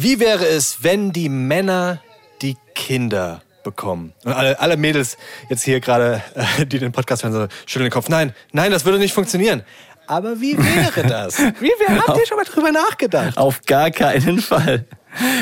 Wie 0.00 0.20
wäre 0.20 0.46
es, 0.46 0.84
wenn 0.84 1.10
die 1.10 1.28
Männer 1.28 2.00
die 2.40 2.56
Kinder 2.76 3.42
bekommen? 3.64 4.12
Und 4.22 4.32
alle, 4.32 4.60
alle 4.60 4.76
Mädels 4.76 5.16
jetzt 5.48 5.64
hier 5.64 5.80
gerade, 5.80 6.22
äh, 6.36 6.64
die 6.64 6.78
den 6.78 6.92
Podcast 6.92 7.24
hören, 7.24 7.32
so 7.32 7.48
schütteln 7.66 7.86
den 7.86 7.90
Kopf. 7.90 8.08
Nein, 8.08 8.32
nein, 8.52 8.70
das 8.70 8.84
würde 8.84 9.00
nicht 9.00 9.12
funktionieren. 9.12 9.64
Aber 10.06 10.40
wie 10.40 10.56
wäre 10.56 11.02
das? 11.02 11.38
Wie 11.60 11.72
wäre, 11.80 11.98
habt 12.06 12.16
ihr 12.16 12.26
schon 12.28 12.36
mal 12.36 12.44
drüber 12.44 12.70
nachgedacht? 12.70 13.36
Auf 13.36 13.62
gar 13.66 13.90
keinen 13.90 14.38
Fall. 14.38 14.86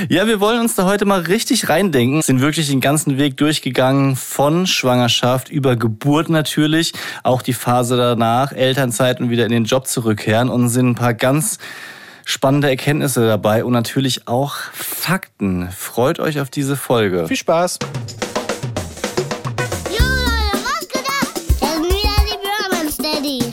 Ja, 0.08 0.26
wir 0.26 0.40
wollen 0.40 0.60
uns 0.60 0.74
da 0.74 0.86
heute 0.86 1.04
mal 1.04 1.20
richtig 1.20 1.68
reindenken. 1.68 2.22
Sind 2.22 2.40
wirklich 2.40 2.68
den 2.68 2.80
ganzen 2.80 3.18
Weg 3.18 3.36
durchgegangen 3.36 4.16
von 4.16 4.66
Schwangerschaft 4.66 5.50
über 5.50 5.76
Geburt 5.76 6.30
natürlich, 6.30 6.94
auch 7.22 7.42
die 7.42 7.52
Phase 7.52 7.98
danach, 7.98 8.52
Elternzeit 8.52 9.20
und 9.20 9.28
wieder 9.28 9.44
in 9.44 9.52
den 9.52 9.64
Job 9.64 9.86
zurückkehren 9.86 10.48
und 10.48 10.70
sind 10.70 10.88
ein 10.88 10.94
paar 10.94 11.14
ganz 11.14 11.58
spannende 12.26 12.68
Erkenntnisse 12.68 13.24
dabei 13.26 13.64
und 13.64 13.72
natürlich 13.72 14.26
auch 14.28 14.56
Fakten. 14.74 15.70
Freut 15.70 16.18
euch 16.18 16.40
auf 16.40 16.50
diese 16.50 16.76
Folge. 16.76 17.26
Viel 17.28 17.36
Spaß. 17.36 17.78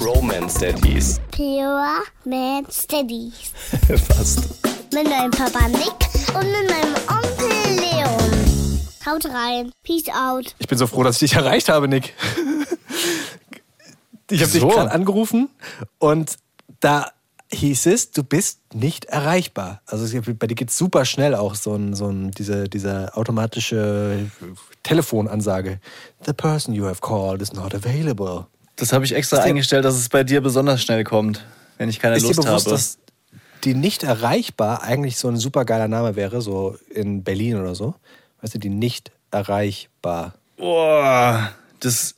Romance 0.01 0.55
Daddies. 0.59 1.19
Pure 1.31 2.03
Man 2.25 2.65
Steadies. 2.69 3.51
Fast. 4.07 4.49
Mit 4.93 5.05
meinem 5.09 5.31
Papa 5.31 5.67
Nick 5.69 6.35
und 6.35 6.45
mit 6.45 6.69
meinem 6.69 6.95
Onkel 7.07 7.75
Leon. 7.79 8.79
Haut 9.05 9.25
rein. 9.25 9.71
Peace 9.83 10.09
out. 10.09 10.55
Ich 10.59 10.67
bin 10.67 10.77
so 10.77 10.87
froh, 10.87 11.03
dass 11.03 11.21
ich 11.21 11.29
dich 11.31 11.33
erreicht 11.37 11.69
habe, 11.69 11.87
Nick. 11.87 12.13
Ich 14.29 14.41
habe 14.41 14.51
dich 14.51 14.61
So. 14.61 14.67
gerade 14.69 14.89
angerufen 14.91 15.49
und 15.99 16.37
da 16.79 17.11
hieß 17.53 17.85
es, 17.87 18.11
du 18.11 18.23
bist 18.23 18.59
nicht 18.73 19.05
erreichbar. 19.05 19.81
Also 19.85 20.03
es- 20.05 20.25
bei 20.39 20.47
dir 20.47 20.55
geht 20.55 20.71
super 20.71 21.05
schnell 21.05 21.35
auch 21.35 21.55
so 21.55 21.75
ein, 21.75 21.93
so 21.93 22.07
ein 22.09 22.31
diese, 22.31 22.67
diese 22.67 23.15
automatische 23.15 24.29
Telefonansage. 24.83 25.79
The 26.25 26.33
person 26.33 26.73
you 26.73 26.85
have 26.85 27.01
called 27.01 27.41
is 27.41 27.53
not 27.53 27.73
available. 27.75 28.47
Das 28.75 28.91
habe 28.91 29.05
ich 29.05 29.13
extra 29.15 29.37
Ist 29.37 29.43
dir- 29.43 29.49
eingestellt, 29.49 29.85
dass 29.85 29.95
es 29.95 30.09
bei 30.09 30.23
dir 30.23 30.41
besonders 30.41 30.81
schnell 30.81 31.03
kommt, 31.03 31.45
wenn 31.77 31.89
ich 31.89 31.99
keine 31.99 32.15
Ist 32.17 32.23
dir 32.23 32.27
Lust 32.29 32.41
bewusst, 32.41 32.65
habe. 32.67 32.75
dass 32.75 32.97
die 33.63 33.75
nicht 33.75 34.03
erreichbar 34.03 34.83
eigentlich 34.83 35.17
so 35.17 35.27
ein 35.29 35.37
super 35.37 35.63
geiler 35.63 35.87
Name 35.87 36.15
wäre, 36.15 36.41
so 36.41 36.75
in 36.89 37.23
Berlin 37.23 37.57
oder 37.59 37.75
so? 37.75 37.95
Weißt 38.41 38.55
du, 38.55 38.59
die 38.59 38.69
nicht 38.69 39.11
erreichbar. 39.31 40.33
Boah, 40.57 41.51
das 41.79 42.15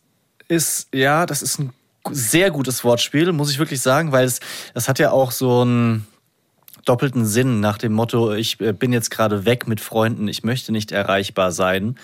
ist, 0.47 0.87
ja, 0.93 1.25
das 1.25 1.41
ist 1.41 1.59
ein 1.59 1.73
sehr 2.11 2.51
gutes 2.51 2.83
Wortspiel, 2.83 3.31
muss 3.31 3.51
ich 3.51 3.59
wirklich 3.59 3.81
sagen, 3.81 4.11
weil 4.11 4.25
es, 4.25 4.39
das 4.73 4.87
hat 4.87 4.99
ja 4.99 5.11
auch 5.11 5.31
so 5.31 5.61
einen 5.61 6.07
doppelten 6.85 7.25
Sinn 7.25 7.59
nach 7.59 7.77
dem 7.77 7.93
Motto, 7.93 8.33
ich 8.33 8.59
äh, 8.61 8.71
bin 8.71 8.93
jetzt 8.93 9.09
gerade 9.09 9.45
weg 9.45 9.67
mit 9.67 9.81
Freunden, 9.81 10.27
ich 10.27 10.43
möchte 10.43 10.71
nicht 10.71 10.91
erreichbar 10.91 11.51
sein. 11.51 11.97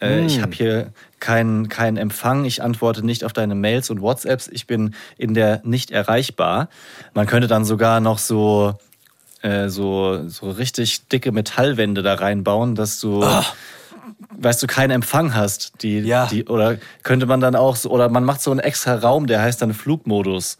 Äh, 0.00 0.26
Ich 0.26 0.42
habe 0.42 0.54
hier 0.54 0.92
keinen 1.20 1.68
keinen 1.70 1.96
Empfang, 1.96 2.44
ich 2.44 2.62
antworte 2.62 3.04
nicht 3.04 3.24
auf 3.24 3.32
deine 3.32 3.54
Mails 3.54 3.88
und 3.88 4.02
WhatsApps, 4.02 4.48
ich 4.48 4.66
bin 4.66 4.94
in 5.16 5.32
der 5.32 5.62
nicht 5.64 5.90
erreichbar. 5.90 6.68
Man 7.14 7.26
könnte 7.26 7.48
dann 7.48 7.64
sogar 7.64 8.00
noch 8.00 8.18
so, 8.18 8.74
äh, 9.40 9.68
so, 9.68 10.28
so 10.28 10.50
richtig 10.50 11.08
dicke 11.08 11.32
Metallwände 11.32 12.02
da 12.02 12.14
reinbauen, 12.14 12.74
dass 12.74 13.00
du 13.00 13.24
weißt 14.38 14.62
du, 14.62 14.66
keinen 14.66 14.90
Empfang 14.90 15.34
hast. 15.34 15.72
Die, 15.82 15.98
Ja. 16.00 16.26
die, 16.26 16.44
oder 16.46 16.78
könnte 17.02 17.26
man 17.26 17.40
dann 17.40 17.56
auch, 17.56 17.76
so, 17.76 17.90
oder 17.90 18.08
man 18.08 18.24
macht 18.24 18.40
so 18.42 18.50
einen 18.50 18.60
extra 18.60 18.94
Raum, 18.96 19.26
der 19.26 19.40
heißt 19.42 19.60
dann 19.62 19.72
Flugmodus. 19.74 20.58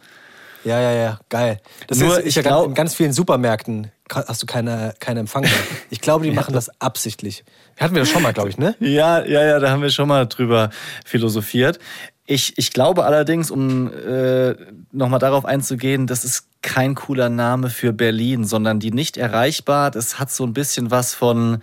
Ja, 0.65 0.81
ja, 0.81 0.93
ja, 0.93 1.19
geil. 1.29 1.61
Das 1.87 1.99
Nur, 1.99 2.19
ist, 2.19 2.27
ich 2.27 2.37
ich 2.37 2.43
glaub- 2.43 2.67
in 2.67 2.75
ganz 2.75 2.95
vielen 2.95 3.13
Supermärkten 3.13 3.93
hast 4.11 4.43
du 4.43 4.47
keine, 4.47 4.95
keinen 4.99 5.19
Empfang 5.19 5.43
mehr. 5.43 5.51
Ich 5.91 6.01
glaube, 6.01 6.25
die 6.25 6.31
machen 6.33 6.55
das 6.55 6.71
absichtlich. 6.81 7.45
Hatten 7.79 7.95
wir 7.95 8.01
das 8.03 8.09
schon 8.11 8.23
mal, 8.23 8.33
glaube 8.33 8.49
ich, 8.49 8.59
ne? 8.59 8.75
Ja, 8.81 9.25
ja, 9.25 9.45
ja, 9.45 9.59
da 9.61 9.71
haben 9.71 9.83
wir 9.83 9.91
schon 9.91 10.09
mal 10.09 10.27
drüber 10.27 10.71
philosophiert. 11.05 11.79
Ich, 12.29 12.59
ich 12.59 12.73
glaube 12.73 13.05
allerdings, 13.05 13.53
um 13.53 13.93
äh, 13.93 14.57
nochmal 14.91 15.21
darauf 15.21 15.45
einzugehen, 15.45 16.09
das 16.09 16.25
ist 16.25 16.49
kein 16.63 16.97
cooler 16.97 17.29
Name 17.29 17.71
für 17.71 17.93
Berlin, 17.93 18.43
sondern 18.45 18.81
die 18.81 18.91
nicht 18.91 19.17
erreichbar. 19.17 19.93
Das 19.93 20.19
hat 20.19 20.33
so 20.33 20.45
ein 20.45 20.53
bisschen 20.53 20.91
was 20.91 21.15
von, 21.15 21.63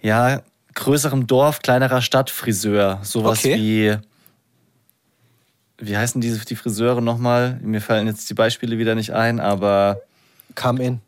ja, 0.00 0.42
größerem 0.74 1.26
Dorf, 1.26 1.60
kleinerer 1.60 2.02
Stadtfriseur. 2.02 3.00
Sowas 3.02 3.38
Okay. 3.40 3.56
wie, 5.78 5.86
wie 5.86 5.96
heißen 5.96 6.20
diese, 6.20 6.44
die 6.44 6.56
Friseure 6.56 7.00
nochmal? 7.00 7.58
Mir 7.62 7.80
fallen 7.80 8.06
jetzt 8.06 8.28
die 8.30 8.34
Beispiele 8.34 8.78
wieder 8.78 8.94
nicht 8.94 9.12
ein, 9.12 9.40
aber 9.40 10.00
Come 10.54 10.82
in. 10.84 11.00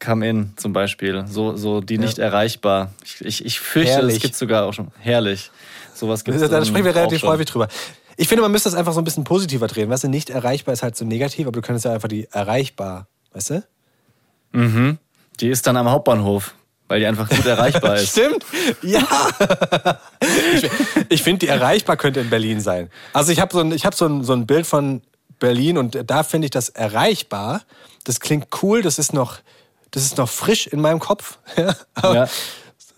Come 0.00 0.28
In 0.28 0.52
zum 0.56 0.72
Beispiel. 0.72 1.24
So, 1.28 1.56
so 1.56 1.80
die 1.80 1.96
nicht 1.98 2.18
erreichbar. 2.18 2.90
Ich, 3.04 3.20
ich, 3.24 3.44
ich 3.44 3.60
fürchte, 3.60 3.92
Herrlich. 3.92 4.16
es 4.16 4.22
gibt 4.22 4.34
sogar 4.34 4.64
auch 4.64 4.72
schon. 4.72 4.88
Herrlich. 4.98 5.50
Sowas 5.94 6.24
gibt 6.24 6.40
Da, 6.40 6.44
es. 6.44 6.50
da 6.50 6.64
sprechen 6.64 6.84
wir 6.86 6.94
relativ 6.96 7.22
häufig 7.22 7.46
drüber. 7.46 7.68
Ich 8.16 8.26
finde, 8.26 8.42
man 8.42 8.50
müsste 8.50 8.68
das 8.68 8.76
einfach 8.76 8.92
so 8.92 9.00
ein 9.00 9.04
bisschen 9.04 9.22
positiver 9.24 9.68
drehen. 9.68 9.88
Weißt 9.88 10.02
du, 10.04 10.08
nicht 10.08 10.28
erreichbar 10.30 10.74
ist 10.74 10.82
halt 10.82 10.96
so 10.96 11.04
negativ, 11.04 11.46
aber 11.46 11.52
du 11.52 11.60
könntest 11.62 11.84
ja 11.84 11.92
einfach 11.92 12.08
die 12.08 12.26
erreichbar, 12.32 13.06
weißt 13.32 13.50
du? 13.50 14.98
Die 15.40 15.48
ist 15.48 15.66
dann 15.66 15.76
am 15.76 15.88
Hauptbahnhof, 15.88 16.54
weil 16.92 17.00
die 17.00 17.06
einfach 17.06 17.26
gut 17.26 17.46
erreichbar 17.46 17.94
ist. 17.96 18.10
Stimmt. 18.10 18.44
Ja. 18.82 19.00
ich 20.52 20.70
ich 21.08 21.22
finde, 21.22 21.38
die 21.38 21.48
erreichbar 21.48 21.96
könnte 21.96 22.20
in 22.20 22.28
Berlin 22.28 22.60
sein. 22.60 22.90
Also 23.14 23.32
ich 23.32 23.40
habe 23.40 23.50
so 23.50 23.60
ein, 23.60 23.72
ich 23.72 23.86
hab 23.86 23.94
so, 23.94 24.04
ein, 24.04 24.22
so 24.24 24.34
ein 24.34 24.46
Bild 24.46 24.66
von 24.66 25.00
Berlin 25.38 25.78
und 25.78 25.98
da 26.06 26.22
finde 26.22 26.44
ich 26.44 26.50
das 26.50 26.68
erreichbar. 26.68 27.62
Das 28.04 28.20
klingt 28.20 28.48
cool, 28.62 28.82
das 28.82 28.98
ist 28.98 29.14
noch, 29.14 29.38
das 29.90 30.04
ist 30.04 30.18
noch 30.18 30.28
frisch 30.28 30.66
in 30.66 30.82
meinem 30.82 30.98
Kopf. 30.98 31.38
Aber 31.94 32.14
Ja. 32.14 32.28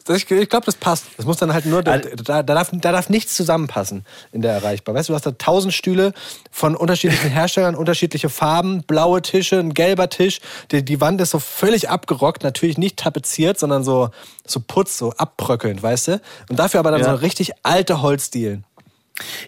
Ich, 0.08 0.30
ich 0.30 0.48
glaube, 0.50 0.66
das 0.66 0.74
passt. 0.76 1.06
Das 1.16 1.24
muss 1.24 1.38
dann 1.38 1.54
halt 1.54 1.64
nur, 1.64 1.82
da, 1.82 1.96
da, 1.98 2.42
da, 2.42 2.42
darf, 2.42 2.70
da 2.72 2.92
darf 2.92 3.08
nichts 3.08 3.34
zusammenpassen 3.34 4.04
in 4.32 4.42
der 4.42 4.52
erreichbar. 4.52 4.94
Weißt 4.94 5.08
du, 5.08 5.12
du 5.12 5.16
hast 5.16 5.24
da 5.24 5.30
tausend 5.32 5.72
Stühle 5.72 6.12
von 6.50 6.76
unterschiedlichen 6.76 7.30
Herstellern, 7.30 7.74
unterschiedliche 7.74 8.28
Farben, 8.28 8.82
blaue 8.82 9.22
Tische, 9.22 9.58
ein 9.58 9.72
gelber 9.72 10.10
Tisch. 10.10 10.40
Die, 10.72 10.84
die 10.84 11.00
Wand 11.00 11.20
ist 11.22 11.30
so 11.30 11.38
völlig 11.38 11.88
abgerockt, 11.88 12.42
natürlich 12.42 12.76
nicht 12.76 12.98
tapeziert, 12.98 13.58
sondern 13.58 13.82
so, 13.82 14.10
so 14.46 14.60
putz, 14.60 14.98
so 14.98 15.12
abbröckelnd, 15.12 15.82
weißt 15.82 16.08
du? 16.08 16.20
Und 16.50 16.58
dafür 16.58 16.80
aber 16.80 16.90
dann 16.90 17.00
Ja. 17.00 17.10
so 17.10 17.16
richtig 17.16 17.52
alte 17.62 18.02
Holzdielen. 18.02 18.64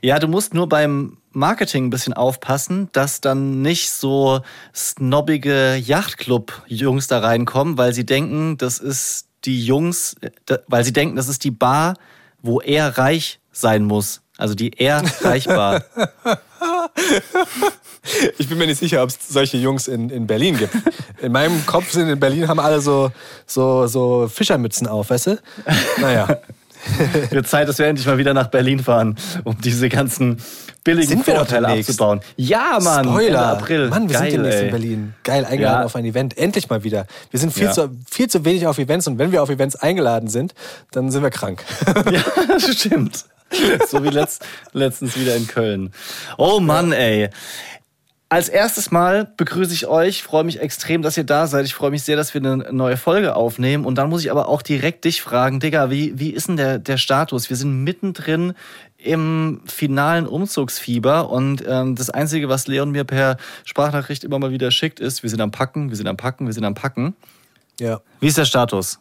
Ja, 0.00 0.18
du 0.18 0.28
musst 0.28 0.54
nur 0.54 0.68
beim 0.68 1.18
Marketing 1.32 1.86
ein 1.86 1.90
bisschen 1.90 2.14
aufpassen, 2.14 2.88
dass 2.92 3.20
dann 3.20 3.60
nicht 3.60 3.90
so 3.90 4.40
snobbige 4.74 5.74
Yachtclub-Jungs 5.76 7.08
da 7.08 7.18
reinkommen, 7.18 7.76
weil 7.76 7.92
sie 7.92 8.06
denken, 8.06 8.56
das 8.56 8.78
ist 8.78 9.26
die 9.46 9.64
Jungs, 9.64 10.16
weil 10.66 10.84
sie 10.84 10.92
denken, 10.92 11.16
das 11.16 11.28
ist 11.28 11.44
die 11.44 11.50
Bar, 11.50 11.94
wo 12.42 12.60
er 12.60 12.98
reich 12.98 13.40
sein 13.52 13.84
muss. 13.84 14.20
Also 14.36 14.54
die 14.54 14.72
er 14.78 15.02
reichbar. 15.22 15.84
Ich 18.38 18.48
bin 18.48 18.56
mir 18.58 18.66
nicht 18.66 18.78
sicher, 18.78 19.02
ob 19.02 19.10
es 19.10 19.18
solche 19.28 19.56
Jungs 19.56 19.88
in, 19.88 20.10
in 20.10 20.26
Berlin 20.26 20.56
gibt. 20.56 20.74
In 21.20 21.32
meinem 21.32 21.66
Kopf 21.66 21.90
sind 21.90 22.08
in 22.08 22.20
Berlin 22.20 22.46
haben 22.46 22.60
alle 22.60 22.80
so, 22.80 23.10
so, 23.46 23.88
so 23.88 24.28
Fischermützen 24.28 24.86
auf, 24.86 25.10
weißt 25.10 25.26
du? 25.26 25.38
Naja. 26.00 26.38
Wird 27.30 27.48
Zeit, 27.48 27.68
dass 27.68 27.78
wir 27.78 27.86
endlich 27.86 28.06
mal 28.06 28.18
wieder 28.18 28.32
nach 28.32 28.46
Berlin 28.46 28.78
fahren, 28.78 29.16
um 29.42 29.60
diese 29.60 29.88
ganzen 29.88 30.40
billigen 30.86 31.22
Sind 31.22 31.26
demnächst. 31.26 31.90
abzubauen. 31.90 32.20
Ja, 32.36 32.78
Mann. 32.80 33.04
Spoiler. 33.04 33.26
Ende 33.26 33.38
April. 33.40 33.88
Mann, 33.88 34.08
wir 34.08 34.14
Geil, 34.18 34.30
sind 34.30 34.38
demnächst 34.42 34.58
ey. 34.60 34.64
in 34.66 34.70
Berlin. 34.70 35.14
Geil, 35.24 35.44
eingeladen 35.44 35.80
Ja. 35.80 35.84
auf 35.84 35.96
ein 35.96 36.04
Event. 36.06 36.38
Endlich 36.38 36.70
mal 36.70 36.82
wieder. 36.84 37.06
Wir 37.30 37.40
sind 37.40 37.52
viel, 37.52 37.64
Ja. 37.64 37.72
zu, 37.72 37.90
viel 38.10 38.28
zu 38.28 38.44
wenig 38.44 38.66
auf 38.66 38.78
Events 38.78 39.06
und 39.06 39.18
wenn 39.18 39.32
wir 39.32 39.42
auf 39.42 39.50
Events 39.50 39.76
eingeladen 39.76 40.28
sind, 40.28 40.54
dann 40.92 41.10
sind 41.10 41.22
wir 41.22 41.30
krank. 41.30 41.62
Ja, 42.10 42.22
stimmt. 42.58 43.26
So 43.88 44.02
wie 44.02 44.08
letzt, 44.08 44.44
letztens 44.72 45.16
wieder 45.18 45.36
in 45.36 45.46
Köln. 45.46 45.92
Oh 46.38 46.58
Mann, 46.60 46.92
ey. 46.92 47.28
Als 48.28 48.48
erstes 48.48 48.90
Mal 48.90 49.30
begrüße 49.36 49.72
ich 49.72 49.86
euch, 49.86 50.24
freue 50.24 50.42
mich 50.42 50.60
extrem, 50.60 51.00
dass 51.02 51.16
ihr 51.16 51.22
da 51.22 51.46
seid. 51.46 51.64
Ich 51.64 51.74
freue 51.74 51.92
mich 51.92 52.02
sehr, 52.02 52.16
dass 52.16 52.34
wir 52.34 52.40
eine 52.40 52.72
neue 52.72 52.96
Folge 52.96 53.36
aufnehmen. 53.36 53.84
Und 53.84 53.98
dann 53.98 54.08
muss 54.10 54.22
ich 54.24 54.32
aber 54.32 54.48
auch 54.48 54.62
direkt 54.62 55.04
dich 55.04 55.22
fragen, 55.22 55.60
Digga, 55.60 55.90
wie, 55.90 56.18
wie 56.18 56.30
ist 56.30 56.48
denn 56.48 56.56
der, 56.56 56.80
der 56.80 56.96
Status? 56.96 57.50
Wir 57.50 57.56
sind 57.56 57.84
mittendrin 57.84 58.54
im 59.06 59.62
finalen 59.66 60.26
Umzugsfieber 60.26 61.30
und 61.30 61.64
ähm, 61.66 61.94
das 61.94 62.10
Einzige, 62.10 62.48
was 62.48 62.66
Leon 62.66 62.90
mir 62.90 63.04
per 63.04 63.36
Sprachnachricht 63.64 64.24
immer 64.24 64.38
mal 64.38 64.50
wieder 64.50 64.70
schickt, 64.70 65.00
ist, 65.00 65.22
wir 65.22 65.30
sind 65.30 65.40
am 65.40 65.50
Packen, 65.50 65.90
wir 65.90 65.96
sind 65.96 66.08
am 66.08 66.16
Packen, 66.16 66.46
wir 66.46 66.52
sind 66.52 66.64
am 66.64 66.74
Packen. 66.74 67.16
ja. 67.80 68.00
Wie 68.20 68.26
ist 68.26 68.38
der 68.38 68.44
Status? 68.44 68.98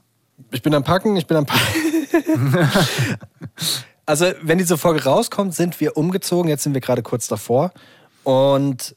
Ich 0.52 0.62
bin 0.62 0.74
am 0.74 0.84
Packen, 0.84 1.16
ich 1.16 1.28
bin 1.28 1.38
am 1.38 1.46
Packen. 1.46 1.66
also, 4.06 4.25
wenn 4.42 4.57
diese 4.57 4.78
Folge 4.78 5.04
rauskommt, 5.04 5.54
sind 5.54 5.80
wir 5.80 5.98
umgezogen. 5.98 6.50
Jetzt 6.50 6.63
sind 6.63 6.74
wir 6.74 6.81
gerade 6.81 7.01
kurz 7.01 7.28
davor. 7.28 7.72
Und 8.24 8.96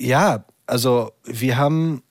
ja, 0.00 0.44
also 0.66 1.12
wir 1.24 1.56
haben 1.56 2.02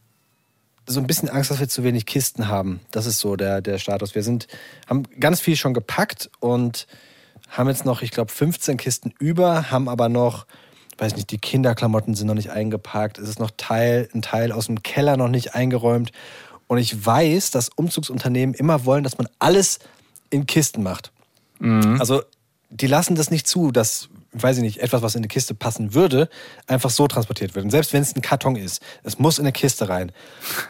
so 0.86 1.00
ein 1.00 1.08
bisschen 1.08 1.30
Angst, 1.30 1.52
dass 1.52 1.60
wir 1.60 1.68
zu 1.68 1.84
wenig 1.84 2.06
Kisten 2.06 2.48
haben. 2.48 2.80
Das 2.92 3.06
ist 3.06 3.20
so 3.20 3.36
der, 3.36 3.62
der 3.62 3.78
Status. 3.78 4.16
Wir 4.16 4.24
sind, 4.24 4.48
haben 4.88 5.04
ganz 5.20 5.42
viel 5.42 5.58
schon 5.58 5.74
gepackt 5.74 6.30
und 6.40 6.88
haben 7.50 7.70
jetzt 7.70 7.86
noch, 7.86 8.02
ich 8.02 8.12
glaube, 8.12 8.32
15 8.32 8.78
Kisten 8.78 9.14
über, 9.20 9.72
haben 9.72 9.90
aber 9.90 10.10
noch, 10.10 10.46
weiß 10.98 11.16
nicht, 11.16 11.32
die 11.32 11.38
Kinderklamotten 11.38 12.16
sind 12.16 12.28
noch 12.28 12.34
nicht 12.34 12.52
eingepackt. 12.52 13.18
Es 13.20 13.30
ist 13.30 13.40
noch 13.40 13.52
Teil, 13.56 14.10
ein 14.14 14.22
Teil 14.22 14.52
aus 14.52 14.68
dem 14.68 14.84
Keller 14.84 15.18
noch 15.18 15.30
nicht 15.30 15.56
eingeräumt. 15.56 16.12
Und 16.68 16.78
ich 16.80 17.06
weiß, 17.06 17.52
dass 17.52 17.70
Umzugsunternehmen 17.70 18.54
immer 18.54 18.86
wollen, 18.86 19.04
dass 19.04 19.18
man 19.18 19.28
alles 19.40 19.80
in 20.30 20.46
Kisten 20.46 20.84
macht. 20.84 21.12
Mhm. 21.60 21.98
Also 22.00 22.22
die 22.70 22.88
lassen 22.88 23.16
das 23.16 23.32
nicht 23.32 23.48
zu, 23.48 23.72
dass, 23.72 24.10
weiß 24.34 24.58
ich 24.58 24.64
nicht, 24.64 24.80
etwas, 24.80 25.02
was 25.02 25.16
in 25.16 25.20
eine 25.20 25.30
Kiste 25.30 25.54
passen 25.54 25.94
würde, 25.94 26.30
einfach 26.68 26.90
so 26.90 27.08
transportiert 27.08 27.56
wird. 27.56 27.64
Und 27.64 27.72
selbst 27.72 27.94
wenn 27.94 28.02
es 28.02 28.16
ein 28.16 28.22
Karton 28.22 28.56
ist, 28.56 28.82
es 29.04 29.20
muss 29.20 29.40
in 29.40 29.46
eine 29.46 29.54
Kiste 29.54 29.88
rein. 29.88 30.12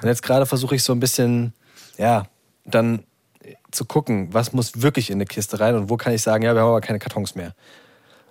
Und 0.02 0.08
jetzt 0.08 0.22
gerade 0.22 0.46
versuche 0.46 0.76
ich 0.76 0.84
so 0.84 0.94
ein 0.94 1.00
bisschen, 1.00 1.54
ja, 1.98 2.28
dann 2.66 3.04
zu 3.78 3.86
gucken, 3.86 4.34
was 4.34 4.52
muss 4.52 4.82
wirklich 4.82 5.10
in 5.10 5.16
eine 5.16 5.26
Kiste 5.26 5.60
rein 5.60 5.76
und 5.76 5.90
wo 5.90 5.96
kann 5.96 6.14
ich 6.14 6.22
sagen, 6.22 6.44
ja, 6.44 6.54
wir 6.54 6.62
haben 6.62 6.70
aber 6.70 6.82
keine 6.82 7.00
Kartons 7.00 7.36
mehr. 7.36 7.54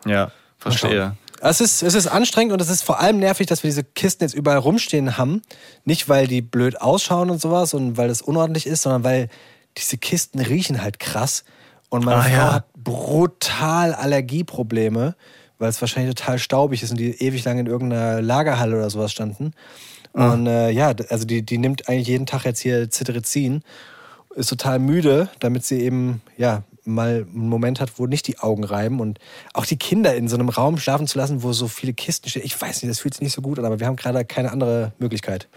Ja, 0.05 0.31
verstehe. 0.59 1.17
Es 1.41 1.61
ist, 1.61 1.83
es 1.83 1.95
ist 1.95 2.07
anstrengend 2.07 2.53
und 2.53 2.61
es 2.61 2.71
ist 2.71 2.83
vor 2.83 3.01
allem 3.01 3.19
nervig, 3.19 3.47
dass 3.47 3.63
wir 3.63 3.69
diese 3.69 3.85
Kisten 3.85 4.25
jetzt 4.25 4.35
überall 4.35 4.59
rumstehen 4.59 5.19
haben. 5.19 5.43
Nicht, 5.85 6.09
weil 6.09 6.27
die 6.27 6.43
blöd 6.43 6.81
ausschauen 6.81 7.31
und 7.31 7.41
sowas 7.41 7.75
und 7.75 7.97
weil 7.97 8.09
es 8.11 8.23
unordentlich 8.23 8.67
ist, 8.67 8.83
sondern 8.83 9.05
weil 9.05 9.29
diese 9.77 9.99
Kisten 9.99 10.41
riechen 10.41 10.83
halt 10.83 10.99
krass. 10.99 11.45
Und 11.89 12.05
meine 12.05 12.21
Ah, 12.21 12.23
Frau 12.23 12.33
ja. 12.33 12.53
hat 12.55 12.73
brutal 12.75 13.95
Allergieprobleme, 13.95 15.15
weil 15.59 15.69
es 15.69 15.81
wahrscheinlich 15.81 16.15
total 16.15 16.39
staubig 16.39 16.83
ist 16.83 16.91
und 16.91 16.99
die 16.99 17.23
ewig 17.23 17.45
lang 17.45 17.59
in 17.59 17.67
irgendeiner 17.67 18.23
Lagerhalle 18.23 18.77
oder 18.77 18.91
sowas 18.91 19.13
standen. 19.13 19.53
Ah. 20.15 20.33
Und 20.33 20.47
äh, 20.47 20.71
ja, 20.71 20.95
also 21.11 21.27
die, 21.27 21.45
die 21.45 21.59
nimmt 21.59 21.89
eigentlich 21.89 22.09
jeden 22.09 22.27
Tag 22.27 22.45
jetzt 22.45 22.61
hier 22.61 22.89
Cetirizin, 22.91 23.63
ist 24.37 24.49
total 24.49 24.79
müde, 24.79 25.29
damit 25.41 25.65
sie 25.65 25.81
eben, 25.81 26.23
ja, 26.37 26.62
mal 26.85 27.27
einen 27.35 27.49
Moment 27.49 27.81
hat, 27.81 27.99
wo 27.99 28.06
nicht 28.06 28.29
die 28.29 28.38
Augen 28.38 28.65
reiben 28.65 29.00
und 29.00 29.19
auch 29.55 29.67
die 29.67 29.77
Kinder 29.77 30.15
in 30.15 30.29
so 30.29 30.37
einem 30.37 30.49
Raum 30.49 30.79
schlafen 30.79 31.06
zu 31.06 31.19
lassen, 31.19 31.43
wo 31.43 31.53
so 31.53 31.67
viele 31.67 31.93
Kisten 31.93 32.29
stehen. 32.29 32.43
Ich 32.44 32.61
weiß 32.61 32.83
nicht, 32.83 32.91
das 32.91 33.00
fühlt 33.00 33.15
sich 33.15 33.23
nicht 33.23 33.33
so 33.33 33.43
gut 33.43 33.59
an, 33.59 33.65
aber 33.65 33.81
wir 33.81 33.87
haben 33.87 33.97
gerade 33.97 34.25
keine 34.25 34.53
andere 34.53 34.93
Möglichkeit. 34.99 35.49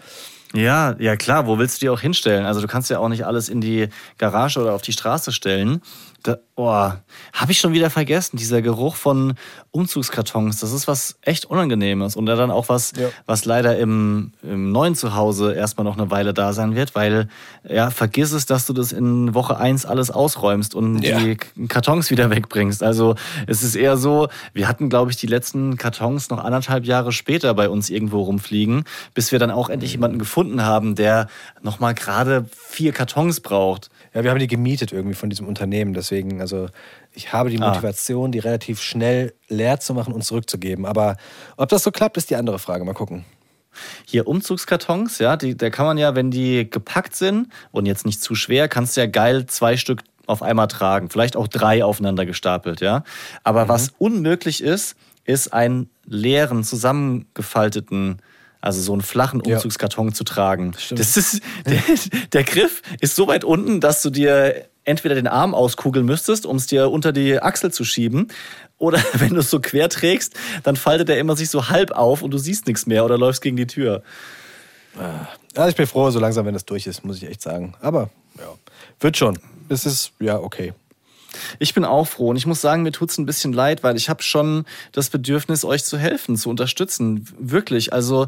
Ja, 0.52 0.96
ja 0.98 1.14
klar, 1.14 1.46
wo 1.46 1.58
willst 1.58 1.76
du 1.76 1.86
die 1.86 1.90
auch 1.90 2.00
hinstellen? 2.00 2.44
Also 2.44 2.60
du 2.60 2.66
kannst 2.66 2.90
ja 2.90 2.98
auch 2.98 3.08
nicht 3.08 3.24
alles 3.24 3.48
in 3.48 3.60
die 3.60 3.88
Garage 4.18 4.60
oder 4.60 4.74
auf 4.74 4.82
die 4.82 4.92
Straße 4.92 5.30
stellen. 5.30 5.80
Da, 6.24 6.38
oh, 6.60 6.92
habe 7.32 7.52
ich 7.52 7.58
schon 7.58 7.72
wieder 7.72 7.90
vergessen, 7.90 8.36
dieser 8.36 8.62
Geruch 8.62 8.94
von 8.96 9.34
Umzugskartons, 9.72 10.60
das 10.60 10.72
ist 10.72 10.88
was 10.88 11.16
echt 11.22 11.44
Unangenehmes 11.46 12.16
und 12.16 12.26
dann 12.26 12.50
auch 12.50 12.68
was, 12.68 12.92
Ja. 12.96 13.08
was 13.26 13.44
leider 13.44 13.78
im, 13.78 14.32
im 14.42 14.72
neuen 14.72 14.94
Zuhause 14.94 15.54
erstmal 15.54 15.84
noch 15.84 15.96
eine 15.96 16.10
Weile 16.10 16.34
da 16.34 16.52
sein 16.52 16.74
wird, 16.74 16.94
weil 16.94 17.28
ja, 17.68 17.90
vergiss 17.90 18.32
es, 18.32 18.46
dass 18.46 18.66
du 18.66 18.72
das 18.72 18.92
in 18.92 19.32
Woche 19.34 19.56
eins 19.58 19.86
alles 19.86 20.10
ausräumst 20.10 20.74
und 20.74 21.02
Ja. 21.02 21.18
die 21.20 21.36
Kartons 21.68 22.10
wieder 22.10 22.30
wegbringst. 22.30 22.82
Also 22.82 23.14
es 23.46 23.62
ist 23.62 23.76
eher 23.76 23.96
so, 23.96 24.28
wir 24.52 24.68
hatten, 24.68 24.88
glaube 24.88 25.10
ich, 25.10 25.16
die 25.16 25.26
letzten 25.28 25.76
Kartons 25.76 26.30
noch 26.30 26.42
anderthalb 26.42 26.84
Jahre 26.84 27.12
später 27.12 27.54
bei 27.54 27.68
uns 27.68 27.90
irgendwo 27.90 28.22
rumfliegen, 28.22 28.84
bis 29.14 29.32
wir 29.32 29.38
dann 29.38 29.50
auch 29.50 29.68
endlich 29.70 29.92
jemanden 29.92 30.18
gefunden 30.18 30.62
haben, 30.64 30.94
der 30.96 31.28
nochmal 31.62 31.94
gerade 31.94 32.46
vier 32.56 32.92
Kartons 32.92 33.40
braucht. 33.40 33.88
Ja, 34.12 34.24
wir 34.24 34.30
haben 34.30 34.40
die 34.40 34.48
gemietet 34.48 34.92
irgendwie 34.92 35.14
von 35.14 35.30
diesem 35.30 35.46
Unternehmen. 35.46 35.94
Deswegen, 35.94 36.40
also 36.40 36.49
ich 37.12 37.32
habe 37.32 37.50
die 37.50 37.58
Ah. 37.60 37.68
Motivation, 37.68 38.32
die 38.32 38.38
relativ 38.38 38.80
schnell 38.80 39.34
leer 39.48 39.80
zu 39.80 39.94
machen 39.94 40.12
und 40.12 40.22
zurückzugeben. 40.22 40.86
Aber 40.86 41.16
ob 41.56 41.68
das 41.68 41.82
so 41.82 41.90
klappt, 41.90 42.16
ist 42.16 42.30
die 42.30 42.36
andere 42.36 42.58
Frage. 42.58 42.84
Mal 42.84 42.94
gucken. 42.94 43.24
Hier 44.04 44.26
Umzugskartons, 44.26 45.18
ja, 45.20 45.36
die, 45.36 45.56
da 45.56 45.70
kann 45.70 45.86
man 45.86 45.96
ja, 45.96 46.14
wenn 46.16 46.30
die 46.32 46.68
gepackt 46.68 47.14
sind 47.14 47.48
und 47.70 47.86
jetzt 47.86 48.04
nicht 48.04 48.20
zu 48.20 48.34
schwer, 48.34 48.66
kannst 48.68 48.96
du 48.96 49.00
ja 49.00 49.06
geil 49.06 49.46
zwei 49.46 49.76
Stück 49.76 50.02
auf 50.26 50.42
einmal 50.42 50.66
tragen. 50.68 51.08
Vielleicht 51.08 51.36
auch 51.36 51.46
drei 51.48 51.84
aufeinander 51.84 52.26
gestapelt, 52.26 52.80
ja. 52.80 53.04
Aber 53.44 53.68
was 53.68 53.92
unmöglich 53.98 54.62
ist, 54.62 54.96
ist 55.24 55.52
einen 55.52 55.88
leeren, 56.06 56.64
zusammengefalteten, 56.64 58.20
also 58.60 58.80
so 58.80 58.92
einen 58.92 59.02
flachen 59.02 59.42
Ja. 59.44 59.56
Umzugskarton 59.56 60.12
zu 60.14 60.24
tragen. 60.24 60.72
Stimmt. 60.76 61.00
Das 61.00 61.16
ist, 61.16 61.40
der, 61.66 61.82
der 62.32 62.44
Griff 62.44 62.82
ist 63.00 63.16
so 63.16 63.26
weit 63.28 63.44
unten, 63.44 63.80
dass 63.80 64.02
du 64.02 64.10
dir 64.10 64.66
entweder 64.84 65.14
den 65.14 65.26
Arm 65.26 65.54
auskugeln 65.54 66.06
müsstest, 66.06 66.46
um 66.46 66.56
es 66.56 66.66
dir 66.66 66.90
unter 66.90 67.12
die 67.12 67.40
Achsel 67.40 67.72
zu 67.72 67.84
schieben. 67.84 68.28
Oder 68.78 69.02
wenn 69.14 69.34
du 69.34 69.40
es 69.40 69.50
so 69.50 69.60
quer 69.60 69.88
trägst, 69.88 70.34
dann 70.62 70.76
faltet 70.76 71.08
er 71.08 71.18
immer 71.18 71.36
sich 71.36 71.50
so 71.50 71.68
halb 71.68 71.92
auf 71.92 72.22
und 72.22 72.30
du 72.30 72.38
siehst 72.38 72.66
nichts 72.66 72.86
mehr 72.86 73.04
oder 73.04 73.18
läufst 73.18 73.42
gegen 73.42 73.56
die 73.56 73.66
Tür. 73.66 74.02
Ja, 75.56 75.68
ich 75.68 75.76
bin 75.76 75.86
froh, 75.86 76.10
so 76.10 76.18
langsam, 76.18 76.46
wenn 76.46 76.54
das 76.54 76.64
durch 76.64 76.86
ist, 76.86 77.04
muss 77.04 77.16
ich 77.16 77.28
echt 77.28 77.42
sagen. 77.42 77.74
Aber 77.80 78.10
ja, 78.38 78.54
wird 78.98 79.16
schon. 79.16 79.38
Es 79.68 79.86
ist, 79.86 80.12
ja, 80.18 80.38
okay. 80.38 80.72
Ich 81.60 81.74
bin 81.74 81.84
auch 81.84 82.06
froh 82.06 82.30
und 82.30 82.36
ich 82.36 82.46
muss 82.46 82.60
sagen, 82.60 82.82
mir 82.82 82.90
tut's 82.90 83.16
ein 83.18 83.26
bisschen 83.26 83.52
leid, 83.52 83.84
weil 83.84 83.96
ich 83.96 84.08
habe 84.08 84.22
schon 84.22 84.64
das 84.90 85.10
Bedürfnis, 85.10 85.64
euch 85.64 85.84
zu 85.84 85.96
helfen, 85.96 86.36
zu 86.36 86.50
unterstützen. 86.50 87.28
Wirklich. 87.38 87.92
Also 87.92 88.26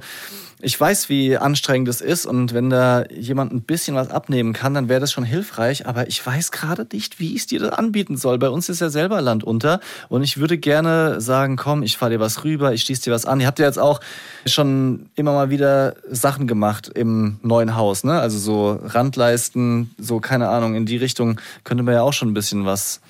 ich 0.64 0.80
weiß, 0.80 1.08
wie 1.08 1.36
anstrengend 1.36 1.88
es 1.88 2.00
ist 2.00 2.24
und 2.24 2.54
wenn 2.54 2.70
da 2.70 3.04
jemand 3.10 3.52
ein 3.52 3.62
bisschen 3.62 3.96
was 3.96 4.10
abnehmen 4.10 4.52
kann, 4.52 4.74
dann 4.74 4.88
wäre 4.88 5.00
das 5.00 5.10
schon 5.10 5.24
hilfreich. 5.24 5.86
Aber 5.88 6.06
ich 6.06 6.24
weiß 6.24 6.52
gerade 6.52 6.86
nicht, 6.92 7.18
wie 7.18 7.34
ich 7.34 7.46
dir 7.46 7.58
das 7.58 7.72
anbieten 7.72 8.16
soll. 8.16 8.38
Bei 8.38 8.48
uns 8.48 8.68
ist 8.68 8.80
ja 8.80 8.88
selber 8.88 9.20
Land 9.20 9.42
unter 9.42 9.80
und 10.08 10.22
ich 10.22 10.38
würde 10.38 10.58
gerne 10.58 11.20
sagen, 11.20 11.56
komm, 11.56 11.82
ich 11.82 11.96
fahr 11.96 12.10
dir 12.10 12.20
was 12.20 12.44
rüber, 12.44 12.72
ich 12.72 12.82
schließe 12.82 13.02
dir 13.02 13.12
was 13.12 13.26
an. 13.26 13.40
Ihr 13.40 13.48
habt 13.48 13.58
ja 13.58 13.66
jetzt 13.66 13.80
auch 13.80 14.00
schon 14.46 15.10
immer 15.16 15.32
mal 15.32 15.50
wieder 15.50 15.96
Sachen 16.08 16.46
gemacht 16.46 16.88
im 16.94 17.40
neuen 17.42 17.74
Haus, 17.74 18.04
ne? 18.04 18.20
Also 18.20 18.38
so 18.38 18.78
Randleisten, 18.84 19.92
so 19.98 20.20
keine 20.20 20.48
Ahnung, 20.48 20.76
in 20.76 20.86
die 20.86 20.96
Richtung 20.96 21.40
könnte 21.64 21.82
man 21.82 21.94
ja 21.94 22.02
auch 22.02 22.12
schon 22.12 22.28
ein 22.30 22.34
bisschen 22.34 22.64
was 22.64 23.00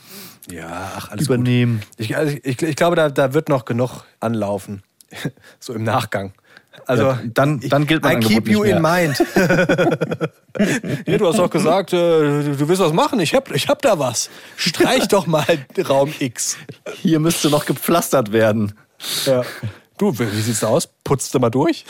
Ja, 0.50 0.92
ach, 0.96 1.10
alles 1.10 1.26
übernehmen. 1.26 1.80
gut. 1.80 1.88
Ich, 1.98 2.16
also 2.16 2.34
ich, 2.42 2.62
ich 2.62 2.76
glaube, 2.76 2.96
da, 2.96 3.10
da 3.10 3.34
wird 3.34 3.50
noch 3.50 3.66
genug 3.66 4.04
anlaufen. 4.20 4.82
so 5.60 5.74
im 5.74 5.84
Nachgang. 5.84 6.32
Also, 6.86 7.04
Ja, 7.04 7.20
dann- 7.34 7.60
dann 7.60 7.86
gilt 7.86 8.02
mein 8.02 8.20
I 8.20 8.20
keep 8.20 8.38
Angebot 8.38 8.52
you 8.52 8.62
nicht 8.64 8.74
in 8.76 8.82
mind. 8.82 9.24
nee, 11.06 11.16
du 11.18 11.26
hast 11.26 11.38
doch 11.38 11.50
gesagt, 11.50 11.92
äh, 11.92 11.96
du, 11.96 12.68
willst 12.68 12.82
was 12.82 12.92
machen. 12.92 13.20
Ich 13.20 13.34
hab, 13.34 13.50
ich 13.54 13.68
hab 13.68 13.82
da 13.82 13.98
was. 13.98 14.30
Streich 14.56 15.08
doch 15.08 15.26
mal 15.26 15.44
Raum 15.88 16.12
X. 16.18 16.56
Hier 17.00 17.20
müsste 17.20 17.50
noch 17.50 17.66
gepflastert 17.66 18.32
werden. 18.32 18.72
Ja. 19.26 19.42
Du, 19.98 20.18
wie 20.18 20.40
sieht's 20.40 20.60
da 20.60 20.68
aus? 20.68 20.88
Putzt 21.04 21.34
du 21.34 21.38
mal 21.38 21.50
durch? 21.50 21.84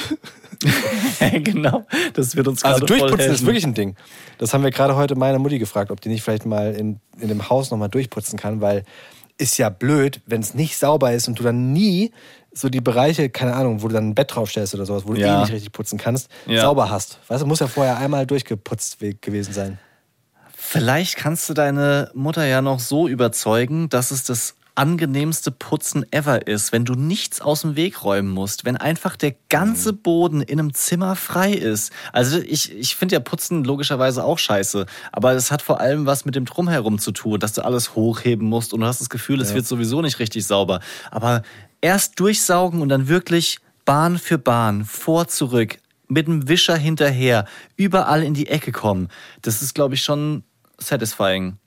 genau, 1.21 1.87
das 2.15 2.37
wird 2.37 2.47
uns 2.47 2.63
Also 2.63 2.81
gerade 2.81 2.99
voll 2.99 3.09
durchputzen 3.09 3.33
ist 3.33 3.47
wirklich 3.47 3.65
ein 3.65 3.75
Ding. 3.75 3.97
Das 4.39 4.53
haben 4.55 4.63
wir 4.63 4.71
gerade 4.71 4.97
heute 4.97 5.15
meiner 5.17 5.39
Mutti 5.39 5.59
gefragt, 5.59 5.91
ob 5.91 6.01
die 6.01 6.09
nicht 6.09 6.23
vielleicht 6.23 6.47
mal 6.47 6.75
in, 6.75 7.01
in 7.21 7.29
dem 7.29 7.49
Haus 7.49 7.71
nochmal 7.71 7.89
durchputzen 7.89 8.39
kann, 8.39 8.61
weil 8.61 8.85
ist 9.39 9.59
ja 9.59 9.71
blöd, 9.71 10.21
wenn 10.27 10.41
es 10.41 10.55
nicht 10.55 10.77
sauber 10.77 11.13
ist 11.13 11.27
und 11.27 11.39
du 11.39 11.43
dann 11.43 11.73
nie 11.73 12.13
so 12.55 12.69
die 12.69 12.81
Bereiche, 12.81 13.31
keine 13.31 13.55
Ahnung, 13.55 13.83
wo 13.83 13.89
du 13.89 13.95
dann 13.95 14.09
ein 14.11 14.15
Bett 14.15 14.35
draufstellst 14.35 14.75
oder 14.75 14.85
sowas, 14.87 15.05
wo 15.07 15.15
du 15.15 15.21
Ja. 15.21 15.39
eh 15.39 15.41
nicht 15.43 15.53
richtig 15.53 15.73
putzen 15.73 15.99
kannst, 15.99 16.29
Ja. 16.47 16.63
sauber 16.63 16.91
hast. 16.91 17.19
Weißt 17.29 17.43
du, 17.43 17.47
muss 17.47 17.61
ja 17.61 17.67
vorher 17.67 17.97
einmal 17.99 18.27
durchgeputzt 18.27 19.01
we- 19.01 19.15
gewesen 19.15 19.53
sein. 19.53 19.79
Vielleicht 20.55 21.17
kannst 21.17 21.49
du 21.49 21.55
deine 21.55 22.11
Mutter 22.15 22.45
ja 22.47 22.63
noch 22.63 22.79
so 22.81 23.09
überzeugen, 23.09 23.89
dass 23.89 24.11
es 24.11 24.25
das 24.25 24.55
angenehmste 24.75 25.51
Putzen 25.51 26.07
ever 26.13 26.47
ist, 26.47 26.73
wenn 26.73 26.87
du 26.87 26.95
nichts 26.95 27.43
aus 27.43 27.61
dem 27.61 27.77
Weg 27.77 28.05
räumen 28.05 28.31
musst, 28.31 28.65
wenn 28.65 28.79
einfach 28.79 29.17
der 29.17 29.35
ganze 29.51 29.93
Boden 29.93 30.41
in 30.41 30.59
einem 30.59 30.73
Zimmer 30.73 31.15
frei 31.15 31.53
ist. 31.53 31.93
Also 32.15 32.39
ich, 32.39 32.73
ich 32.75 32.97
finde 32.97 33.15
ja 33.17 33.21
Putzen 33.21 33.65
logischerweise 33.65 34.25
auch 34.25 34.39
scheiße, 34.39 34.87
aber 35.11 35.33
es 35.33 35.51
hat 35.51 35.61
vor 35.61 35.81
allem 35.81 36.07
was 36.07 36.25
mit 36.25 36.37
dem 36.37 36.47
Drumherum 36.47 36.99
zu 36.99 37.13
tun, 37.13 37.39
dass 37.39 37.53
du 37.53 37.63
alles 37.63 37.95
hochheben 37.95 38.49
musst 38.49 38.73
und 38.73 38.81
du 38.81 38.87
hast 38.87 39.01
das 39.03 39.11
Gefühl, 39.11 39.43
es 39.43 39.53
wird 39.53 39.67
sowieso 39.67 40.01
nicht 40.01 40.19
richtig 40.21 40.47
sauber. 40.47 40.81
Aber 41.11 41.43
erst 41.83 42.19
durchsaugen 42.19 42.81
und 42.81 42.89
dann 42.89 43.09
wirklich 43.09 43.59
Bahn 43.85 44.17
für 44.19 44.39
Bahn, 44.39 44.87
vor, 44.87 45.29
zurück, 45.29 45.79
mit 46.09 46.27
dem 46.27 46.49
Wischer 46.49 46.77
hinterher, 46.77 47.47
überall 47.77 48.23
in 48.23 48.33
die 48.33 48.49
Ecke 48.49 48.73
kommen, 48.73 49.09
das 49.43 49.61
ist, 49.61 49.75
glaube 49.75 49.95
ich, 49.95 50.03
schon 50.03 50.45
satisfying. 50.79 51.59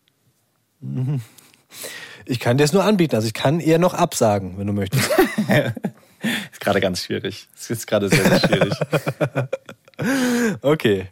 Ich 2.26 2.40
kann 2.40 2.58
dir 2.58 2.64
es 2.64 2.74
nur 2.74 2.84
anbieten, 2.84 3.16
also 3.16 3.28
ich 3.28 3.34
kann 3.34 3.60
ihr 3.60 3.78
noch 3.78 3.94
absagen, 3.94 4.58
wenn 4.58 4.68
du 4.68 4.74
möchtest. 4.74 5.10
Ist 6.52 6.60
gerade 6.60 6.82
ganz 6.82 7.04
schwierig. 7.04 7.48
Es 7.56 7.70
ist 7.70 7.86
gerade 7.86 8.10
sehr, 8.10 8.24
sehr 8.24 8.40
schwierig. 8.40 8.74
Okay. 10.62 11.08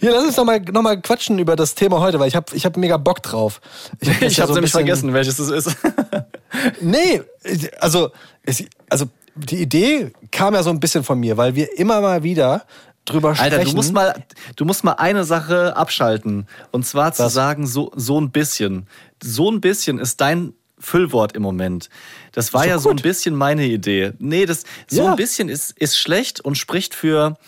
Hier, 0.00 0.10
lass 0.12 0.24
uns 0.24 0.36
nochmal 0.36 0.60
noch 0.60 0.82
mal 0.82 1.00
quatschen 1.00 1.38
über 1.38 1.54
das 1.54 1.74
Thema 1.74 2.00
heute, 2.00 2.18
weil 2.18 2.28
ich 2.28 2.36
habe 2.36 2.46
ich 2.54 2.64
hab 2.64 2.76
mega 2.76 2.96
Bock 2.96 3.22
drauf. 3.22 3.60
das 4.00 4.08
ich 4.22 4.36
ja 4.38 4.42
habe 4.42 4.52
so 4.52 4.54
nämlich 4.54 4.72
vergessen, 4.72 5.12
welches 5.12 5.38
es 5.38 5.50
ist. 5.50 5.76
Nee, 6.82 7.22
also, 7.80 8.10
also 8.90 9.06
die 9.34 9.56
Idee 9.62 10.12
kam 10.30 10.52
ja 10.54 10.62
so 10.62 10.68
ein 10.68 10.80
bisschen 10.80 11.02
von 11.02 11.18
mir, 11.18 11.38
weil 11.38 11.54
wir 11.54 11.78
immer 11.78 12.02
mal 12.02 12.22
wieder 12.22 12.66
drüber 13.06 13.34
sprechen. 13.34 13.54
Alter, 13.54 13.64
du 13.70 13.74
musst 13.74 13.92
mal, 13.92 14.14
du 14.56 14.64
musst 14.66 14.84
mal 14.84 14.92
eine 14.92 15.24
Sache 15.24 15.74
abschalten. 15.76 16.46
Und 16.70 16.86
zwar 16.86 17.14
zu 17.14 17.22
Was? 17.24 17.32
sagen, 17.32 17.66
so, 17.66 17.90
so 17.96 18.20
ein 18.20 18.30
bisschen. 18.30 18.86
So 19.22 19.50
ein 19.50 19.62
bisschen 19.62 19.98
ist 19.98 20.20
dein 20.20 20.52
Füllwort 20.78 21.34
im 21.34 21.42
Moment. 21.42 21.88
Das 22.32 22.52
war 22.52 22.64
doch 22.64 22.68
ja 22.70 22.78
so 22.78 22.90
ein 22.90 22.96
gut. 22.96 23.02
bisschen 23.02 23.34
meine 23.34 23.64
Idee. 23.64 24.12
Nee, 24.18 24.44
das, 24.44 24.64
so 24.88 25.04
Ja. 25.04 25.10
ein 25.12 25.16
bisschen 25.16 25.48
ist, 25.48 25.70
ist 25.78 25.96
schlecht 25.98 26.40
und 26.42 26.56
spricht 26.58 26.94
für 26.94 27.38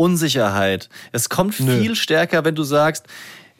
Unsicherheit. 0.00 0.88
Es 1.12 1.28
kommt 1.28 1.60
Nö. 1.60 1.78
viel 1.80 1.94
stärker, 1.94 2.44
wenn 2.44 2.54
du 2.54 2.62
sagst, 2.62 3.04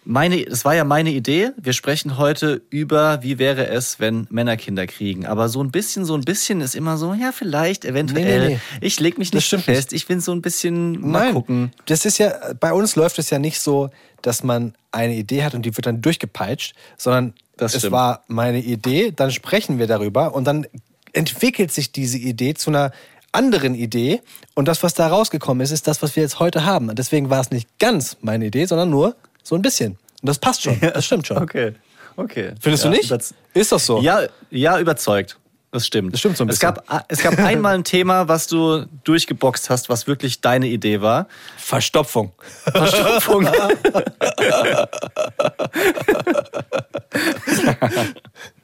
meine, 0.04 0.42
das 0.46 0.64
war 0.64 0.74
ja 0.74 0.84
meine 0.84 1.10
Idee. 1.10 1.50
Wir 1.60 1.74
sprechen 1.74 2.16
heute 2.16 2.62
über, 2.70 3.22
wie 3.22 3.38
wäre 3.38 3.66
es, 3.68 4.00
wenn 4.00 4.26
Männer 4.30 4.56
Kinder 4.56 4.86
kriegen. 4.86 5.26
Aber 5.26 5.50
so 5.50 5.62
ein 5.62 5.70
bisschen, 5.70 6.06
so 6.06 6.14
ein 6.14 6.22
bisschen 6.22 6.62
ist 6.62 6.74
immer 6.74 6.96
so, 6.96 7.12
ja, 7.12 7.32
vielleicht, 7.32 7.84
eventuell. 7.84 8.40
Nee, 8.40 8.48
nee, 8.54 8.60
nee. 8.80 8.86
Ich 8.86 8.98
leg 8.98 9.18
mich 9.18 9.32
nicht 9.34 9.46
fest. 9.48 9.92
Ich 9.92 10.06
bin 10.06 10.20
so 10.20 10.32
ein 10.32 10.40
bisschen 10.40 11.00
mal 11.02 11.24
Nein, 11.26 11.34
gucken. 11.34 11.72
das 11.86 12.06
ist 12.06 12.16
ja, 12.18 12.32
bei 12.58 12.72
uns 12.72 12.96
läuft 12.96 13.18
es 13.18 13.28
ja 13.28 13.38
nicht 13.38 13.60
so, 13.60 13.90
dass 14.22 14.42
man 14.42 14.74
eine 14.90 15.14
Idee 15.14 15.44
hat 15.44 15.54
und 15.54 15.62
die 15.66 15.76
wird 15.76 15.84
dann 15.86 16.00
durchgepeitscht, 16.00 16.74
sondern 16.96 17.34
Das 17.58 17.74
es 17.74 17.80
stimmt. 17.82 17.92
war 17.92 18.24
meine 18.26 18.60
Idee, 18.62 19.12
dann 19.14 19.30
sprechen 19.30 19.78
wir 19.78 19.86
darüber 19.86 20.34
und 20.34 20.44
dann 20.44 20.66
entwickelt 21.12 21.72
sich 21.72 21.92
diese 21.92 22.16
Idee 22.18 22.54
zu 22.54 22.70
einer 22.70 22.90
anderen 23.32 23.74
Idee 23.74 24.20
und 24.54 24.66
das, 24.68 24.82
was 24.82 24.94
da 24.94 25.08
rausgekommen 25.08 25.62
ist, 25.62 25.70
ist 25.70 25.86
das, 25.86 26.02
was 26.02 26.16
wir 26.16 26.22
jetzt 26.22 26.40
heute 26.40 26.64
haben. 26.64 26.88
Und 26.88 26.98
Deswegen 26.98 27.30
war 27.30 27.40
es 27.40 27.50
nicht 27.50 27.68
ganz 27.78 28.16
meine 28.20 28.46
Idee, 28.46 28.66
sondern 28.66 28.90
nur 28.90 29.16
so 29.42 29.54
ein 29.54 29.62
bisschen. 29.62 29.92
Und 30.22 30.28
das 30.28 30.38
passt 30.38 30.62
schon, 30.62 30.78
das 30.94 31.04
stimmt 31.04 31.26
schon. 31.26 31.38
Okay, 31.38 31.74
okay. 32.16 32.52
Findest 32.60 32.84
Ja, 32.84 32.90
du 32.90 32.96
nicht? 32.96 33.10
Ist 33.54 33.72
doch 33.72 33.80
so. 33.80 34.00
Ja, 34.00 34.22
ja, 34.50 34.78
überzeugt. 34.78 35.36
Das 35.72 35.86
stimmt. 35.86 36.12
Das 36.12 36.18
stimmt 36.18 36.36
so 36.36 36.42
ein 36.44 36.48
es 36.48 36.58
bisschen. 36.58 36.74
gab, 36.74 37.04
es 37.06 37.22
gab 37.22 37.38
einmal 37.38 37.76
ein 37.76 37.84
Thema, 37.84 38.26
was 38.26 38.48
du 38.48 38.86
durchgeboxt 39.04 39.70
hast, 39.70 39.88
was 39.88 40.08
wirklich 40.08 40.40
deine 40.40 40.66
Idee 40.66 41.00
war. 41.00 41.28
Verstopfung. 41.58 42.32
Verstopfung. 42.72 43.46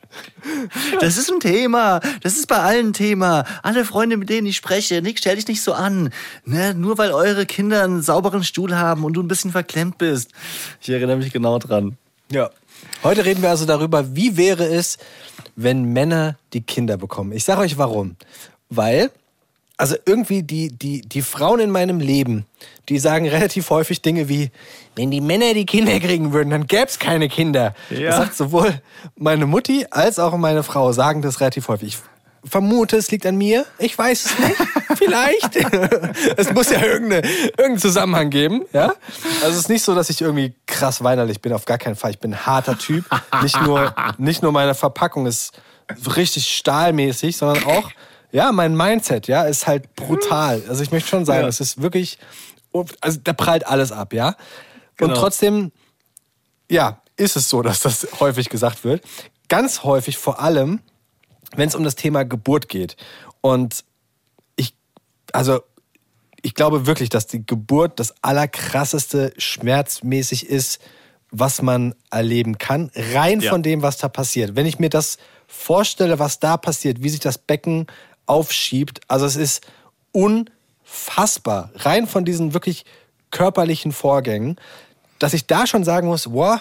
Das 1.00 1.16
ist 1.16 1.30
ein 1.30 1.40
Thema. 1.40 2.00
Das 2.22 2.34
ist 2.34 2.48
bei 2.48 2.58
allen 2.58 2.88
ein 2.88 2.92
Thema. 2.92 3.44
Alle 3.62 3.84
Freunde, 3.84 4.16
mit 4.16 4.28
denen 4.28 4.46
ich 4.46 4.56
spreche, 4.56 5.02
Nick, 5.02 5.18
stell 5.18 5.36
dich 5.36 5.48
nicht 5.48 5.62
so 5.62 5.72
an. 5.72 6.10
Ne? 6.44 6.74
Nur 6.74 6.98
weil 6.98 7.12
eure 7.12 7.46
Kinder 7.46 7.82
einen 7.84 8.02
sauberen 8.02 8.44
Stuhl 8.44 8.76
haben 8.76 9.04
und 9.04 9.14
du 9.14 9.22
ein 9.22 9.28
bisschen 9.28 9.52
verklemmt 9.52 9.98
bist. 9.98 10.32
Ich 10.80 10.88
erinnere 10.88 11.16
mich 11.16 11.32
genau 11.32 11.58
dran. 11.58 11.96
Ja. 12.30 12.50
Heute 13.02 13.24
reden 13.24 13.42
wir 13.42 13.50
also 13.50 13.64
darüber, 13.64 14.14
wie 14.14 14.36
wäre 14.36 14.66
es, 14.66 14.98
wenn 15.54 15.84
Männer 15.92 16.36
die 16.52 16.60
Kinder 16.60 16.96
bekommen. 16.96 17.32
Ich 17.32 17.44
sage 17.44 17.60
euch 17.60 17.78
warum. 17.78 18.16
Weil, 18.68 19.10
also 19.76 19.96
irgendwie 20.06 20.42
die, 20.42 20.68
die, 20.70 21.02
die 21.02 21.22
Frauen 21.22 21.60
in 21.60 21.70
meinem 21.70 22.00
Leben, 22.00 22.46
die 22.88 22.98
sagen 22.98 23.28
relativ 23.28 23.70
häufig 23.70 24.00
Dinge 24.00 24.28
wie, 24.28 24.50
wenn 24.94 25.10
die 25.10 25.20
Männer 25.20 25.52
die 25.54 25.66
Kinder 25.66 25.98
kriegen 26.00 26.32
würden, 26.32 26.50
dann 26.50 26.66
gäbe 26.66 26.86
es 26.86 26.98
keine 26.98 27.28
Kinder. 27.28 27.74
Ja. 27.90 28.08
Das 28.08 28.16
sagt 28.16 28.36
sowohl 28.36 28.80
meine 29.16 29.46
Mutti 29.46 29.86
als 29.90 30.18
auch 30.18 30.36
meine 30.36 30.62
Frau, 30.62 30.92
sagen 30.92 31.20
das 31.20 31.40
relativ 31.40 31.68
häufig. 31.68 31.88
Ich 31.88 31.98
vermute, 32.50 32.96
es 32.96 33.10
liegt 33.10 33.26
an 33.26 33.36
mir. 33.36 33.66
Ich 33.78 33.98
weiß 33.98 34.26
es 34.26 34.38
nicht. 34.38 34.56
Vielleicht. 34.96 35.56
es 36.36 36.52
muss 36.52 36.70
ja 36.70 36.80
irgendeine, 36.80 37.26
irgendeinen 37.26 37.78
Zusammenhang 37.78 38.30
geben. 38.30 38.62
Ja? 38.72 38.94
Also 39.42 39.50
es 39.50 39.58
ist 39.58 39.68
nicht 39.68 39.82
so, 39.82 39.94
dass 39.94 40.08
ich 40.08 40.20
irgendwie 40.20 40.54
krass 40.66 41.02
weinerlich 41.02 41.42
bin. 41.42 41.52
Auf 41.52 41.64
gar 41.64 41.78
keinen 41.78 41.96
Fall. 41.96 42.12
Ich 42.12 42.18
bin 42.18 42.32
ein 42.32 42.46
harter 42.46 42.78
Typ. 42.78 43.04
Nicht 43.42 43.60
nur, 43.62 43.94
nicht 44.16 44.42
nur 44.42 44.52
meine 44.52 44.74
Verpackung 44.74 45.26
ist 45.26 45.60
richtig 46.16 46.48
stahlmäßig, 46.48 47.36
sondern 47.36 47.64
auch 47.64 47.90
ja, 48.36 48.52
mein 48.52 48.76
Mindset, 48.76 49.28
ja, 49.28 49.44
ist 49.44 49.66
halt 49.66 49.94
brutal. 49.96 50.62
Also 50.68 50.82
ich 50.82 50.90
möchte 50.92 51.08
schon 51.08 51.24
sagen, 51.24 51.40
Ja. 51.42 51.48
es 51.48 51.58
ist 51.60 51.80
wirklich, 51.80 52.18
also 53.00 53.18
da 53.24 53.32
prallt 53.32 53.66
alles 53.66 53.92
ab, 53.92 54.12
ja. 54.12 54.28
Und 54.28 55.08
Genau. 55.08 55.14
trotzdem, 55.14 55.72
ja, 56.70 57.00
ist 57.16 57.36
es 57.36 57.48
so, 57.48 57.62
dass 57.62 57.80
das 57.80 58.06
häufig 58.20 58.50
gesagt 58.50 58.84
wird. 58.84 59.02
Ganz 59.48 59.84
häufig 59.84 60.18
vor 60.18 60.38
allem, 60.40 60.80
wenn 61.56 61.66
es 61.68 61.74
um 61.74 61.82
das 61.82 61.94
Thema 61.94 62.24
Geburt 62.26 62.68
geht. 62.68 62.96
Und 63.40 63.84
ich, 64.56 64.74
also 65.32 65.60
ich 66.42 66.52
glaube 66.52 66.86
wirklich, 66.86 67.08
dass 67.08 67.26
die 67.26 67.44
Geburt 67.46 67.98
das 67.98 68.14
allerkrasseste 68.22 69.32
schmerzmäßig 69.38 70.46
ist, 70.50 70.78
was 71.30 71.62
man 71.62 71.94
erleben 72.10 72.58
kann, 72.58 72.90
rein 73.14 73.40
Ja. 73.40 73.50
von 73.50 73.62
dem, 73.62 73.80
was 73.80 73.96
da 73.96 74.08
passiert. 74.10 74.56
Wenn 74.56 74.66
ich 74.66 74.78
mir 74.78 74.90
das 74.90 75.16
vorstelle, 75.46 76.18
was 76.18 76.38
da 76.38 76.58
passiert, 76.58 77.02
wie 77.02 77.08
sich 77.08 77.20
das 77.20 77.38
Becken 77.38 77.86
aufschiebt, 78.26 79.00
also 79.08 79.26
es 79.26 79.36
ist 79.36 79.66
unfassbar, 80.12 81.70
rein 81.76 82.06
von 82.06 82.24
diesen 82.24 82.54
wirklich 82.54 82.84
körperlichen 83.30 83.92
Vorgängen, 83.92 84.56
dass 85.18 85.34
ich 85.34 85.46
da 85.46 85.66
schon 85.66 85.84
sagen 85.84 86.08
muss, 86.08 86.32
wow, 86.32 86.60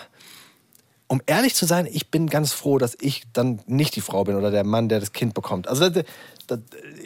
um 1.08 1.22
ehrlich 1.26 1.56
zu 1.56 1.66
sein, 1.66 1.88
ich 1.90 2.10
bin 2.10 2.28
ganz 2.28 2.54
froh, 2.54 2.78
dass 2.78 2.98
ich 3.00 3.24
dann 3.34 3.60
nicht 3.68 3.96
die 3.96 4.02
Frau 4.02 4.24
bin 4.24 4.36
oder 4.36 4.52
der 4.52 4.64
Mann, 4.64 4.90
der 4.90 5.00
das 5.00 5.14
Kind 5.14 5.34
bekommt. 5.34 5.68
Also 5.68 5.90
das, 5.90 6.04
das, 6.48 6.60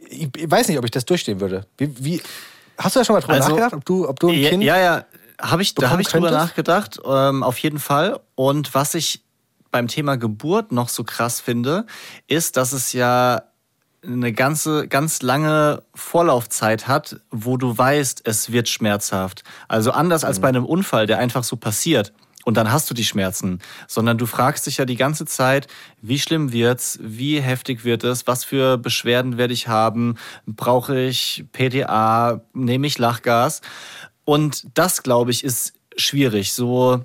ich, 0.09 0.29
weiß 0.49 0.67
nicht, 0.69 0.77
ob 0.77 0.85
ich 0.85 0.91
das 0.91 1.05
durchstehen 1.05 1.39
würde. 1.39 1.65
Wie, 1.77 1.93
wie, 2.03 2.21
hast 2.77 2.95
du 2.95 2.99
da 2.99 3.05
schon 3.05 3.15
mal 3.15 3.21
drüber 3.21 3.33
Also, 3.33 3.49
nachgedacht, 3.49 3.73
ob 3.73 3.85
du, 3.85 4.07
ob 4.07 4.19
du 4.19 4.29
ein 4.29 4.39
ja, 4.39 4.49
Kind... 4.49 4.63
Ja, 4.63 4.77
ja, 4.77 5.05
hab 5.41 5.59
ich, 5.59 5.75
da 5.75 5.89
habe 5.89 6.01
ich 6.01 6.07
drüber 6.07 6.27
könntest? 6.27 6.47
nachgedacht, 6.47 6.99
ähm, 7.05 7.43
auf 7.43 7.57
jeden 7.59 7.79
Fall. 7.79 8.19
Und 8.35 8.73
was 8.73 8.93
ich 8.93 9.21
beim 9.71 9.87
Thema 9.87 10.17
Geburt 10.17 10.71
noch 10.71 10.89
so 10.89 11.03
krass 11.03 11.39
finde, 11.39 11.85
ist, 12.27 12.57
dass 12.57 12.73
es 12.73 12.93
ja 12.93 13.43
eine 14.03 14.31
ganze, 14.33 14.87
ganz 14.87 15.21
lange 15.21 15.83
Vorlaufzeit 15.93 16.87
hat, 16.87 17.19
wo 17.31 17.57
du 17.57 17.77
weißt, 17.77 18.21
es 18.23 18.51
wird 18.51 18.69
schmerzhaft. 18.69 19.43
Also 19.67 19.91
anders 19.91 20.23
als 20.23 20.39
bei 20.39 20.47
einem 20.47 20.65
Unfall, 20.65 21.05
der 21.05 21.19
einfach 21.19 21.43
so 21.43 21.57
passiert. 21.57 22.13
Und 22.45 22.55
dann 22.55 22.71
hast 22.71 22.89
du 22.89 22.93
die 22.93 23.03
Schmerzen, 23.03 23.59
sondern 23.87 24.17
du 24.17 24.25
fragst 24.25 24.65
dich 24.65 24.77
ja 24.77 24.85
die 24.85 24.95
ganze 24.95 25.25
Zeit, 25.25 25.67
wie 26.01 26.17
schlimm 26.17 26.53
wird's, 26.53 26.97
wie 27.01 27.41
heftig 27.41 27.83
wird 27.83 28.03
es, 28.03 28.27
was 28.27 28.45
für 28.45 28.77
Beschwerden 28.77 29.37
werde 29.37 29.53
ich 29.53 29.67
haben, 29.67 30.15
brauche 30.47 30.99
ich 30.99 31.45
PDA, 31.51 32.41
nehme 32.53 32.87
ich 32.87 32.97
Lachgas? 32.97 33.61
Und 34.23 34.65
das, 34.73 35.03
glaube 35.03 35.31
ich, 35.31 35.43
ist 35.43 35.73
schwierig. 35.97 36.53
So 36.53 37.03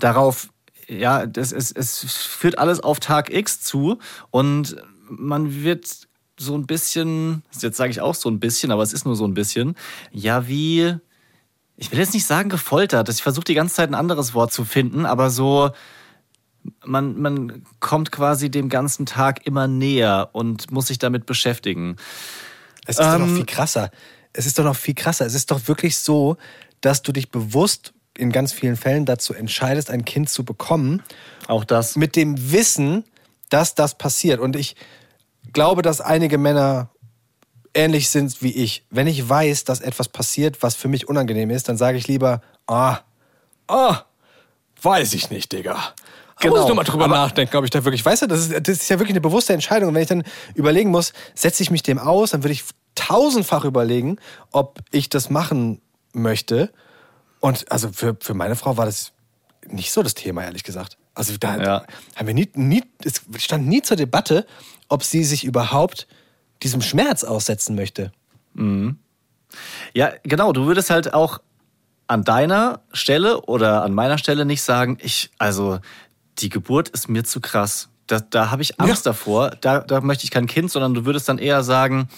darauf, 0.00 0.48
ja, 0.88 1.26
das, 1.26 1.52
es, 1.52 1.70
es 1.70 2.02
führt 2.02 2.58
alles 2.58 2.80
auf 2.80 2.98
Tag 2.98 3.32
X 3.32 3.60
zu 3.60 3.98
und 4.30 4.76
man 5.08 5.62
wird 5.62 6.05
so 6.38 6.56
ein 6.56 6.66
bisschen, 6.66 7.42
jetzt 7.60 7.76
sage 7.76 7.90
ich 7.90 8.00
auch 8.00 8.14
so 8.14 8.28
ein 8.28 8.40
bisschen, 8.40 8.70
aber 8.70 8.82
es 8.82 8.92
ist 8.92 9.04
nur 9.06 9.16
so 9.16 9.26
ein 9.26 9.34
bisschen, 9.34 9.74
ja, 10.12 10.48
wie, 10.48 10.94
ich 11.76 11.90
will 11.90 11.98
jetzt 11.98 12.14
nicht 12.14 12.26
sagen 12.26 12.48
gefoltert, 12.48 13.08
ich 13.08 13.22
versuche 13.22 13.44
die 13.44 13.54
ganze 13.54 13.76
Zeit 13.76 13.90
ein 13.90 13.94
anderes 13.94 14.34
Wort 14.34 14.52
zu 14.52 14.64
finden, 14.64 15.06
aber 15.06 15.30
so, 15.30 15.70
man, 16.84 17.20
man 17.20 17.62
kommt 17.80 18.12
quasi 18.12 18.50
dem 18.50 18.68
ganzen 18.68 19.06
Tag 19.06 19.46
immer 19.46 19.66
näher 19.66 20.30
und 20.32 20.70
muss 20.70 20.88
sich 20.88 20.98
damit 20.98 21.26
beschäftigen. 21.26 21.96
Es 22.86 22.98
ist 22.98 23.04
doch 23.04 23.18
noch 23.18 23.26
Ähm, 23.28 23.36
viel 23.36 23.46
krasser. 23.46 23.90
Es 24.32 24.46
ist 24.46 24.58
doch 24.58 24.64
noch 24.64 24.76
viel 24.76 24.94
krasser. 24.94 25.24
Es 25.26 25.34
ist 25.34 25.50
doch 25.50 25.66
wirklich 25.68 25.96
so, 25.98 26.36
dass 26.80 27.02
du 27.02 27.12
dich 27.12 27.30
bewusst 27.30 27.94
in 28.18 28.30
ganz 28.32 28.52
vielen 28.52 28.76
Fällen 28.76 29.04
dazu 29.06 29.32
entscheidest, 29.34 29.90
ein 29.90 30.04
Kind 30.04 30.28
zu 30.28 30.44
bekommen, 30.44 31.02
Auch 31.48 31.64
das. 31.64 31.96
mit 31.96 32.16
dem 32.16 32.52
Wissen, 32.52 33.04
dass 33.48 33.74
das 33.74 33.96
passiert. 33.96 34.40
Und 34.40 34.56
ich 34.56 34.74
glaube, 35.52 35.82
dass 35.82 36.00
einige 36.00 36.38
Männer 36.38 36.90
ähnlich 37.74 38.08
sind 38.10 38.42
wie 38.42 38.52
ich. 38.52 38.84
Wenn 38.90 39.06
ich 39.06 39.28
weiß, 39.28 39.64
dass 39.64 39.80
etwas 39.80 40.08
passiert, 40.08 40.62
was 40.62 40.74
für 40.74 40.88
mich 40.88 41.08
unangenehm 41.08 41.50
ist, 41.50 41.68
dann 41.68 41.76
sage 41.76 41.98
ich 41.98 42.08
lieber, 42.08 42.40
ah, 42.66 42.98
ah, 43.68 44.02
weiß 44.82 45.12
ich 45.14 45.30
nicht, 45.30 45.52
Digga. 45.52 45.72
Genau. 45.74 45.84
Genau. 46.38 46.54
Muss 46.54 46.60
ich 46.62 46.66
nur 46.68 46.76
mal 46.76 46.84
drüber 46.84 47.04
Aber- 47.06 47.16
nachdenken, 47.16 47.56
ob 47.56 47.64
ich 47.64 47.70
da 47.70 47.82
wirklich, 47.84 48.04
weißt 48.04 48.22
du, 48.22 48.26
das 48.26 48.40
ist, 48.48 48.68
das 48.68 48.76
ist 48.78 48.88
ja 48.90 48.98
wirklich 48.98 49.14
eine 49.14 49.22
bewusste 49.22 49.54
Entscheidung. 49.54 49.88
Und 49.88 49.94
wenn 49.94 50.02
ich 50.02 50.08
dann 50.08 50.24
überlegen 50.54 50.90
muss, 50.90 51.12
setze 51.34 51.62
ich 51.62 51.70
mich 51.70 51.82
dem 51.82 51.98
aus, 51.98 52.30
dann 52.30 52.42
würde 52.42 52.52
ich 52.52 52.64
tausendfach 52.94 53.64
überlegen, 53.64 54.18
ob 54.52 54.80
ich 54.90 55.08
das 55.08 55.30
machen 55.30 55.80
möchte. 56.12 56.72
Und 57.40 57.70
also 57.72 57.90
für, 57.90 58.16
für 58.20 58.34
meine 58.34 58.56
Frau 58.56 58.76
war 58.76 58.84
das 58.86 59.12
nicht 59.66 59.92
so 59.92 60.02
das 60.02 60.14
Thema, 60.14 60.44
ehrlich 60.44 60.62
gesagt. 60.64 60.98
Also 61.16 61.36
da 61.38 61.56
Ja. 61.56 61.84
haben 62.14 62.26
wir 62.26 62.34
nie, 62.34 62.48
nie, 62.54 62.84
es 63.02 63.22
stand 63.42 63.66
nie 63.66 63.82
zur 63.82 63.96
Debatte, 63.96 64.46
ob 64.88 65.02
sie 65.02 65.24
sich 65.24 65.44
überhaupt 65.44 66.06
diesem 66.62 66.80
Schmerz 66.82 67.24
aussetzen 67.24 67.74
möchte. 67.74 68.12
Ja, 69.94 70.12
genau. 70.22 70.52
Du 70.52 70.66
würdest 70.66 70.90
halt 70.90 71.12
auch 71.14 71.40
an 72.06 72.22
deiner 72.24 72.80
Stelle 72.92 73.40
oder 73.42 73.82
an 73.82 73.92
meiner 73.94 74.18
Stelle 74.18 74.44
nicht 74.44 74.62
sagen, 74.62 74.98
ich, 75.02 75.30
also 75.38 75.80
die 76.38 76.48
Geburt 76.50 76.88
ist 76.90 77.08
mir 77.08 77.24
zu 77.24 77.40
krass. 77.40 77.88
Da, 78.06 78.20
da 78.20 78.50
habe 78.50 78.62
ich 78.62 78.78
Angst 78.80 79.04
Ja. 79.06 79.10
davor. 79.12 79.50
Da, 79.60 79.80
da 79.80 80.00
möchte 80.00 80.24
ich 80.24 80.30
kein 80.30 80.46
Kind, 80.46 80.70
sondern 80.70 80.94
du 80.94 81.04
würdest 81.04 81.28
dann 81.28 81.38
eher 81.38 81.64
sagen, 81.64 82.08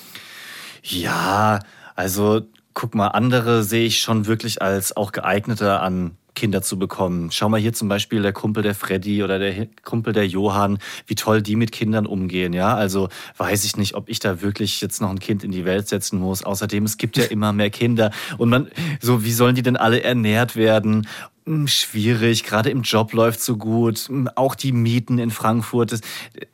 ja, 0.83 1.61
also 1.95 2.43
guck 2.75 2.95
mal, 2.95 3.09
andere 3.09 3.63
sehe 3.65 3.87
ich 3.87 4.01
schon 4.01 4.27
wirklich 4.27 4.61
als 4.63 4.97
auch 4.97 5.13
geeigneter 5.13 5.83
an 5.83 6.17
Kinder 6.39 6.63
zu 6.63 6.79
bekommen. 6.79 7.31
Schau 7.33 7.49
mal 7.49 7.59
hier 7.59 7.73
zum 7.73 7.89
Beispiel 7.89 8.23
der 8.23 8.33
Kumpel 8.33 8.63
der 8.63 8.77
Freddy 8.77 9.25
oder 9.25 9.41
der 9.41 9.67
Kumpel 9.83 10.13
der 10.13 10.27
Johann, 10.27 10.79
wie 11.07 11.17
toll 11.17 11.43
die 11.43 11.57
mit 11.57 11.73
Kindern 11.73 12.07
umgehen, 12.07 12.53
ja. 12.53 12.77
Also 12.77 13.09
weiß 13.39 13.65
ich 13.65 13.77
nicht, 13.77 13.95
ob 13.95 14.09
ich 14.09 14.21
da 14.21 14.41
wirklich 14.41 14.81
jetzt 14.81 15.01
noch 15.01 15.11
ein 15.11 15.19
Kind 15.19 15.43
in 15.43 15.51
die 15.51 15.65
Welt 15.65 15.89
setzen 15.89 16.21
muss. 16.21 16.45
Außerdem, 16.45 16.85
es 16.85 16.97
gibt 16.97 17.17
ja 17.17 17.25
immer 17.31 17.53
mehr 17.53 17.71
Kinder 17.71 18.13
und 18.39 18.51
man, 18.51 18.69
so, 19.01 19.25
wie 19.25 19.33
sollen 19.33 19.57
die 19.57 19.63
denn 19.63 19.77
alle 19.77 20.03
ernährt 20.03 20.55
werden? 20.55 21.09
Hm, 21.45 21.67
Schwierig, 21.67 22.45
gerade 22.45 22.71
im 22.71 22.83
Job 22.83 23.13
läuft 23.15 23.41
so 23.41 23.57
gut. 23.57 23.99
Hm, 24.07 24.29
Auch 24.37 24.55
die 24.55 24.71
Mieten 24.71 25.19
in 25.19 25.31
Frankfurt, 25.33 25.91
das 25.91 26.03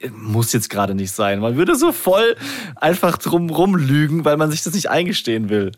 äh, 0.00 0.08
muss 0.08 0.52
jetzt 0.54 0.70
gerade 0.70 0.94
nicht 0.94 1.12
sein. 1.12 1.40
Man 1.40 1.56
würde 1.56 1.76
so 1.76 1.92
voll 1.92 2.36
einfach 2.76 3.18
drum 3.18 3.50
rumlügen, 3.50 4.24
weil 4.24 4.38
man 4.38 4.50
sich 4.50 4.62
das 4.62 4.72
nicht 4.72 4.88
eingestehen 4.88 5.50
will. 5.50 5.72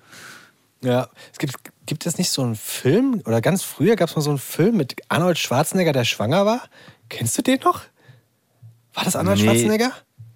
Ja, 0.83 1.09
es 1.33 1.38
gibt, 1.38 1.54
gibt 1.87 2.06
es 2.06 2.18
nicht 2.18 2.30
so 2.30 2.42
einen 2.42 2.54
Film, 2.56 3.23
oder 3.25 3.40
ganz 3.40 3.62
früher 3.62 3.97
gab 3.97 4.09
es 4.11 4.16
mal 4.16 4.23
so 4.23 4.30
einen 4.30 4.38
Film 4.38 4.76
mit 4.76 4.95
Arnold 5.09 5.38
Schwarzenegger, 5.38 5.92
der 5.92 6.04
schwanger 6.04 6.47
war? 6.47 6.62
Kennst 7.09 7.37
du 7.38 7.42
den 7.42 7.61
noch? 7.64 7.83
War 8.95 9.04
das 9.04 9.16
Arnold 9.16 9.38
Nee. 9.38 9.45
Schwarzenegger? 9.45 9.92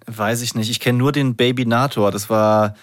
Weiß 0.07 0.41
ich 0.41 0.55
nicht. 0.55 0.69
Ich 0.69 0.79
kenne 0.79 0.97
nur 0.97 1.11
den 1.11 1.35
Baby 1.35 1.65
Nator. 1.65 2.11
Das 2.11 2.29
war 2.29 2.75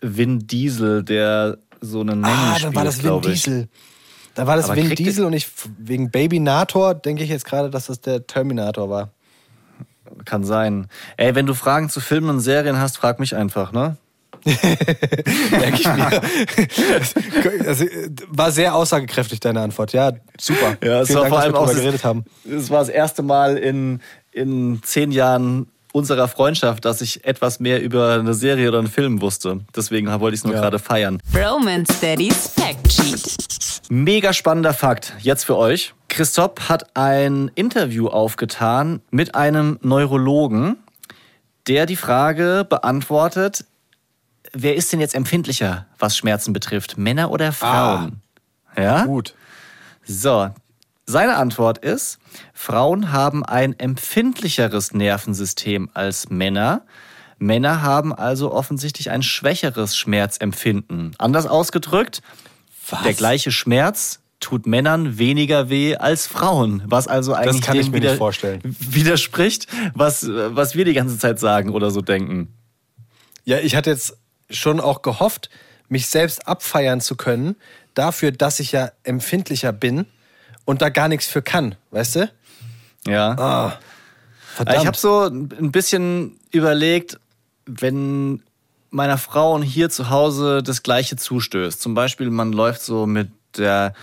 Vin 0.00 0.46
Diesel, 0.46 1.02
der 1.02 1.58
so 1.80 2.00
einen 2.00 2.20
Nanny 2.20 2.34
Ah, 2.36 2.58
dann 2.60 2.74
war 2.74 2.84
das 2.84 3.02
Vin. 3.02 3.20
Diesel. 3.22 3.68
Da 4.34 4.46
war 4.46 4.56
das 4.56 4.66
Aber 4.66 4.76
Vin 4.76 4.94
Diesel 4.94 5.24
und 5.24 5.32
ich 5.32 5.48
wegen 5.78 6.10
Baby 6.10 6.40
Nator 6.40 6.94
denke 6.94 7.22
ich 7.24 7.30
jetzt 7.30 7.44
gerade, 7.44 7.70
dass 7.70 7.86
das 7.86 8.00
der 8.00 8.26
Terminator 8.26 8.90
war. 8.90 9.10
Kann 10.24 10.44
sein. 10.44 10.88
Ey, 11.16 11.34
wenn 11.34 11.46
du 11.46 11.54
Fragen 11.54 11.90
zu 11.90 12.00
Filmen 12.00 12.30
und 12.30 12.40
Serien 12.40 12.78
hast, 12.78 12.96
frag 12.96 13.20
mich 13.20 13.34
einfach, 13.36 13.72
ne? 13.72 13.96
Merke 15.50 15.76
ich 15.80 15.86
mir. 15.86 16.22
also, 17.68 17.84
war 18.28 18.50
sehr 18.50 18.74
aussagekräftig, 18.74 19.40
deine 19.40 19.60
Antwort. 19.60 19.92
Ja, 19.92 20.12
super. 20.40 20.76
Ja, 20.82 21.00
es 21.00 21.08
Vielen 21.08 21.20
war 21.20 21.28
Dank, 21.30 21.30
vor 21.30 21.38
dass 21.38 21.44
allem 21.44 21.52
wir 21.54 21.60
auch 21.60 21.74
geredet 21.74 22.04
haben. 22.04 22.24
Es 22.50 22.70
war 22.70 22.80
das 22.80 22.88
erste 22.88 23.22
Mal 23.22 23.56
in, 23.56 24.00
in 24.32 24.80
zehn 24.84 25.10
Jahren 25.10 25.68
unserer 25.92 26.28
Freundschaft, 26.28 26.84
dass 26.84 27.00
ich 27.00 27.24
etwas 27.24 27.60
mehr 27.60 27.82
über 27.82 28.14
eine 28.14 28.34
Serie 28.34 28.68
oder 28.68 28.78
einen 28.78 28.88
Film 28.88 29.20
wusste. 29.20 29.60
Deswegen 29.74 30.08
wollte 30.20 30.34
ich 30.34 30.40
es 30.40 30.44
nur 30.44 30.54
Ja. 30.54 30.60
gerade 30.60 30.78
feiern. 30.78 31.20
Romance 31.34 32.00
Daddy's 32.00 32.48
Fact 32.48 32.92
Sheet. 32.92 33.38
Mega 33.90 34.32
spannender 34.32 34.74
Fakt 34.74 35.14
jetzt 35.20 35.44
für 35.44 35.56
euch. 35.56 35.94
Christoph 36.08 36.68
hat 36.68 36.94
ein 36.96 37.50
Interview 37.54 38.08
aufgetan 38.08 39.00
mit 39.10 39.34
einem 39.34 39.78
Neurologen, 39.82 40.76
der 41.66 41.86
die 41.86 41.96
Frage 41.96 42.66
beantwortet, 42.68 43.64
wer 44.52 44.76
ist 44.76 44.92
denn 44.92 45.00
jetzt 45.00 45.14
empfindlicher, 45.14 45.86
was 45.98 46.16
Schmerzen 46.16 46.52
betrifft, 46.52 46.98
Männer 46.98 47.30
oder 47.30 47.52
Frauen? 47.52 48.22
Ja? 48.76 49.04
Gut. 49.04 49.34
So, 50.04 50.50
seine 51.06 51.36
Antwort 51.36 51.78
ist, 51.78 52.18
Frauen 52.52 53.12
haben 53.12 53.44
ein 53.44 53.78
empfindlicheres 53.78 54.92
Nervensystem 54.92 55.90
als 55.94 56.28
Männer. 56.28 56.82
Männer 57.38 57.82
haben 57.82 58.14
also 58.14 58.52
offensichtlich 58.52 59.10
ein 59.10 59.22
schwächeres 59.22 59.96
Schmerzempfinden. 59.96 61.14
Anders 61.18 61.46
ausgedrückt, 61.46 62.20
Was? 62.90 63.02
der 63.02 63.14
gleiche 63.14 63.50
Schmerz 63.50 64.20
tut 64.40 64.66
Männern 64.66 65.18
weniger 65.18 65.68
weh 65.68 65.96
als 65.96 66.26
Frauen, 66.26 66.82
was 66.86 67.08
also 67.08 67.34
eigentlich 67.34 67.62
kann 67.62 67.76
ich 67.76 67.86
dem 67.86 67.92
mir 67.92 68.00
nicht 68.00 68.18
vorstellen. 68.18 68.60
widerspricht, 68.64 69.66
was, 69.94 70.28
was 70.28 70.74
wir 70.74 70.84
die 70.84 70.92
ganze 70.92 71.18
Zeit 71.18 71.40
sagen 71.40 71.70
oder 71.70 71.90
so 71.90 72.02
denken. 72.02 72.54
Ja, 73.44 73.58
ich 73.58 73.74
hatte 73.74 73.90
jetzt 73.90 74.16
schon 74.50 74.80
auch 74.80 75.02
gehofft, 75.02 75.50
mich 75.88 76.06
selbst 76.06 76.46
abfeiern 76.46 77.00
zu 77.00 77.16
können, 77.16 77.56
dafür, 77.94 78.32
dass 78.32 78.60
ich 78.60 78.72
ja 78.72 78.90
empfindlicher 79.04 79.72
bin 79.72 80.06
und 80.64 80.82
da 80.82 80.88
gar 80.88 81.08
nichts 81.08 81.26
für 81.26 81.42
kann, 81.42 81.74
weißt 81.90 82.16
du? 82.16 82.30
Ja. 83.06 83.30
Ah, 83.38 83.78
verdammt. 84.54 84.80
Ich 84.80 84.86
habe 84.86 84.96
so 84.96 85.24
ein 85.24 85.72
bisschen 85.72 86.38
überlegt, 86.50 87.18
wenn 87.66 88.42
meiner 88.90 89.18
Frau 89.18 89.60
hier 89.62 89.90
zu 89.90 90.10
Hause 90.10 90.62
das 90.62 90.82
Gleiche 90.82 91.16
zustößt. 91.16 91.80
Zum 91.80 91.94
Beispiel, 91.94 92.30
man 92.30 92.52
läuft 92.52 92.82
so 92.82 93.06
mit 93.06 93.30
der 93.56 93.94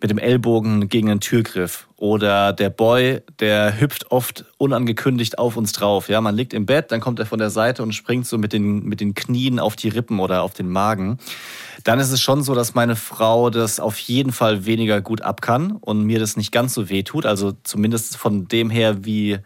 mit 0.00 0.10
dem 0.10 0.18
Ellbogen 0.18 0.88
gegen 0.88 1.10
einen 1.10 1.20
Türgriff 1.20 1.85
oder 1.98 2.52
der 2.52 2.68
Boy, 2.68 3.22
der 3.40 3.80
hüpft 3.80 4.10
oft 4.10 4.44
unangekündigt 4.58 5.38
auf 5.38 5.56
uns 5.56 5.72
drauf. 5.72 6.08
Ja, 6.10 6.20
man 6.20 6.36
liegt 6.36 6.52
im 6.52 6.66
Bett, 6.66 6.92
dann 6.92 7.00
kommt 7.00 7.18
er 7.18 7.26
von 7.26 7.38
der 7.38 7.48
Seite 7.48 7.82
und 7.82 7.94
springt 7.94 8.26
so 8.26 8.36
mit 8.36 8.52
den 8.52 8.84
mit 8.84 9.00
den 9.00 9.14
Knien 9.14 9.58
auf 9.58 9.76
die 9.76 9.88
Rippen 9.88 10.20
oder 10.20 10.42
auf 10.42 10.52
den 10.52 10.68
Magen. 10.68 11.18
Dann 11.84 11.98
ist 11.98 12.12
es 12.12 12.20
schon 12.20 12.42
so, 12.42 12.54
dass 12.54 12.74
meine 12.74 12.96
Frau 12.96 13.48
das 13.48 13.80
auf 13.80 13.98
jeden 13.98 14.32
Fall 14.32 14.66
weniger 14.66 15.00
gut 15.00 15.22
ab 15.22 15.40
kann 15.40 15.72
und 15.72 16.02
mir 16.02 16.18
das 16.18 16.36
nicht 16.36 16.52
ganz 16.52 16.74
so 16.74 16.90
weh 16.90 17.02
tut. 17.02 17.24
Also 17.24 17.52
zumindest 17.62 18.18
von 18.18 18.46
dem 18.46 18.68
her, 18.68 19.04
wie 19.06 19.38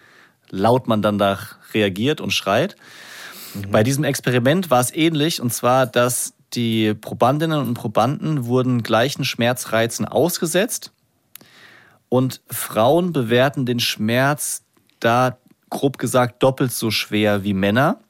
laut 0.49 0.89
man 0.89 1.03
dann 1.03 1.19
da 1.19 1.39
reagiert 1.73 2.21
und 2.21 2.33
schreit. 2.33 2.75
Bei 3.71 3.83
diesem 3.83 4.05
Experiment 4.05 4.71
war 4.71 4.81
es 4.81 4.95
ähnlich, 4.95 5.41
und 5.41 5.53
zwar, 5.53 5.87
dass 5.87 6.35
die 6.55 6.95
Probandinnen 6.95 7.59
und 7.61 7.75
Probanden 7.75 8.47
wurden 8.47 8.83
gleichen 8.83 9.25
Schmerzreizen 9.25 10.05
ausgesetzt 10.05 10.93
und 12.11 12.43
Frauen 12.51 13.15
bewerten 13.15 13.65
den 13.65 13.81
Schmerz 13.81 14.63
da 14.99 15.39
grob 15.71 15.97
gesagt 15.97 16.43
doppelt 16.43 16.73
so 16.73 16.91
schwer 16.91 17.43
wie 17.45 17.55
Männer. 17.55 18.01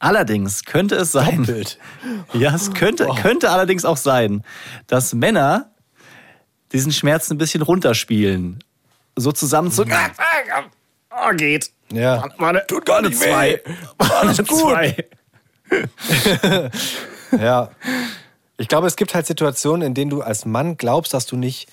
Allerdings 0.00 0.64
könnte 0.64 0.96
es 0.96 1.12
sein, 1.12 1.44
Doppelt. 1.44 1.78
ja, 2.32 2.54
es 2.54 2.74
könnte, 2.74 3.06
könnte 3.22 3.50
allerdings 3.50 3.84
auch 3.84 3.96
sein, 3.96 4.42
dass 4.88 5.14
Männer 5.14 5.70
diesen 6.72 6.90
Schmerz 6.92 7.30
ein 7.30 7.38
bisschen 7.38 7.62
runterspielen. 7.62 8.64
So 9.14 9.30
zusammen 9.30 9.70
zu. 9.70 9.84
Oh, 9.84 11.34
geht. 11.34 11.70
Ja. 11.92 12.28
Warte, 12.36 12.64
tut 12.66 12.84
gar 12.84 13.00
nicht 13.00 13.16
zwei. 13.16 13.62
Alles 13.98 14.38
gut. 14.38 14.48
Zwei. 14.48 14.96
Ja. 17.32 17.70
Ich 18.56 18.68
glaube, 18.68 18.86
es 18.86 18.96
gibt 18.96 19.14
halt 19.14 19.26
Situationen, 19.26 19.82
in 19.82 19.94
denen 19.94 20.10
du 20.10 20.22
als 20.22 20.44
Mann 20.44 20.76
glaubst, 20.76 21.12
dass 21.12 21.26
du 21.26 21.36
nicht 21.36 21.68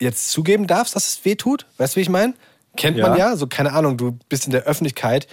jetzt 0.00 0.30
zugeben 0.30 0.66
darfst, 0.66 0.94
dass 0.96 1.08
es 1.08 1.24
weh 1.24 1.34
tut. 1.34 1.66
Weißt 1.78 1.94
du, 1.94 1.96
wie 1.96 2.02
ich 2.02 2.08
meine? 2.08 2.34
Kennt 2.76 2.98
man 2.98 3.12
Ja. 3.16 3.30
ja. 3.30 3.36
So, 3.36 3.46
keine 3.46 3.72
Ahnung, 3.72 3.96
du 3.96 4.18
bist 4.28 4.46
in 4.46 4.52
der 4.52 4.62
Öffentlichkeit, 4.64 5.26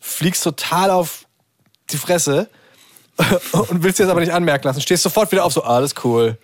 fliegst 0.00 0.42
total 0.44 0.90
auf 0.90 1.26
die 1.90 1.96
Fresse 1.98 2.48
und 3.52 3.82
willst 3.82 3.98
dir 3.98 4.04
das 4.04 4.10
aber 4.10 4.20
nicht 4.20 4.32
anmerken 4.32 4.66
lassen. 4.68 4.80
Stehst 4.80 5.02
sofort 5.02 5.30
wieder 5.32 5.44
auf, 5.44 5.52
so, 5.52 5.62
alles 5.62 5.94
cool. 6.04 6.38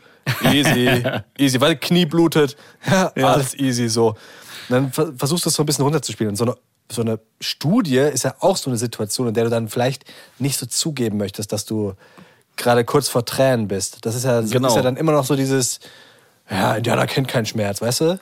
Easy, 0.45 1.03
easy, 1.39 1.61
weil 1.61 1.77
Knie 1.77 2.07
blutet. 2.07 2.57
Ja, 2.91 3.13
alles 3.15 3.55
easy, 3.55 3.89
so. 3.89 4.09
Und 4.09 4.17
dann 4.69 4.93
ver- 4.93 5.13
versuchst 5.17 5.45
du 5.45 5.49
es 5.51 5.55
so 5.55 5.63
ein 5.63 5.67
bisschen 5.67 5.85
runterzuspielen. 5.85 6.31
Und 6.31 6.37
so 6.37 6.45
eine, 6.45 6.57
so 6.91 7.03
eine 7.03 7.19
Studie 7.41 7.97
ist 7.99 8.25
ja 8.25 8.35
auch 8.41 8.57
so 8.57 8.71
eine 8.71 8.77
Situation, 8.79 9.29
in 9.29 9.35
der 9.35 9.45
du 9.45 9.51
dann 9.51 9.69
vielleicht 9.69 10.05
nicht 10.39 10.59
so 10.59 10.67
zugeben 10.67 11.17
möchtest, 11.19 11.53
dass 11.53 11.65
du 11.65 11.95
gerade 12.57 12.85
kurz 12.85 13.09
vor 13.09 13.25
Tränen 13.25 13.67
bist. 13.69 13.99
Das 14.07 14.15
ist 14.15 14.25
ja, 14.25 14.41
Genau. 14.43 14.69
ist 14.69 14.77
ja 14.77 14.83
dann 14.83 14.97
immer 14.97 15.13
noch 15.13 15.25
so 15.25 15.35
dieses, 15.37 15.81
ja, 16.53 16.75
Indianer 16.77 17.07
kennt 17.07 17.29
keinen 17.29 17.47
Schmerz, 17.47 17.81
weißt 17.81 18.01
du? 18.03 18.21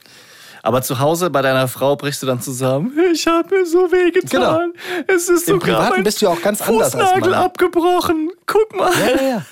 Aber 0.63 0.83
zu 0.83 0.99
Hause 0.99 1.31
bei 1.31 1.41
deiner 1.43 1.69
Frau 1.69 1.97
brichst 1.97 2.23
du 2.23 2.27
dann 2.27 2.41
zusammen. 2.41 2.93
Ich 3.13 3.27
habe 3.27 3.55
mir 3.55 3.67
so 3.67 3.91
weh 3.91 4.11
getan. 4.11 4.73
Es 5.07 5.29
ist 5.29 5.49
Im 5.49 5.55
sogar 5.55 5.81
Privaten 5.81 6.05
bist 6.05 6.21
du 6.21 6.27
ja 6.27 6.33
auch 6.33 6.43
ganz 6.43 6.61
anders 6.61 6.95
als 6.95 7.03
Fußnagel 7.03 7.31
Mann. 7.31 7.45
abgebrochen. 7.45 8.31
Guck 8.47 8.77
mal. 8.77 8.93
Ja, 8.93 9.17
ja, 9.17 9.29
ja. 9.29 9.43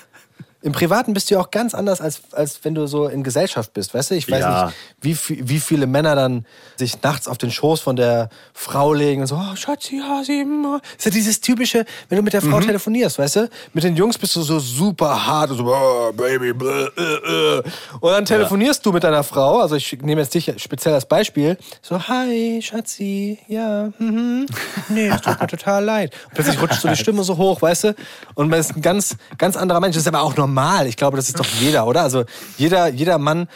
Im 0.61 0.73
Privaten 0.73 1.13
bist 1.13 1.29
du 1.29 1.35
ja 1.35 1.41
auch 1.41 1.51
ganz 1.51 1.73
anders, 1.73 2.01
als, 2.01 2.21
als 2.33 2.59
wenn 2.63 2.75
du 2.75 2.85
so 2.85 3.07
in 3.07 3.23
Gesellschaft 3.23 3.73
bist, 3.73 3.93
weißt 3.93 4.11
du? 4.11 4.15
Ich 4.15 4.29
weiß 4.29 4.41
Ja. 4.41 4.65
nicht, 5.01 5.29
wie, 5.29 5.47
wie 5.49 5.59
viele 5.59 5.87
Männer 5.87 6.15
dann 6.15 6.45
sich 6.75 7.01
nachts 7.01 7.29
auf 7.29 7.37
den 7.37 7.49
Schoß 7.49 7.79
von 7.79 7.95
der 7.95 8.29
Frau 8.53 8.93
legen 8.93 9.21
und 9.21 9.27
so, 9.27 9.35
oh, 9.35 9.55
Schatzi, 9.55 9.99
ja, 9.99 10.21
sie, 10.23 10.43
mm. 10.43 10.81
ist 10.97 11.05
ja 11.05 11.11
dieses 11.11 11.39
typische, 11.39 11.85
wenn 12.09 12.17
du 12.17 12.23
mit 12.23 12.33
der 12.33 12.41
Frau 12.41 12.59
telefonierst, 12.59 13.19
weißt 13.19 13.35
du? 13.37 13.49
Mit 13.73 13.85
den 13.85 13.95
Jungs 13.95 14.17
bist 14.17 14.35
du 14.35 14.41
so 14.41 14.59
super 14.59 15.25
hart 15.25 15.51
und 15.51 15.57
so, 15.57 15.65
oh, 15.65 16.11
Baby, 16.11 16.51
bläh, 16.51 16.87
äh, 16.97 17.59
äh. 17.59 17.63
Und 18.01 18.11
dann 18.11 18.25
telefonierst 18.25 18.85
du 18.85 18.91
mit 18.91 19.03
deiner 19.05 19.23
Frau, 19.23 19.59
also 19.59 19.75
ich 19.75 19.97
nehme 20.01 20.19
jetzt 20.21 20.33
dich 20.33 20.53
speziell 20.57 20.93
als 20.93 21.05
Beispiel, 21.05 21.57
so, 21.81 22.05
hi, 22.05 22.59
Schatzi, 22.61 23.39
ja, 23.47 23.91
mhm, 23.97 24.45
nee, 24.89 25.07
es 25.07 25.21
tut 25.21 25.39
mir 25.39 25.47
total 25.47 25.85
leid. 25.85 26.13
Und 26.25 26.33
plötzlich 26.33 26.61
rutscht 26.61 26.81
so 26.81 26.89
die 26.89 26.97
Stimme 26.97 27.23
so 27.23 27.37
hoch, 27.37 27.61
weißt 27.61 27.83
du? 27.85 27.95
Und 28.35 28.49
man 28.49 28.59
ist 28.59 28.75
ein 28.75 28.81
ganz, 28.81 29.15
ganz 29.37 29.55
anderer 29.55 29.79
Mensch. 29.79 29.95
Das 29.95 30.03
ist 30.03 30.07
aber 30.07 30.21
auch 30.21 30.35
normal. 30.35 30.48
Ich 30.87 30.97
glaube, 30.97 31.17
das 31.17 31.27
ist 31.27 31.39
doch 31.39 31.45
jeder, 31.59 31.87
oder? 31.87 32.01
Also 32.01 32.25
jeder, 32.57 32.87
jeder 32.87 33.17
Mann 33.17 33.47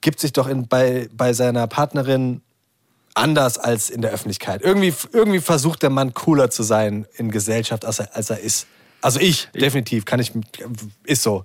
gibt 0.00 0.20
sich 0.20 0.32
doch 0.32 0.48
in, 0.48 0.68
bei, 0.68 1.08
bei 1.12 1.32
seiner 1.32 1.66
Partnerin 1.66 2.42
anders 3.14 3.58
als 3.58 3.90
in 3.90 4.02
der 4.02 4.12
Öffentlichkeit. 4.12 4.62
Irgendwie, 4.62 4.94
irgendwie 5.12 5.40
versucht 5.40 5.82
der 5.82 5.90
Mann 5.90 6.14
cooler 6.14 6.50
zu 6.50 6.62
sein 6.62 7.06
in 7.16 7.30
Gesellschaft, 7.30 7.84
als 7.84 7.98
er, 7.98 8.14
als 8.16 8.30
er 8.30 8.40
ist. 8.40 8.66
Also 9.02 9.20
ich, 9.20 9.48
definitiv, 9.54 10.04
kann 10.04 10.20
ich, 10.20 10.32
ist 11.04 11.22
so. 11.22 11.44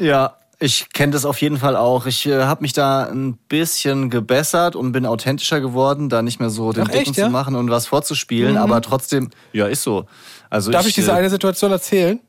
Ja, 0.00 0.36
ich 0.58 0.90
kenne 0.90 1.12
das 1.12 1.24
auf 1.24 1.40
jeden 1.40 1.58
Fall 1.58 1.76
auch. 1.76 2.06
Ich 2.06 2.26
äh, 2.26 2.42
habe 2.42 2.62
mich 2.62 2.72
da 2.72 3.04
ein 3.04 3.36
bisschen 3.48 4.10
gebessert 4.10 4.74
und 4.74 4.92
bin 4.92 5.06
authentischer 5.06 5.60
geworden, 5.60 6.08
da 6.08 6.22
nicht 6.22 6.40
mehr 6.40 6.50
so 6.50 6.72
den 6.72 6.84
Ach, 6.84 6.88
echt, 6.90 7.08
Dicken 7.08 7.14
ja? 7.14 7.24
Mhm. 7.26 7.28
zu 7.28 7.32
machen 7.32 7.54
und 7.54 7.70
was 7.70 7.86
vorzuspielen, 7.86 8.56
aber 8.56 8.82
trotzdem, 8.82 9.30
ja, 9.52 9.66
ist 9.66 9.82
so. 9.82 10.06
Also 10.50 10.72
Darf 10.72 10.86
ich, 10.86 10.94
diese 10.94 11.12
äh, 11.12 11.14
eine 11.14 11.30
Situation 11.30 11.70
erzählen? 11.70 12.20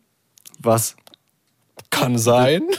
was? 0.59 0.95
Kann 1.89 2.17
sein. 2.17 2.63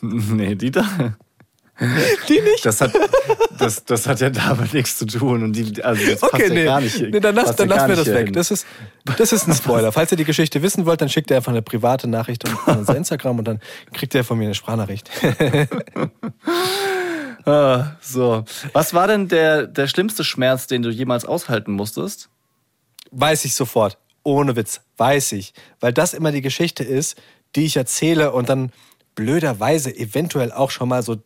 Nee, 0.00 0.54
die 0.54 0.70
da. 0.70 0.84
Die 2.28 2.40
nicht? 2.40 2.64
Das 2.64 2.80
hat, 2.80 2.92
das, 3.58 3.84
das 3.84 4.06
hat 4.06 4.20
ja 4.20 4.30
damit 4.30 4.74
nichts 4.74 4.98
zu 4.98 5.06
tun. 5.06 5.42
Und 5.44 5.54
die, 5.54 5.82
also 5.82 6.04
das 6.08 6.20
passt 6.20 6.34
Okay, 6.34 6.48
ja 6.48 6.54
nee. 6.54 6.64
gar 6.64 6.80
nicht. 6.80 7.00
nee 7.00 7.20
dann 7.20 7.34
lass, 7.34 7.54
dann 7.56 7.68
ja 7.68 7.74
lassen 7.76 7.88
wir 7.88 7.96
das 7.96 8.06
weg. 8.06 8.32
Das 8.32 8.50
ist, 8.50 8.66
das 9.16 9.32
ist 9.32 9.46
ein 9.46 9.54
Spoiler. 9.54 9.92
Falls 9.92 10.10
ihr 10.10 10.16
die 10.16 10.24
Geschichte 10.24 10.62
wissen 10.62 10.86
wollt, 10.86 11.00
dann 11.00 11.08
schickt 11.08 11.30
ihr 11.30 11.36
einfach 11.36 11.52
eine 11.52 11.62
private 11.62 12.08
Nachricht 12.08 12.48
an 12.48 12.78
unser 12.78 12.96
Instagram 12.96 13.38
und 13.38 13.44
dann 13.44 13.60
kriegt 13.92 14.14
ihr 14.14 14.24
von 14.24 14.38
mir 14.38 14.44
eine 14.44 14.54
Sprachnachricht. 14.54 15.10
Ah, 17.44 17.92
so. 18.02 18.44
Was 18.74 18.92
war 18.92 19.06
denn 19.06 19.28
der, 19.28 19.66
der 19.66 19.86
schlimmste 19.86 20.22
Schmerz, 20.22 20.66
den 20.66 20.82
du 20.82 20.90
jemals 20.90 21.24
aushalten 21.24 21.72
musstest? 21.72 22.28
Weiß 23.10 23.46
ich 23.46 23.54
sofort. 23.54 23.96
Ohne 24.28 24.56
Witz. 24.56 24.82
Weiß 24.98 25.32
ich. 25.32 25.54
Weil 25.80 25.94
das 25.94 26.12
immer 26.12 26.32
die 26.32 26.42
Geschichte 26.42 26.84
ist, 26.84 27.16
die 27.56 27.64
ich 27.64 27.78
erzähle 27.78 28.32
und 28.32 28.50
dann 28.50 28.72
blöderweise 29.14 29.96
eventuell 29.96 30.52
auch 30.52 30.70
schon 30.70 30.90
mal 30.90 31.02
so, 31.02 31.16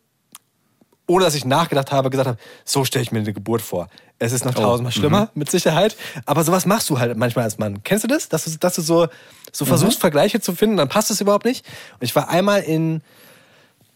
ohne 1.05 1.25
dass 1.25 1.35
ich 1.35 1.43
nachgedacht 1.43 1.91
habe, 1.91 2.09
gesagt 2.09 2.29
habe, 2.29 2.39
so 2.63 2.85
stelle 2.85 3.03
ich 3.03 3.11
mir 3.11 3.19
eine 3.19 3.33
Geburt 3.33 3.61
vor. 3.61 3.89
Es 4.19 4.31
ist 4.31 4.45
noch 4.45 4.53
tausendmal 4.53 4.93
schlimmer, 4.93 5.29
mit 5.35 5.51
Sicherheit. 5.51 5.97
Aber 6.25 6.45
sowas 6.45 6.65
machst 6.65 6.89
du 6.89 6.97
halt 6.97 7.17
manchmal 7.17 7.43
als 7.43 7.57
Mann. 7.57 7.83
Kennst 7.83 8.05
du 8.05 8.07
das? 8.07 8.29
Dass 8.29 8.45
du, 8.45 8.57
dass 8.57 8.75
du 8.75 8.81
so, 8.81 9.07
so 9.51 9.65
versuchst, 9.65 9.99
Vergleiche 9.99 10.39
zu 10.39 10.55
finden, 10.55 10.77
dann 10.77 10.87
passt 10.87 11.11
es 11.11 11.19
überhaupt 11.19 11.43
nicht. 11.43 11.65
Und 11.99 12.05
ich 12.05 12.15
war 12.15 12.29
einmal 12.29 12.61
in 12.61 13.01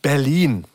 Berlin 0.01 0.65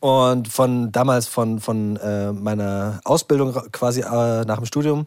und 0.00 0.48
von 0.48 0.90
damals 0.90 1.28
von, 1.28 1.60
von 1.60 1.96
äh, 1.98 2.32
meiner 2.32 3.00
Ausbildung 3.04 3.52
quasi 3.70 4.00
äh, 4.00 4.44
nach 4.44 4.56
dem 4.56 4.66
Studium 4.66 5.06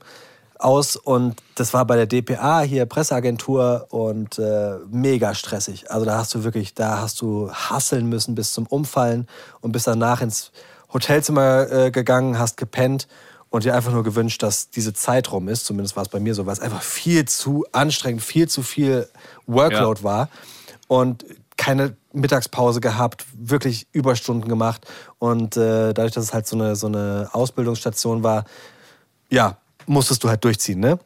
aus 0.64 0.96
und 0.96 1.42
das 1.56 1.74
war 1.74 1.86
bei 1.86 1.96
der 1.96 2.06
DPA 2.06 2.62
hier 2.62 2.86
Presseagentur 2.86 3.88
und 3.90 4.40
äh, 4.40 4.78
mega 4.90 5.34
stressig. 5.34 5.92
Also 5.92 6.06
da 6.06 6.18
hast 6.18 6.34
du 6.36 6.44
wirklich, 6.44 6.74
da 6.74 7.00
hast 7.00 7.22
du 7.22 7.52
hasseln 7.52 8.08
müssen 8.08 8.36
bis 8.36 8.54
zum 8.54 8.68
Umfallen 8.68 9.28
und 9.62 9.72
bist 9.72 9.88
danach 9.88 10.22
ins 10.22 10.52
Hotelzimmer 10.94 11.72
äh, 11.72 11.92
gegangen, 11.92 12.38
hast 12.38 12.58
gepennt 12.58 13.08
und 13.50 13.64
dir 13.64 13.76
einfach 13.76 13.92
nur 13.92 14.04
gewünscht, 14.04 14.44
dass 14.44 14.70
diese 14.70 14.94
Zeit 14.94 15.32
rum 15.32 15.48
ist. 15.48 15.66
Zumindest 15.66 15.96
war 15.96 16.04
es 16.04 16.10
bei 16.10 16.20
mir 16.20 16.36
so, 16.36 16.46
weil 16.46 16.54
es 16.54 16.60
einfach 16.60 16.82
viel 16.82 17.26
zu 17.26 17.66
anstrengend, 17.72 18.22
viel 18.22 18.48
zu 18.48 18.62
viel 18.64 19.10
Workload 19.48 20.02
Ja. 20.02 20.04
war 20.04 20.30
und 20.88 21.26
keine 21.58 21.96
Mittagspause 22.14 22.82
gehabt, 22.82 23.26
wirklich 23.34 23.88
Überstunden 23.92 24.50
gemacht 24.50 24.86
und 25.20 25.58
äh, 25.58 25.94
dadurch, 25.94 26.12
dass 26.12 26.24
es 26.26 26.34
halt 26.34 26.48
so 26.48 26.56
eine, 26.56 26.76
so 26.76 26.88
eine 26.88 27.30
Ausbildungsstation 27.34 28.24
war, 28.24 28.46
ja, 29.30 29.58
musstest 29.92 30.24
du 30.24 30.30
halt 30.30 30.44
durchziehen, 30.44 30.80
ne? 30.80 31.00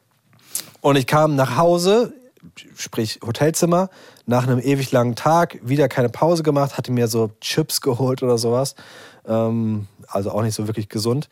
Und 0.81 0.95
ich 0.95 1.07
kam 1.07 1.35
nach 1.35 1.57
Hause, 1.57 2.13
sprich 2.75 3.19
Hotelzimmer, 3.25 3.89
nach 4.25 4.43
einem 4.43 4.59
ewig 4.59 4.91
langen 4.91 5.15
Tag, 5.15 5.59
wieder 5.63 5.87
keine 5.87 6.09
Pause 6.09 6.43
gemacht, 6.43 6.77
hatte 6.77 6.91
mir 6.91 7.07
so 7.07 7.31
Chips 7.41 7.81
geholt 7.81 8.23
oder 8.23 8.37
sowas. 8.37 8.75
Ähm, 9.27 9.87
also 10.07 10.31
auch 10.31 10.43
nicht 10.43 10.55
so 10.55 10.67
wirklich 10.67 10.89
gesund. 10.89 11.29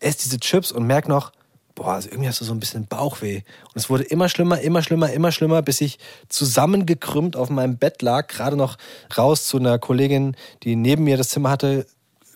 Ess 0.00 0.18
diese 0.18 0.38
Chips 0.38 0.72
und 0.72 0.86
merk 0.86 1.08
noch, 1.08 1.32
boah, 1.74 1.94
also 1.94 2.10
irgendwie 2.10 2.28
hast 2.28 2.40
du 2.40 2.44
so 2.44 2.52
ein 2.52 2.60
bisschen 2.60 2.86
Bauchweh. 2.86 3.36
Und 3.36 3.76
es 3.76 3.88
wurde 3.88 4.04
immer 4.04 4.28
schlimmer, 4.28 4.60
immer 4.60 4.82
schlimmer, 4.82 5.10
immer 5.12 5.32
schlimmer, 5.32 5.62
bis 5.62 5.80
ich 5.80 5.98
zusammengekrümmt 6.28 7.36
auf 7.36 7.48
meinem 7.48 7.78
Bett 7.78 8.02
lag, 8.02 8.28
gerade 8.28 8.56
noch 8.56 8.76
raus 9.16 9.46
zu 9.46 9.58
einer 9.58 9.78
Kollegin, 9.78 10.36
die 10.62 10.76
neben 10.76 11.04
mir 11.04 11.16
das 11.16 11.30
Zimmer 11.30 11.50
hatte, 11.50 11.86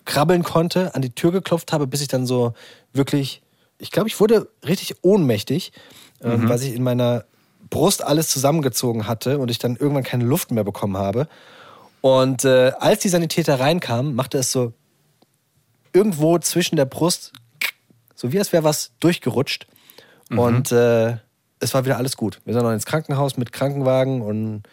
krabbeln 0.05 0.43
konnte, 0.43 0.95
an 0.95 1.01
die 1.01 1.13
Tür 1.13 1.31
geklopft 1.31 1.73
habe, 1.73 1.87
bis 1.87 2.01
ich 2.01 2.07
dann 2.07 2.25
so 2.25 2.53
wirklich, 2.93 3.41
ich 3.77 3.91
glaube, 3.91 4.07
ich 4.07 4.19
wurde 4.19 4.49
richtig 4.65 4.95
ohnmächtig, 5.01 5.71
ähm, 6.21 6.47
weil 6.47 6.57
sich 6.57 6.73
in 6.73 6.83
meiner 6.83 7.25
Brust 7.69 8.03
alles 8.03 8.29
zusammengezogen 8.29 9.07
hatte 9.07 9.39
und 9.39 9.51
ich 9.51 9.59
dann 9.59 9.75
irgendwann 9.75 10.03
keine 10.03 10.23
Luft 10.23 10.51
mehr 10.51 10.63
bekommen 10.63 10.97
habe. 10.97 11.27
Und 12.01 12.45
äh, 12.45 12.71
als 12.79 13.01
die 13.01 13.09
Sanitäter 13.09 13.59
reinkamen, 13.59 14.13
machte 14.15 14.37
es 14.37 14.51
so 14.51 14.73
irgendwo 15.91 16.37
zwischen 16.39 16.75
der 16.75 16.85
Brust, 16.85 17.33
so 18.13 18.31
wie 18.31 18.37
als 18.37 18.53
wäre 18.53 18.63
was 18.63 18.91
durchgerutscht. 18.99 19.67
Und 20.39 20.71
äh, 20.71 21.17
es 21.59 21.73
war 21.73 21.85
wieder 21.85 21.97
alles 21.97 22.17
gut. 22.17 22.41
Wir 22.45 22.53
sind 22.53 22.63
noch 22.63 22.71
ins 22.71 22.85
Krankenhaus 22.85 23.37
mit 23.37 23.51
Krankenwagen 23.51 24.21
und 24.21 24.63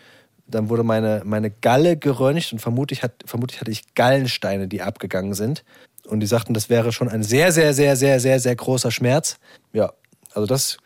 dann 0.46 0.68
wurde 0.68 0.82
meine, 0.82 1.22
meine 1.24 1.50
Galle 1.50 1.96
geröntgt 1.96 2.52
und 2.52 2.58
vermutlich, 2.58 3.02
hat, 3.02 3.12
vermutlich 3.24 3.60
hatte 3.60 3.70
ich 3.70 3.94
Gallensteine, 3.94 4.68
die 4.68 4.82
abgegangen 4.82 5.34
sind. 5.34 5.64
Und 6.06 6.20
die 6.20 6.26
sagten, 6.26 6.54
das 6.54 6.68
wäre 6.68 6.92
schon 6.92 7.08
ein 7.08 7.22
sehr, 7.22 7.52
sehr, 7.52 7.74
sehr, 7.74 7.96
sehr, 7.96 8.20
sehr, 8.20 8.40
sehr 8.40 8.56
großer 8.56 8.90
Schmerz. 8.90 9.38
Ja, 9.72 9.92
also 10.34 10.46
das, 10.46 10.76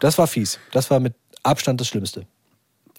das 0.00 0.18
war 0.18 0.26
fies. 0.26 0.58
Das 0.72 0.90
war 0.90 1.00
mit 1.00 1.14
Abstand 1.42 1.80
das 1.80 1.88
Schlimmste. 1.88 2.26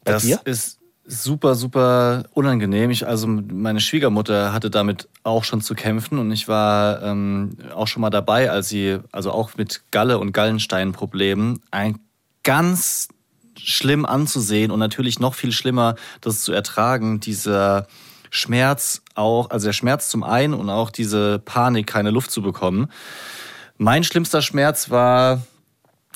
Bei 0.03 0.13
Das 0.13 0.23
dir? 0.23 0.39
ist 0.45 0.79
super, 1.05 1.55
super 1.55 2.23
unangenehm. 2.33 2.89
Ich, 2.89 3.05
also 3.05 3.27
meine 3.27 3.79
Schwiegermutter 3.79 4.53
hatte 4.53 4.69
damit 4.69 5.07
auch 5.23 5.43
schon 5.43 5.61
zu 5.61 5.75
kämpfen 5.75 6.17
und 6.17 6.31
ich 6.31 6.47
war 6.47 7.01
ähm, 7.03 7.57
auch 7.73 7.87
schon 7.87 8.01
mal 8.01 8.09
dabei, 8.09 8.49
als 8.49 8.69
sie, 8.69 8.99
also 9.11 9.31
auch 9.31 9.55
mit 9.55 9.83
Galle- 9.91 10.17
und 10.17 10.31
Gallensteinproblemen, 10.31 11.61
ein 11.71 11.99
ganz 12.43 13.07
schlimm 13.57 14.05
anzusehen 14.05 14.71
und 14.71 14.79
natürlich 14.79 15.19
noch 15.19 15.35
viel 15.35 15.51
schlimmer, 15.51 15.95
das 16.21 16.41
zu 16.41 16.51
ertragen, 16.51 17.19
dieser 17.19 17.87
Schmerz 18.29 19.01
auch, 19.15 19.49
also 19.49 19.67
der 19.67 19.73
Schmerz 19.73 20.09
zum 20.09 20.23
einen 20.23 20.53
und 20.53 20.69
auch 20.69 20.89
diese 20.89 21.39
Panik, 21.39 21.87
keine 21.87 22.11
Luft 22.11 22.31
zu 22.31 22.41
bekommen. 22.41 22.91
Mein 23.77 24.03
schlimmster 24.03 24.41
Schmerz 24.41 24.89
war 24.89 25.41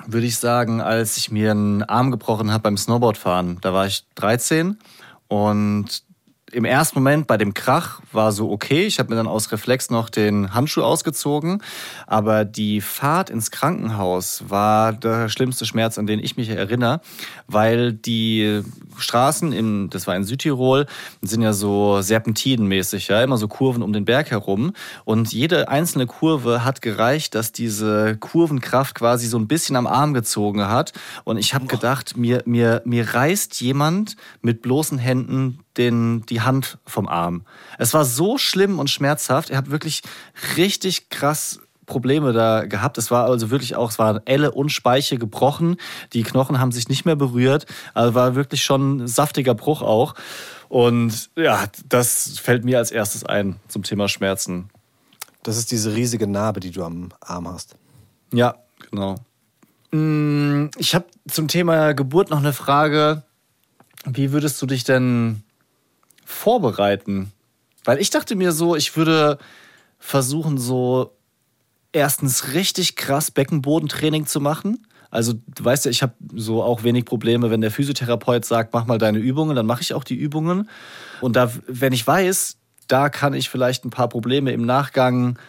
würde 0.05 0.27
ich 0.27 0.37
sagen, 0.37 0.81
als 0.81 1.17
ich 1.17 1.31
mir 1.31 1.51
einen 1.51 1.83
Arm 1.83 2.11
gebrochen 2.11 2.51
habe 2.51 2.63
beim 2.63 2.77
Snowboardfahren. 2.77 3.57
Da 3.61 3.73
war 3.73 3.85
ich 3.85 4.05
13 4.15 4.77
und 5.27 6.03
im 6.51 6.65
ersten 6.65 6.99
Moment 6.99 7.27
bei 7.27 7.37
dem 7.37 7.53
Krach 7.53 8.01
war 8.11 8.31
so 8.31 8.51
okay. 8.51 8.85
Ich 8.85 8.99
habe 8.99 9.09
mir 9.09 9.15
dann 9.15 9.27
aus 9.27 9.51
Reflex 9.51 9.89
noch 9.89 10.09
den 10.09 10.53
Handschuh 10.53 10.81
ausgezogen. 10.81 11.61
Aber 12.07 12.45
die 12.45 12.81
Fahrt 12.81 13.29
ins 13.29 13.51
Krankenhaus 13.51 14.43
war 14.47 14.93
der 14.93 15.29
schlimmste 15.29 15.65
Schmerz, 15.65 15.97
an 15.97 16.07
den 16.07 16.19
ich 16.19 16.37
mich 16.37 16.49
erinnere, 16.49 17.01
weil 17.47 17.93
die 17.93 18.61
Straßen, 18.97 19.51
in, 19.51 19.89
das 19.89 20.07
war 20.07 20.15
in 20.15 20.23
Südtirol, 20.23 20.85
sind 21.21 21.41
ja 21.41 21.53
so 21.53 22.01
serpentinenmäßig, 22.01 23.07
ja, 23.07 23.23
immer 23.23 23.37
so 23.37 23.47
Kurven 23.47 23.83
um 23.83 23.93
den 23.93 24.05
Berg 24.05 24.31
herum. 24.31 24.73
Und 25.05 25.31
jede 25.31 25.69
einzelne 25.69 26.07
Kurve 26.07 26.63
hat 26.65 26.81
gereicht, 26.81 27.35
dass 27.35 27.51
diese 27.51 28.17
Kurvenkraft 28.17 28.95
quasi 28.95 29.27
so 29.27 29.37
ein 29.37 29.47
bisschen 29.47 29.75
am 29.75 29.87
Arm 29.87 30.13
gezogen 30.13 30.67
hat. 30.67 30.93
Und 31.23 31.37
ich 31.37 31.53
habe 31.53 31.67
gedacht, 31.67 32.17
mir, 32.17 32.43
mir, 32.45 32.81
mir 32.85 33.13
reißt 33.13 33.61
jemand 33.61 34.15
mit 34.41 34.61
bloßen 34.61 34.97
Händen 34.97 35.59
den, 35.79 36.23
die 36.27 36.41
Hand 36.41 36.77
vom 36.85 37.07
Arm. 37.07 37.45
Es 37.79 37.93
war 37.95 38.05
so 38.05 38.37
schlimm 38.37 38.77
und 38.77 38.89
schmerzhaft. 38.89 39.49
Ich 39.49 39.55
habe 39.55 39.71
wirklich 39.71 40.03
richtig 40.57 41.09
krass 41.09 41.59
Probleme 41.87 42.31
da 42.31 42.65
gehabt. 42.65 42.97
Es 42.97 43.11
war 43.11 43.25
also 43.25 43.49
wirklich 43.49 43.75
auch, 43.75 43.89
es 43.89 43.99
waren 43.99 44.21
Elle 44.25 44.51
und 44.51 44.69
Speiche 44.69 45.17
gebrochen. 45.17 45.77
Die 46.13 46.23
Knochen 46.23 46.59
haben 46.59 46.71
sich 46.71 46.87
nicht 46.87 47.03
mehr 47.03 47.15
berührt. 47.15 47.65
Also 47.93 48.13
war 48.13 48.35
wirklich 48.35 48.63
schon 48.63 48.97
ein 48.97 49.07
saftiger 49.07 49.55
Bruch 49.55 49.81
auch. 49.81 50.13
Und 50.69 51.31
ja, 51.35 51.65
das 51.87 52.37
fällt 52.39 52.63
mir 52.63 52.77
als 52.77 52.91
erstes 52.91 53.25
ein 53.25 53.55
zum 53.67 53.83
Thema 53.83 54.07
Schmerzen. 54.07 54.69
Das 55.41 55.57
ist 55.57 55.71
diese 55.71 55.95
riesige 55.95 56.27
Narbe, 56.27 56.59
die 56.59 56.71
du 56.71 56.83
am 56.83 57.09
Arm 57.21 57.47
hast. 57.47 57.75
Ja, 58.31 58.55
genau. 58.91 59.15
Mm, 59.91 60.67
Ich 60.77 60.93
habe 60.93 61.05
zum 61.27 61.47
Thema 61.47 61.93
Geburt 61.93 62.29
noch 62.29 62.37
eine 62.37 62.53
Frage. 62.53 63.23
Wie 64.05 64.31
würdest 64.31 64.61
du 64.61 64.67
dich 64.67 64.83
denn 64.83 65.43
vorbereiten? 66.29 67.31
Weil 67.83 67.99
ich 67.99 68.09
dachte 68.09 68.35
mir 68.35 68.51
so, 68.51 68.75
ich 68.75 68.95
würde 68.95 69.37
versuchen, 69.97 70.57
so 70.57 71.15
erstens 71.91 72.53
richtig 72.53 72.95
krass 72.95 73.31
Beckenbodentraining 73.31 74.25
zu 74.25 74.39
machen. 74.39 74.85
Also, 75.11 75.33
du 75.33 75.65
weißt 75.65 75.85
ja, 75.85 75.91
ich 75.91 76.03
habe 76.03 76.13
so 76.35 76.61
auch 76.61 76.83
wenig 76.83 77.05
Probleme, 77.05 77.49
wenn 77.49 77.61
der 77.61 77.71
Physiotherapeut 77.71 78.45
sagt, 78.45 78.73
mach 78.73 78.85
mal 78.85 78.99
deine 78.99 79.17
Übungen, 79.17 79.55
dann 79.55 79.65
mache 79.65 79.81
ich 79.81 79.93
auch 79.95 80.03
die 80.03 80.15
Übungen. 80.15 80.69
Und 81.19 81.35
da, 81.35 81.51
wenn 81.65 81.93
ich 81.93 82.05
weiß, 82.05 82.57
da 82.87 83.09
kann 83.09 83.33
ich 83.33 83.49
vielleicht 83.49 83.85
ein 83.85 83.89
paar 83.89 84.07
Probleme 84.07 84.51
im 84.51 84.65
Nachgang 84.65 85.39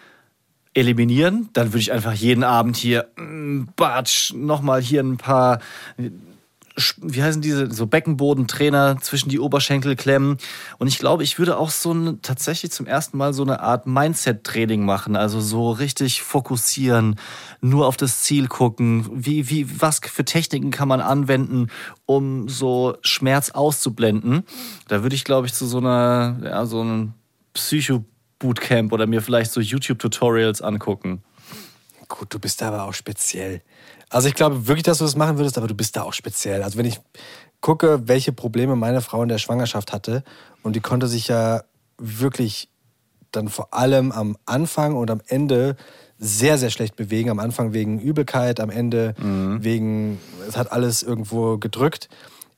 eliminieren, 0.72 1.50
dann 1.52 1.68
würde 1.68 1.80
ich 1.80 1.92
einfach 1.92 2.14
jeden 2.14 2.44
Abend 2.44 2.76
hier, 2.76 3.08
mm, 3.16 3.64
batsch, 3.76 4.32
nochmal 4.34 4.80
hier 4.80 5.02
ein 5.02 5.18
paar, 5.18 5.60
wie 6.98 7.22
heißen 7.22 7.42
diese, 7.42 7.70
so 7.72 7.86
Beckenbodentrainer 7.86 8.98
zwischen 9.00 9.28
die 9.28 9.40
Oberschenkel 9.40 9.96
klemmen. 9.96 10.38
Und 10.78 10.86
ich 10.86 10.98
glaube, 10.98 11.22
ich 11.22 11.38
würde 11.38 11.58
auch 11.58 11.70
so 11.70 11.92
ein, 11.92 12.22
tatsächlich 12.22 12.70
zum 12.70 12.86
ersten 12.86 13.18
Mal 13.18 13.32
so 13.32 13.42
eine 13.42 13.60
Art 13.60 13.86
Mindset-Training 13.86 14.84
machen. 14.84 15.16
Also 15.16 15.40
so 15.40 15.70
richtig 15.70 16.22
fokussieren, 16.22 17.16
nur 17.60 17.86
auf 17.86 17.96
das 17.96 18.22
Ziel 18.22 18.48
gucken. 18.48 19.06
Wie, 19.12 19.50
wie, 19.50 19.80
was 19.80 20.00
für 20.02 20.24
Techniken 20.24 20.70
kann 20.70 20.88
man 20.88 21.00
anwenden, 21.00 21.68
um 22.06 22.48
so 22.48 22.96
Schmerz 23.02 23.50
auszublenden? 23.50 24.44
Da 24.88 25.02
würde 25.02 25.16
ich, 25.16 25.24
glaube 25.24 25.46
ich, 25.46 25.54
zu 25.54 25.66
so 25.66 25.78
einer, 25.78 26.38
ja, 26.42 26.66
so 26.66 26.80
einem 26.80 27.14
Psycho-Bootcamp 27.54 28.92
oder 28.92 29.06
mir 29.06 29.22
vielleicht 29.22 29.52
so 29.52 29.60
YouTube-Tutorials 29.60 30.62
angucken. 30.62 31.22
Gut, 32.10 32.34
du 32.34 32.40
bist 32.40 32.60
da 32.60 32.68
aber 32.68 32.84
auch 32.84 32.92
speziell. 32.92 33.62
Also 34.10 34.28
ich 34.28 34.34
glaube 34.34 34.66
wirklich, 34.66 34.82
dass 34.82 34.98
du 34.98 35.04
das 35.04 35.14
machen 35.14 35.38
würdest, 35.38 35.56
aber 35.56 35.68
du 35.68 35.74
bist 35.74 35.96
da 35.96 36.02
auch 36.02 36.12
speziell. 36.12 36.62
Also 36.62 36.76
wenn 36.76 36.84
ich 36.84 37.00
gucke, 37.60 38.08
welche 38.08 38.32
Probleme 38.32 38.74
meine 38.74 39.00
Frau 39.00 39.22
in 39.22 39.28
der 39.28 39.38
Schwangerschaft 39.38 39.92
hatte 39.92 40.24
und 40.62 40.74
die 40.74 40.80
konnte 40.80 41.06
sich 41.06 41.28
ja 41.28 41.62
wirklich 41.98 42.68
dann 43.30 43.48
vor 43.48 43.72
allem 43.72 44.10
am 44.10 44.36
Anfang 44.44 44.96
und 44.96 45.08
am 45.08 45.20
Ende 45.28 45.76
sehr, 46.18 46.58
sehr 46.58 46.70
schlecht 46.70 46.96
bewegen. 46.96 47.30
Am 47.30 47.38
Anfang 47.38 47.72
wegen 47.72 48.00
Übelkeit, 48.00 48.58
am 48.58 48.70
Ende 48.70 49.14
wegen, 49.62 50.18
es 50.48 50.56
hat 50.56 50.72
alles 50.72 51.02
irgendwo 51.04 51.58
gedrückt. 51.58 52.08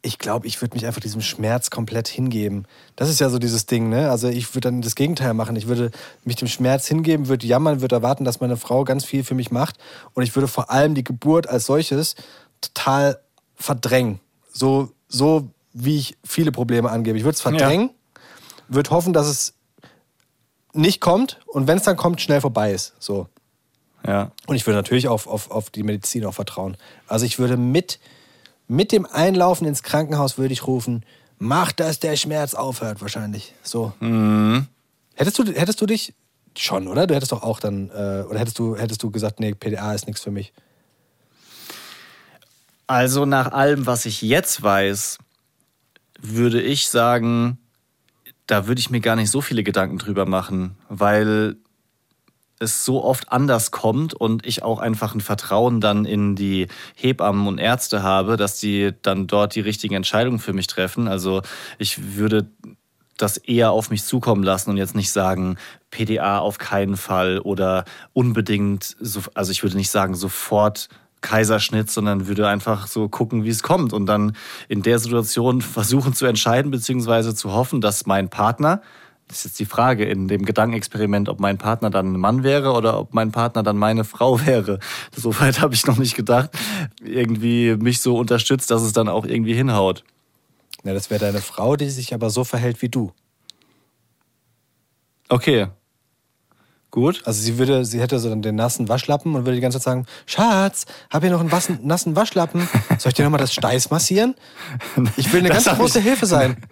Ich 0.05 0.19
glaube, 0.19 0.49
ich 0.49 0.61
würde 0.61 0.75
mich 0.75 0.85
einfach 0.85 1.01
diesem 1.01 1.21
Schmerz 1.21 1.71
komplett 1.71 2.09
hingeben. 2.09 2.67
Das 2.97 3.09
ist 3.09 3.21
ja 3.21 3.31
so 3.31 3.38
dieses 3.38 3.67
Ding, 3.67 3.88
ne? 3.88 4.11
Also 4.11 4.29
ich 4.29 4.53
würde 4.55 4.69
dann 4.69 4.83
das 4.83 4.97
Gegenteil 4.97 5.33
machen. 5.33 5.55
Ich 5.55 5.69
würde 5.69 5.93
mich 6.25 6.37
dem 6.37 6.49
Schmerz 6.49 6.88
hingeben, 6.88 7.29
würde 7.29 7.47
jammern, 7.47 7.81
würde 7.81 7.95
erwarten, 7.95 8.25
dass 8.25 8.41
meine 8.41 8.57
Frau 8.57 8.83
ganz 8.83 9.05
viel 9.05 9.23
für 9.23 9.37
mich 9.37 9.53
macht. 9.53 9.77
Und 10.15 10.25
ich 10.25 10.35
würde 10.35 10.49
vor 10.49 10.71
allem 10.71 10.97
die 10.97 11.05
Geburt 11.05 11.49
als 11.49 11.67
solches 11.67 12.17
total 12.61 13.21
verdrängen. 13.55 14.19
So, 14.53 14.91
so 15.09 15.49
wie 15.73 15.99
ich 15.99 16.17
viele 16.25 16.51
Probleme 16.51 16.91
angebe. 16.91 17.17
Ich 17.17 17.25
würde 17.25 17.37
es 17.37 17.41
verdrängen 17.41 17.91
würde 18.75 18.91
hoffen, 18.91 19.12
dass 19.12 19.27
es 19.27 19.55
nicht 20.73 21.01
kommt 21.01 21.41
und 21.47 21.67
wenn 21.67 21.77
es 21.77 21.85
dann 21.85 21.97
kommt, 21.97 22.21
schnell 22.21 22.41
vorbei 22.41 22.73
ist. 22.73 22.95
So. 22.99 23.29
Ja. 24.07 24.33
Und 24.47 24.57
ich 24.57 24.67
würde 24.67 24.79
natürlich 24.79 25.09
auf, 25.09 25.27
auf, 25.27 25.51
auf 25.51 25.71
die 25.71 25.83
Medizin 25.83 26.25
auch 26.25 26.35
vertrauen. 26.35 26.77
Also 27.07 27.27
ich 27.27 27.38
würde 27.38 27.57
mit, 27.57 28.01
mit 28.68 28.92
dem 28.92 29.07
Einlaufen 29.07 29.66
ins 29.66 29.83
Krankenhaus 29.83 30.38
würde 30.38 30.53
ich 30.53 30.66
rufen, 30.66 31.05
mach, 31.38 31.72
dass 31.72 31.98
der 31.98 32.16
Schmerz 32.16 32.55
aufhört, 32.55 33.01
wahrscheinlich. 33.01 33.55
So. 33.62 33.92
Hättest, 35.14 35.38
du, 35.38 35.44
hättest 35.44 35.81
du 35.81 35.87
dich 35.87 36.14
schon, 36.57 36.88
oder? 36.88 37.07
Du 37.07 37.14
hättest 37.14 37.33
doch 37.33 37.42
auch 37.42 37.61
dann, 37.61 37.90
äh, 37.90 38.25
oder 38.29 38.38
hättest 38.38 38.59
du, 38.59 38.77
hättest 38.77 39.03
du 39.03 39.11
gesagt, 39.11 39.40
nee, 39.40 39.55
PDA 39.55 39.94
ist 39.94 40.07
nichts 40.07 40.22
für 40.22 40.31
mich. 40.31 40.53
Also 42.87 43.25
nach 43.25 43.53
allem, 43.53 43.87
was 43.87 44.07
ich 44.07 44.22
jetzt 44.22 44.62
weiß, 44.62 45.18
würde 46.20 46.61
ich 46.61 46.88
sagen, 46.88 47.59
da 48.46 48.66
würde 48.66 48.81
ich 48.81 48.90
mir 48.90 49.01
gar 49.01 49.16
nicht 49.16 49.31
so 49.31 49.40
viele 49.40 49.62
Gedanken 49.62 49.98
drüber 49.98 50.27
machen, 50.27 50.77
weil 50.88 51.57
es 52.62 52.85
so 52.85 53.05
oft 53.05 53.31
anders 53.31 53.70
kommt 53.70 54.14
und 54.14 54.46
ich 54.46 54.62
auch 54.62 54.79
einfach 54.79 55.14
ein 55.14 55.20
Vertrauen 55.20 55.81
dann 55.81 56.05
in 56.05 56.37
die 56.37 56.68
Hebammen 56.94 57.46
und 57.46 57.59
Ärzte 57.59 58.03
habe, 58.03 58.37
dass 58.37 58.59
die 58.61 58.92
dann 59.03 59.27
dort 59.27 59.55
die 59.55 59.61
richtigen 59.61 59.94
Entscheidungen 59.94 60.38
für 60.38 60.53
mich 60.53 60.66
treffen. 60.66 61.09
Also 61.09 61.42
ich 61.79 62.16
würde 62.16 62.46
das 63.18 63.37
eher 63.37 63.70
auf 63.70 63.90
mich 63.90 64.05
zukommen 64.05 64.42
lassen 64.42 64.70
und 64.70 64.77
jetzt 64.77 64.96
nicht 64.96 65.12
sagen, 65.12 65.57
PDA 65.90 66.38
auf 66.38 66.59
keinen 66.59 66.96
Fall 66.96 67.38
oder 67.38 67.85
unbedingt, 68.12 68.96
so, 69.01 69.20
also 69.35 69.53
ich 69.53 69.62
würde 69.62 69.77
nicht 69.77 69.90
sagen 69.90 70.14
sofort 70.14 70.88
Kaiserschnitt, 71.20 71.90
sondern 71.90 72.27
würde 72.27 72.48
einfach 72.48 72.87
so 72.87 73.09
gucken, 73.09 73.44
wie 73.44 73.51
es 73.51 73.62
kommt 73.62 73.92
und 73.92 74.07
dann 74.07 74.37
in 74.68 74.83
der 74.83 74.98
Situation 74.98 75.62
versuchen 75.62 76.14
zu 76.14 76.27
entscheiden, 76.27 76.70
beziehungsweise 76.70 77.35
zu 77.35 77.53
hoffen, 77.53 77.81
dass 77.81 78.07
mein 78.07 78.29
Partner, 78.29 78.83
das 79.33 79.38
ist 79.38 79.45
jetzt 79.53 79.61
die 79.61 79.64
Frage 79.64 80.05
in 80.05 80.29
dem 80.29 80.45
Gedankenexperiment, 80.45 81.31
ob 81.31 81.40
mein 81.40 81.57
Partner 81.57 81.88
dann 81.88 82.12
ein 82.12 82.21
Mann 82.21 82.42
wäre 82.42 82.73
oder 82.73 82.99
ob 82.99 83.14
mein 83.14 83.33
Partner 83.33 83.62
dann 83.62 83.79
meine 83.79 84.05
Frau 84.05 84.45
wäre. 84.45 84.79
Soweit 85.16 85.61
habe 85.62 85.73
ich 85.75 85.87
noch 85.87 85.97
nicht 85.97 86.14
gedacht. 86.16 86.51
Irgendwie 87.03 87.75
mich 87.77 88.01
so 88.01 88.18
unterstützt, 88.18 88.71
dass 88.71 88.83
es 88.83 88.92
dann 88.92 89.09
auch 89.09 89.25
irgendwie 89.25 89.55
hinhaut. 89.55 90.05
Ja, 90.85 90.92
das 90.92 91.09
wäre 91.09 91.21
deine 91.21 91.40
Frau, 91.40 91.77
die 91.77 91.88
sich 91.88 92.12
aber 92.12 92.29
so 92.29 92.45
verhält 92.45 92.83
wie 92.83 92.90
du. 92.90 93.12
Okay. 95.31 95.68
Gut. 96.90 97.23
Also 97.25 97.40
sie 97.40 97.57
würde, 97.57 97.87
sie 97.87 98.01
hätte 98.01 98.18
so 98.18 98.29
dann 98.29 98.42
den 98.42 98.57
nassen 98.57 98.90
Waschlappen 98.90 99.35
und 99.35 99.47
würde 99.47 99.55
die 99.55 99.62
ganze 99.62 99.79
Zeit 99.79 99.85
sagen, 99.85 100.07
Schatz, 100.27 100.85
hab 101.11 101.23
hier 101.23 101.31
noch 101.33 101.40
einen 101.40 101.51
wassen, 101.53 101.79
nassen 101.85 102.16
Waschlappen. 102.16 102.68
Soll 102.99 103.09
ich 103.11 103.14
dir 103.14 103.23
nochmal 103.25 103.40
das 103.40 103.55
Steiß 103.55 103.88
massieren? 103.90 104.35
Ich 105.16 105.33
will 105.33 105.40
eine 105.40 105.49
Das 105.49 105.64
ganz 105.64 105.79
große 105.79 106.01
ich- 106.01 106.05
Hilfe 106.05 106.27
sein. 106.27 106.57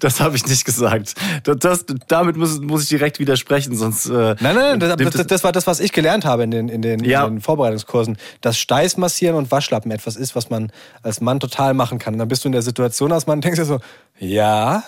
Das 0.00 0.20
habe 0.20 0.36
ich 0.36 0.46
nicht 0.46 0.64
gesagt. 0.64 1.14
Das, 1.44 1.56
das, 1.58 1.84
damit 2.08 2.36
muss, 2.36 2.60
muss 2.60 2.82
ich 2.82 2.88
direkt 2.88 3.18
widersprechen, 3.18 3.74
sonst. 3.76 4.06
Äh, 4.06 4.34
Nein, 4.40 4.54
nein, 4.54 4.78
nein, 4.78 4.80
das, 4.80 5.12
das, 5.12 5.26
das 5.26 5.44
war 5.44 5.52
das, 5.52 5.66
was 5.66 5.80
ich 5.80 5.92
gelernt 5.92 6.24
habe 6.24 6.42
in 6.44 6.50
den, 6.50 6.68
in 6.68 6.82
den, 6.82 7.04
Ja. 7.04 7.24
in 7.26 7.36
den 7.36 7.40
Vorbereitungskursen. 7.40 8.16
Dass 8.40 8.58
Steiß 8.58 8.96
massieren 8.96 9.36
und 9.36 9.50
Waschlappen 9.50 9.90
etwas 9.90 10.16
ist, 10.16 10.34
was 10.36 10.50
man 10.50 10.72
als 11.02 11.20
Mann 11.20 11.40
total 11.40 11.74
machen 11.74 11.98
kann. 11.98 12.14
Und 12.14 12.18
dann 12.18 12.28
bist 12.28 12.44
du 12.44 12.48
in 12.48 12.52
der 12.52 12.62
Situation 12.62 13.12
als 13.12 13.26
Mann 13.26 13.38
und 13.38 13.44
denkst 13.44 13.58
dir 13.60 13.64
so, 13.66 13.80
ja, 14.18 14.82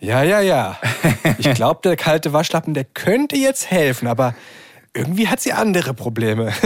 ja, 0.00 0.22
ja, 0.22 0.40
ja. 0.40 0.78
Ich 1.38 1.52
glaube, 1.54 1.80
der 1.84 1.96
kalte 1.96 2.32
Waschlappen, 2.32 2.74
der 2.74 2.84
könnte 2.84 3.36
jetzt 3.36 3.70
helfen, 3.70 4.06
aber 4.08 4.34
irgendwie 4.94 5.28
hat 5.28 5.40
sie 5.40 5.52
andere 5.52 5.94
Probleme. 5.94 6.52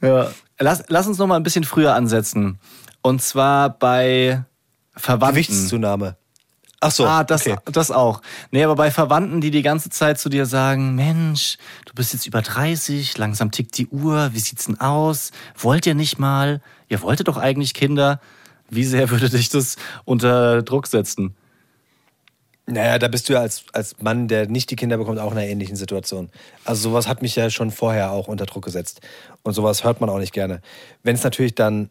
Ja. 0.00 0.30
Lass, 0.58 0.84
lass 0.88 1.06
uns 1.06 1.18
noch 1.18 1.26
mal 1.26 1.36
ein 1.36 1.42
bisschen 1.42 1.64
früher 1.64 1.94
ansetzen. 1.94 2.58
Und 3.02 3.22
zwar 3.22 3.70
bei 3.70 4.44
Verwandten. 4.96 5.34
Gewichtszunahme. 5.34 6.16
Ach 6.80 6.90
so, 6.90 7.06
ah, 7.06 7.24
das, 7.24 7.46
okay. 7.46 7.56
das 7.72 7.90
auch. 7.90 8.20
Nee, 8.50 8.62
aber 8.62 8.74
bei 8.74 8.90
Verwandten, 8.90 9.40
die 9.40 9.50
die 9.50 9.62
ganze 9.62 9.88
Zeit 9.88 10.18
zu 10.18 10.28
dir 10.28 10.44
sagen, 10.44 10.94
Mensch, 10.94 11.56
du 11.86 11.94
bist 11.94 12.12
jetzt 12.12 12.26
über 12.26 12.42
30, 12.42 13.16
langsam 13.16 13.50
tickt 13.50 13.78
die 13.78 13.86
Uhr, 13.86 14.30
wie 14.34 14.38
sieht's 14.38 14.66
denn 14.66 14.78
aus? 14.80 15.30
Wollt 15.56 15.86
ihr 15.86 15.94
nicht 15.94 16.18
mal? 16.18 16.60
Ihr 16.90 17.00
wolltet 17.00 17.28
doch 17.28 17.38
eigentlich 17.38 17.72
Kinder. 17.72 18.20
Wie 18.68 18.84
sehr 18.84 19.08
würde 19.08 19.30
dich 19.30 19.48
das 19.48 19.76
unter 20.04 20.62
Druck 20.62 20.86
setzen? 20.86 21.34
Naja, 22.66 22.98
da 22.98 23.08
bist 23.08 23.28
du 23.28 23.34
ja 23.34 23.40
als, 23.40 23.64
als 23.72 24.00
Mann, 24.00 24.28
der 24.28 24.46
nicht 24.46 24.70
die 24.70 24.76
Kinder 24.76 24.98
bekommt, 24.98 25.18
auch 25.18 25.32
in 25.32 25.38
einer 25.38 25.46
ähnlichen 25.46 25.76
Situation. 25.76 26.30
Also 26.64 26.90
sowas 26.90 27.08
hat 27.08 27.22
mich 27.22 27.36
ja 27.36 27.48
schon 27.48 27.70
vorher 27.70 28.10
auch 28.10 28.28
unter 28.28 28.44
Druck 28.44 28.64
gesetzt. 28.64 29.00
Und 29.42 29.54
sowas 29.54 29.84
hört 29.84 30.02
man 30.02 30.10
auch 30.10 30.18
nicht 30.18 30.32
gerne. 30.32 30.60
Wenn 31.02 31.14
es 31.14 31.24
natürlich 31.24 31.54
dann 31.54 31.88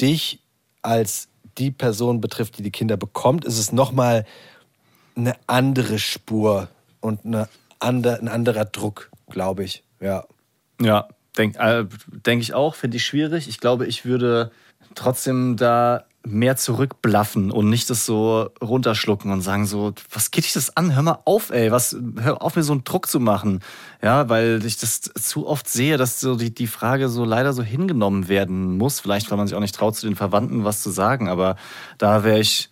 dich 0.00 0.40
als 0.82 1.28
die 1.58 1.70
Person 1.70 2.20
betrifft, 2.20 2.58
die 2.58 2.62
die 2.62 2.70
Kinder 2.70 2.96
bekommt, 2.96 3.44
ist 3.44 3.58
es 3.58 3.72
nochmal 3.72 4.24
eine 5.16 5.34
andere 5.46 5.98
Spur 5.98 6.68
und 7.00 7.24
eine 7.24 7.48
ander, 7.78 8.18
ein 8.18 8.28
anderer 8.28 8.64
Druck, 8.64 9.10
glaube 9.28 9.64
ich. 9.64 9.82
Ja. 10.00 10.24
Ja, 10.80 11.08
denke 11.38 11.58
äh, 11.58 11.86
denk 12.26 12.42
ich 12.42 12.54
auch, 12.54 12.74
finde 12.74 12.98
ich 12.98 13.06
schwierig. 13.06 13.48
Ich 13.48 13.60
glaube, 13.60 13.86
ich 13.86 14.04
würde 14.04 14.50
trotzdem 14.94 15.56
da 15.56 16.04
mehr 16.26 16.56
zurückblaffen 16.56 17.52
und 17.52 17.70
nicht 17.70 17.88
das 17.88 18.04
so 18.04 18.50
runterschlucken 18.60 19.30
und 19.30 19.42
sagen 19.42 19.64
so, 19.64 19.94
was 20.10 20.32
geht 20.32 20.44
dich 20.44 20.54
das 20.54 20.76
an? 20.76 20.94
Hör 20.94 21.02
mal 21.02 21.18
auf, 21.24 21.50
ey, 21.50 21.70
was, 21.70 21.96
hör 22.20 22.42
auf 22.42 22.56
mir 22.56 22.64
so 22.64 22.72
einen 22.72 22.82
Druck 22.82 23.06
zu 23.06 23.20
machen. 23.20 23.60
Ja, 24.02 24.28
weil 24.28 24.60
ich 24.66 24.76
das 24.76 25.02
zu 25.02 25.46
oft 25.46 25.68
sehe, 25.68 25.96
dass 25.96 26.18
so 26.18 26.34
die, 26.34 26.52
die 26.52 26.66
Frage 26.66 27.08
so 27.08 27.24
leider 27.24 27.52
so 27.52 27.62
hingenommen 27.62 28.26
werden 28.26 28.76
muss. 28.76 28.98
Vielleicht, 28.98 29.30
weil 29.30 29.38
man 29.38 29.46
sich 29.46 29.56
auch 29.56 29.60
nicht 29.60 29.76
traut, 29.76 29.94
zu 29.94 30.06
den 30.06 30.16
Verwandten 30.16 30.64
was 30.64 30.82
zu 30.82 30.90
sagen, 30.90 31.28
aber 31.28 31.56
da 31.96 32.24
wäre 32.24 32.40
ich, 32.40 32.70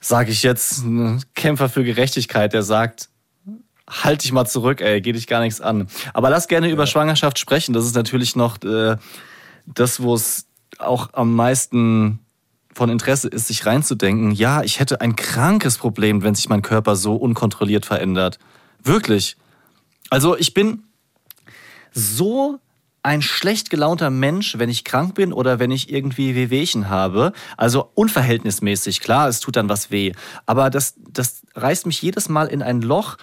sage 0.00 0.32
ich 0.32 0.42
jetzt, 0.42 0.82
ein 0.82 1.22
Kämpfer 1.36 1.68
für 1.68 1.84
Gerechtigkeit, 1.84 2.52
der 2.52 2.64
sagt, 2.64 3.10
halt 3.88 4.24
dich 4.24 4.32
mal 4.32 4.46
zurück, 4.46 4.80
ey, 4.80 5.00
geht 5.00 5.14
dich 5.14 5.28
gar 5.28 5.40
nichts 5.40 5.60
an. 5.60 5.86
Aber 6.14 6.30
lass 6.30 6.48
gerne 6.48 6.68
über 6.68 6.88
Schwangerschaft 6.88 7.38
sprechen. 7.38 7.74
Das 7.74 7.84
ist 7.84 7.94
natürlich 7.94 8.34
noch 8.34 8.60
äh, 8.64 8.96
das, 9.66 10.02
wo 10.02 10.14
es 10.14 10.46
auch 10.78 11.10
am 11.12 11.34
meisten 11.34 12.18
von 12.72 12.90
Interesse 12.90 13.28
ist, 13.28 13.48
sich 13.48 13.66
reinzudenken, 13.66 14.32
ja, 14.32 14.62
ich 14.62 14.80
hätte 14.80 15.00
ein 15.00 15.16
krankes 15.16 15.78
Problem, 15.78 16.22
wenn 16.22 16.34
sich 16.34 16.48
mein 16.48 16.62
Körper 16.62 16.96
so 16.96 17.16
unkontrolliert 17.16 17.86
verändert. 17.86 18.38
Wirklich. 18.82 19.36
Also 20.10 20.36
ich 20.36 20.54
bin 20.54 20.84
so 21.92 22.58
ein 23.02 23.20
schlecht 23.20 23.70
gelaunter 23.70 24.10
Mensch, 24.10 24.58
wenn 24.58 24.68
ich 24.68 24.84
krank 24.84 25.14
bin 25.14 25.32
oder 25.32 25.58
wenn 25.58 25.72
ich 25.72 25.92
irgendwie 25.92 26.34
Wehwehchen 26.34 26.88
habe. 26.88 27.32
Also 27.56 27.90
unverhältnismäßig, 27.94 29.00
klar, 29.00 29.28
es 29.28 29.40
tut 29.40 29.56
dann 29.56 29.68
was 29.68 29.90
weh. 29.90 30.12
Aber 30.46 30.70
das, 30.70 30.94
das 31.10 31.42
reißt 31.54 31.86
mich 31.86 32.00
jedes 32.00 32.28
Mal 32.28 32.46
in 32.46 32.62
ein 32.62 32.80
Loch, 32.80 33.16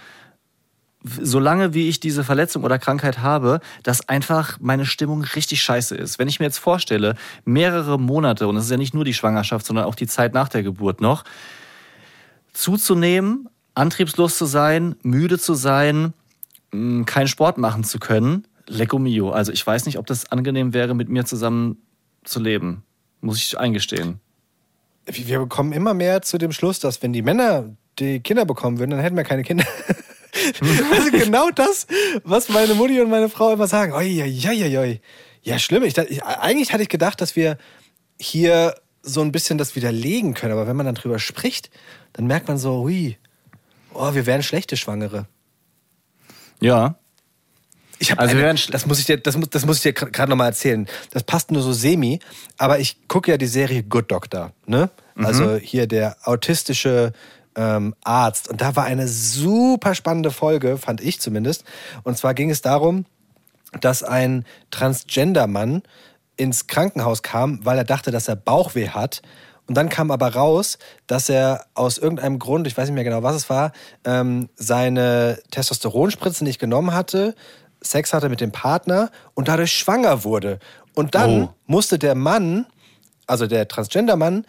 solange 1.04 1.74
wie 1.74 1.88
ich 1.88 2.00
diese 2.00 2.24
Verletzung 2.24 2.64
oder 2.64 2.78
Krankheit 2.78 3.20
habe, 3.20 3.62
dass 3.84 4.10
einfach 4.10 4.58
meine 4.60 4.86
Stimmung 4.86 5.24
richtig 5.24 5.62
scheiße 5.62 5.96
ist. 5.96 6.20
Wenn 6.20 6.28
ich 6.28 6.40
mir 6.40 6.46
jetzt 6.46 6.58
vorstelle, 6.58 7.16
mehrere 7.46 7.98
Monate, 7.98 8.48
und 8.48 8.56
das 8.56 8.66
ist 8.66 8.72
ja 8.72 8.78
nicht 8.78 8.94
nur 8.94 9.06
die 9.06 9.14
Schwangerschaft, 9.14 9.66
sondern 9.66 9.86
auch 9.86 9.96
die 9.96 10.08
Zeit 10.08 10.34
nach 10.34 10.50
der 10.50 10.64
Geburt 10.64 11.00
noch, 11.00 11.24
zuzunehmen, 12.54 13.48
antriebslos 13.76 14.38
zu 14.38 14.46
sein, 14.46 14.96
müde 15.02 15.40
zu 15.40 15.54
sein, 15.54 16.14
mh, 16.72 17.06
keinen 17.06 17.28
Sport 17.28 17.58
machen 17.58 17.84
zu 17.86 18.00
können, 18.00 18.46
lecco 18.68 19.00
mio. 19.00 19.32
Also 19.32 19.54
ich 19.54 19.66
weiß 19.66 19.86
nicht, 19.86 19.98
ob 19.98 20.06
das 20.06 20.32
angenehm 20.32 20.74
wäre, 20.74 20.94
mit 20.94 21.08
mir 21.08 21.26
zusammen 21.26 21.78
zu 22.24 22.42
leben. 22.42 22.84
Muss 23.22 23.38
ich 23.38 23.58
eingestehen. 23.58 24.20
Wir 25.06 25.40
bekommen 25.40 25.72
immer 25.72 25.94
mehr 25.94 26.22
zu 26.22 26.38
dem 26.38 26.52
Schluss, 26.52 26.80
dass 26.80 27.02
wenn 27.02 27.14
die 27.14 27.22
Männer 27.22 27.76
die 28.00 28.20
Kinder 28.20 28.46
bekommen 28.46 28.80
würden, 28.80 28.92
dann 28.92 29.00
hätten 29.00 29.18
wir 29.18 29.24
keine 29.24 29.44
Kinder. 29.44 29.66
also 30.91 31.12
genau 31.12 31.49
das, 31.52 31.88
was 32.23 32.49
meine 32.49 32.73
Mutti 32.73 32.99
und 33.02 33.10
meine 33.10 33.30
Frau 33.30 33.54
immer 33.54 33.67
sagen. 33.67 33.93
Oi, 33.93 34.23
oi, 34.23 34.78
oi. 34.78 35.02
Ja, 35.41 35.60
schlimm. 35.60 35.84
Ich, 35.84 35.97
eigentlich 36.23 36.73
hatte 36.73 36.84
ich 36.84 36.89
gedacht, 36.89 37.21
dass 37.21 37.36
wir 37.36 37.58
hier 38.19 38.75
so 39.02 39.21
ein 39.21 39.32
bisschen 39.32 39.58
das 39.58 39.75
widerlegen 39.75 40.34
können. 40.34 40.54
Aber 40.54 40.67
wenn 40.67 40.75
man 40.75 40.86
dann 40.86 40.95
drüber 40.95 41.19
spricht, 41.19 41.69
dann 42.13 42.28
merkt 42.28 42.47
man 42.47 42.58
so, 42.58 42.82
hui, 42.82 43.17
oh, 43.93 44.13
wir 44.13 44.25
wären 44.25 44.43
schlechte 44.43 44.78
Schwangere. 44.78 45.28
Ja. 46.60 46.95
Ich 47.99 48.17
Also 48.17 48.38
eine, 48.38 48.56
das 48.56 48.86
muss 48.86 48.99
ich 48.99 49.06
dir, 49.06 49.17
das 49.17 49.36
muss, 49.36 49.49
das 49.49 49.65
muss 49.65 49.78
ich 49.78 49.84
dir 49.84 49.93
gerade 49.93 50.30
nochmal 50.30 50.47
erzählen. 50.47 50.88
Das 51.12 51.23
passt 51.23 51.52
nur 51.52 51.62
so 51.62 51.73
semi, 51.73 52.19
aber 52.58 52.80
ich 52.80 53.08
gucke 53.08 53.32
ja 53.32 53.38
die 53.38 53.47
Serie 53.47 53.84
Good 53.84 54.12
Doctor, 54.12 54.54
ne? 54.65 54.89
Also 55.15 55.56
hier 55.58 55.86
der 55.86 56.15
autistische 56.23 57.12
ähm, 57.60 57.93
Arzt. 58.04 58.48
Und 58.50 58.62
da 58.62 58.76
war 58.78 58.86
eine 58.86 59.08
super 59.08 59.93
spannende 59.93 60.32
Folge, 60.32 60.78
fand 60.78 61.02
ich 61.02 61.19
zumindest. 61.19 61.65
Und 62.04 62.17
zwar 62.17 62.34
ging 62.34 62.50
es 62.50 62.62
darum, 62.62 63.06
dass 63.82 64.02
ein 64.02 64.45
Transgender-Mann 64.72 65.84
ins 66.38 66.67
Krankenhaus 66.67 67.22
kam, 67.22 67.63
weil 67.65 67.78
er 67.78 67.84
dachte, 67.84 68.12
dass 68.12 68.30
er 68.30 68.38
Bauchweh 68.38 68.89
hat. 68.89 69.22
Und 69.67 69.76
dann 69.76 69.89
kam 69.89 70.10
aber 70.10 70.34
raus, 70.34 70.80
dass 71.06 71.30
er 71.30 71.65
aus 71.76 71.98
irgendeinem 71.98 72.39
Grund, 72.39 72.65
ich 72.65 72.76
weiß 72.78 72.88
nicht 72.88 72.95
mehr 72.95 73.04
genau, 73.04 73.22
was 73.24 73.36
es 73.36 73.50
war, 73.50 73.74
ähm, 74.06 74.50
seine 74.56 75.38
Testosteronspritze 75.52 76.43
nicht 76.43 76.60
genommen 76.60 76.93
hatte, 76.93 77.36
Sex 77.82 78.13
hatte 78.13 78.30
mit 78.30 78.41
dem 78.41 78.52
Partner 78.52 79.12
und 79.36 79.48
dadurch 79.48 79.72
schwanger 79.74 80.24
wurde. 80.24 80.60
Und 80.95 81.13
dann 81.13 81.43
Oh. 81.43 81.50
musste 81.67 82.00
der 82.00 82.15
Mann, 82.15 82.65
also 83.28 83.45
der 83.48 83.67
Transgender-Mann, 83.67 84.45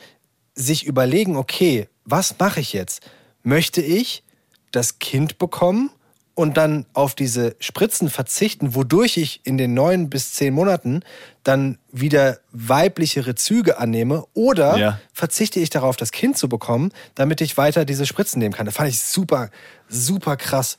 sich 0.54 0.86
überlegen, 0.86 1.36
okay, 1.36 1.88
was 2.10 2.38
mache 2.38 2.60
ich 2.60 2.72
jetzt? 2.72 3.02
möchte 3.42 3.80
ich 3.80 4.22
das 4.70 4.98
Kind 4.98 5.38
bekommen 5.38 5.90
und 6.34 6.56
dann 6.58 6.84
auf 6.92 7.14
diese 7.14 7.56
Spritzen 7.58 8.10
verzichten, 8.10 8.74
wodurch 8.74 9.16
ich 9.16 9.40
in 9.44 9.56
den 9.56 9.72
neun 9.74 10.10
bis 10.10 10.34
zehn 10.34 10.52
Monaten 10.52 11.00
dann 11.42 11.78
wieder 11.90 12.38
weiblichere 12.52 13.34
Züge 13.34 13.78
annehme 13.78 14.24
oder 14.34 14.76
Ja. 14.76 15.00
verzichte 15.14 15.58
ich 15.58 15.70
darauf, 15.70 15.96
das 15.96 16.12
Kind 16.12 16.36
zu 16.36 16.48
bekommen, 16.50 16.92
damit 17.14 17.40
ich 17.40 17.56
weiter 17.56 17.84
diese 17.86 18.04
Spritzen 18.04 18.38
nehmen 18.40 18.54
kann. 18.54 18.66
Das 18.66 18.74
fand 18.76 18.90
ich 18.90 19.00
super, 19.00 19.50
super 19.88 20.36
krass. 20.36 20.76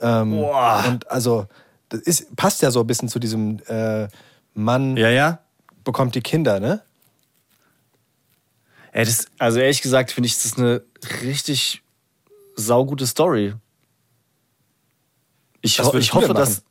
Ähm, 0.00 0.32
Boah. 0.32 0.84
Und 0.86 1.10
also, 1.10 1.46
das 1.88 2.00
ist, 2.00 2.36
passt 2.36 2.60
ja 2.62 2.70
so 2.70 2.80
ein 2.80 2.86
bisschen 2.86 3.08
zu 3.08 3.18
diesem 3.18 3.58
äh, 3.68 4.06
Mann 4.54 4.96
Ja, 4.98 5.08
ja. 5.08 5.38
bekommt 5.84 6.14
die 6.14 6.20
Kinder, 6.22 6.60
ne? 6.60 6.82
Ey, 8.92 9.04
das, 9.04 9.26
also 9.38 9.58
ehrlich 9.58 9.82
gesagt 9.82 10.12
finde 10.12 10.28
ich 10.28 10.40
das 10.40 10.56
eine 10.58 10.82
richtig 11.22 11.82
saugute 12.56 13.06
Story. 13.06 13.54
Ich, 15.62 15.80
ho 15.80 15.94
ich, 15.94 16.12
hoffe, 16.12 16.34
dass, 16.34 16.62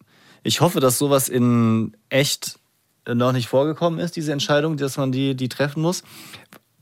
ich 0.43 0.61
hoffe, 0.61 0.79
dass 0.79 0.97
sowas 0.97 1.29
in 1.29 1.95
echt 2.09 2.59
noch 3.07 3.31
nicht 3.31 3.47
vorgekommen 3.47 3.99
ist, 3.99 4.15
diese 4.15 4.31
Entscheidung, 4.31 4.77
dass 4.77 4.97
man 4.97 5.11
die, 5.11 5.35
die 5.35 5.49
treffen 5.49 5.81
muss. 5.81 6.03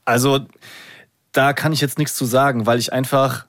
Also, 0.06 0.40
da 1.32 1.54
kann 1.54 1.72
ich 1.72 1.82
jetzt 1.82 1.98
nichts 1.98 2.16
zu 2.16 2.26
sagen, 2.26 2.66
weil 2.66 2.80
ich 2.80 2.92
einfach. 2.92 3.46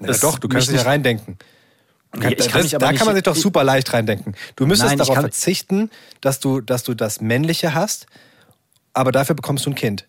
Ja, 0.00 0.12
doch, 0.14 0.38
du 0.38 0.48
kannst 0.48 0.68
dich 0.68 0.76
ja 0.76 0.82
reindenken. 0.82 1.36
Kann 2.12 2.34
das, 2.36 2.48
aber 2.48 2.78
da 2.78 2.90
nicht- 2.90 2.98
kann 2.98 3.06
man 3.06 3.14
sich 3.14 3.24
doch 3.24 3.36
super 3.36 3.64
leicht 3.64 3.92
reindenken. 3.92 4.34
Du 4.56 4.66
müsstest 4.66 4.90
Nein, 4.90 4.98
darauf 4.98 5.14
kann- 5.14 5.24
verzichten, 5.24 5.90
dass 6.20 6.40
du, 6.40 6.60
dass 6.60 6.82
du 6.82 6.94
das 6.94 7.20
Männliche 7.20 7.74
hast, 7.74 8.06
aber 8.92 9.12
dafür 9.12 9.34
bekommst 9.34 9.66
du 9.66 9.70
ein 9.70 9.74
Kind. 9.74 10.06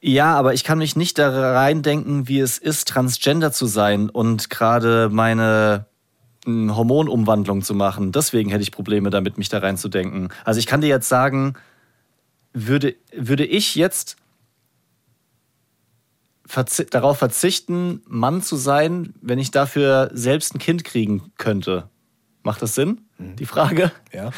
Ja, 0.00 0.34
aber 0.34 0.54
ich 0.54 0.64
kann 0.64 0.78
mich 0.78 0.96
nicht 0.96 1.18
da 1.18 1.52
reindenken, 1.52 2.28
wie 2.28 2.40
es 2.40 2.58
ist, 2.58 2.88
transgender 2.88 3.52
zu 3.52 3.66
sein 3.66 4.10
und 4.10 4.50
gerade 4.50 5.08
meine 5.10 5.86
mm, 6.44 6.70
Hormonumwandlung 6.76 7.62
zu 7.62 7.74
machen. 7.74 8.12
Deswegen 8.12 8.50
hätte 8.50 8.62
ich 8.62 8.72
Probleme 8.72 9.10
damit, 9.10 9.38
mich 9.38 9.48
da 9.48 9.58
reinzudenken. 9.58 10.28
Also 10.44 10.60
ich 10.60 10.66
kann 10.66 10.80
dir 10.80 10.88
jetzt 10.88 11.08
sagen, 11.08 11.54
würde, 12.52 12.94
würde 13.12 13.44
ich 13.44 13.74
jetzt 13.74 14.16
verzi 16.46 16.86
darauf 16.86 17.18
verzichten, 17.18 18.02
Mann 18.06 18.42
zu 18.42 18.56
sein, 18.56 19.14
wenn 19.20 19.38
ich 19.38 19.50
dafür 19.50 20.10
selbst 20.14 20.54
ein 20.54 20.58
Kind 20.58 20.84
kriegen 20.84 21.32
könnte? 21.36 21.88
Macht 22.42 22.62
das 22.62 22.74
Sinn? 22.74 23.00
Die 23.18 23.46
Frage? 23.46 23.90
Ja. 24.12 24.30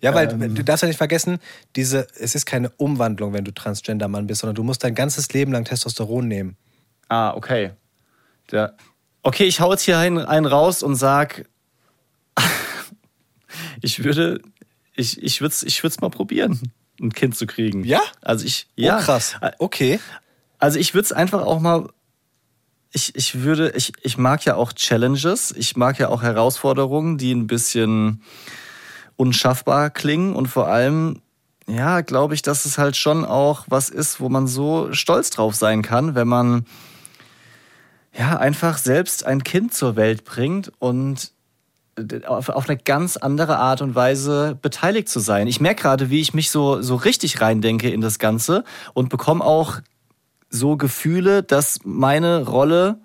Ja, 0.00 0.14
weil 0.14 0.30
Ähm. 0.30 0.54
du 0.54 0.64
darfst 0.64 0.82
ja 0.82 0.88
nicht 0.88 0.98
vergessen, 0.98 1.38
diese, 1.76 2.06
es 2.18 2.34
ist 2.34 2.46
keine 2.46 2.70
Umwandlung, 2.70 3.32
wenn 3.32 3.44
du 3.44 3.52
Transgender-Mann 3.52 4.26
bist, 4.26 4.40
sondern 4.40 4.54
du 4.54 4.62
musst 4.62 4.84
dein 4.84 4.94
ganzes 4.94 5.32
Leben 5.32 5.52
lang 5.52 5.64
Testosteron 5.64 6.28
nehmen. 6.28 6.56
Ah, 7.08 7.34
okay. 7.34 7.72
Der, 8.50 8.76
okay, 9.22 9.44
ich 9.44 9.60
hau 9.60 9.70
jetzt 9.72 9.82
hier 9.82 9.98
einen, 9.98 10.18
einen 10.18 10.46
raus 10.46 10.82
und 10.82 10.96
sag, 10.96 11.48
ich 13.80 14.04
würde, 14.04 14.40
ich, 14.94 15.22
ich 15.22 15.40
würde 15.40 15.52
es 15.52 15.62
ich 15.62 15.82
würd's 15.82 16.00
mal 16.00 16.10
probieren, 16.10 16.60
ein 17.00 17.12
Kind 17.12 17.36
zu 17.36 17.46
kriegen. 17.46 17.84
Ja? 17.84 18.00
Also 18.22 18.44
ich, 18.44 18.68
ja. 18.76 18.98
Oh, 18.98 19.02
krass. 19.02 19.36
Okay. 19.58 20.00
Also 20.58 20.78
ich 20.78 20.94
würde 20.94 21.04
es 21.06 21.12
einfach 21.12 21.42
auch 21.42 21.60
mal, 21.60 21.88
ich, 22.92 23.14
ich 23.16 23.42
würde, 23.42 23.72
ich, 23.76 23.92
ich 24.02 24.18
mag 24.18 24.44
ja 24.44 24.54
auch 24.54 24.72
Challenges, 24.72 25.52
ich 25.56 25.76
mag 25.76 25.98
ja 25.98 26.08
auch 26.08 26.22
Herausforderungen, 26.22 27.18
die 27.18 27.32
ein 27.32 27.46
bisschen 27.46 28.22
unschaffbar 29.16 29.90
klingen 29.90 30.34
und 30.34 30.46
vor 30.46 30.68
allem, 30.68 31.20
ja, 31.66 32.00
glaube 32.02 32.34
ich, 32.34 32.42
dass 32.42 32.64
es 32.64 32.78
halt 32.78 32.96
schon 32.96 33.24
auch 33.24 33.64
was 33.68 33.88
ist, 33.88 34.20
wo 34.20 34.28
man 34.28 34.46
so 34.46 34.92
stolz 34.92 35.30
drauf 35.30 35.54
sein 35.54 35.82
kann, 35.82 36.14
wenn 36.14 36.28
man 36.28 36.66
ja 38.16 38.36
einfach 38.36 38.78
selbst 38.78 39.26
ein 39.26 39.42
Kind 39.42 39.74
zur 39.74 39.96
Welt 39.96 40.24
bringt 40.24 40.72
und 40.78 41.32
auf, 42.26 42.48
auf 42.48 42.68
eine 42.68 42.78
ganz 42.78 43.16
andere 43.16 43.58
Art 43.58 43.80
und 43.80 43.94
Weise 43.94 44.58
beteiligt 44.60 45.08
zu 45.08 45.20
sein. 45.20 45.46
Ich 45.46 45.60
merke 45.60 45.82
gerade, 45.82 46.10
wie 46.10 46.20
ich 46.20 46.34
mich 46.34 46.50
so, 46.50 46.82
so 46.82 46.96
richtig 46.96 47.40
reindenke 47.40 47.88
in 47.88 48.00
das 48.00 48.18
Ganze 48.18 48.64
und 48.94 49.08
bekomme 49.08 49.44
auch 49.44 49.80
so 50.50 50.76
Gefühle, 50.76 51.42
dass 51.42 51.80
meine 51.84 52.44
Rolle 52.44 52.98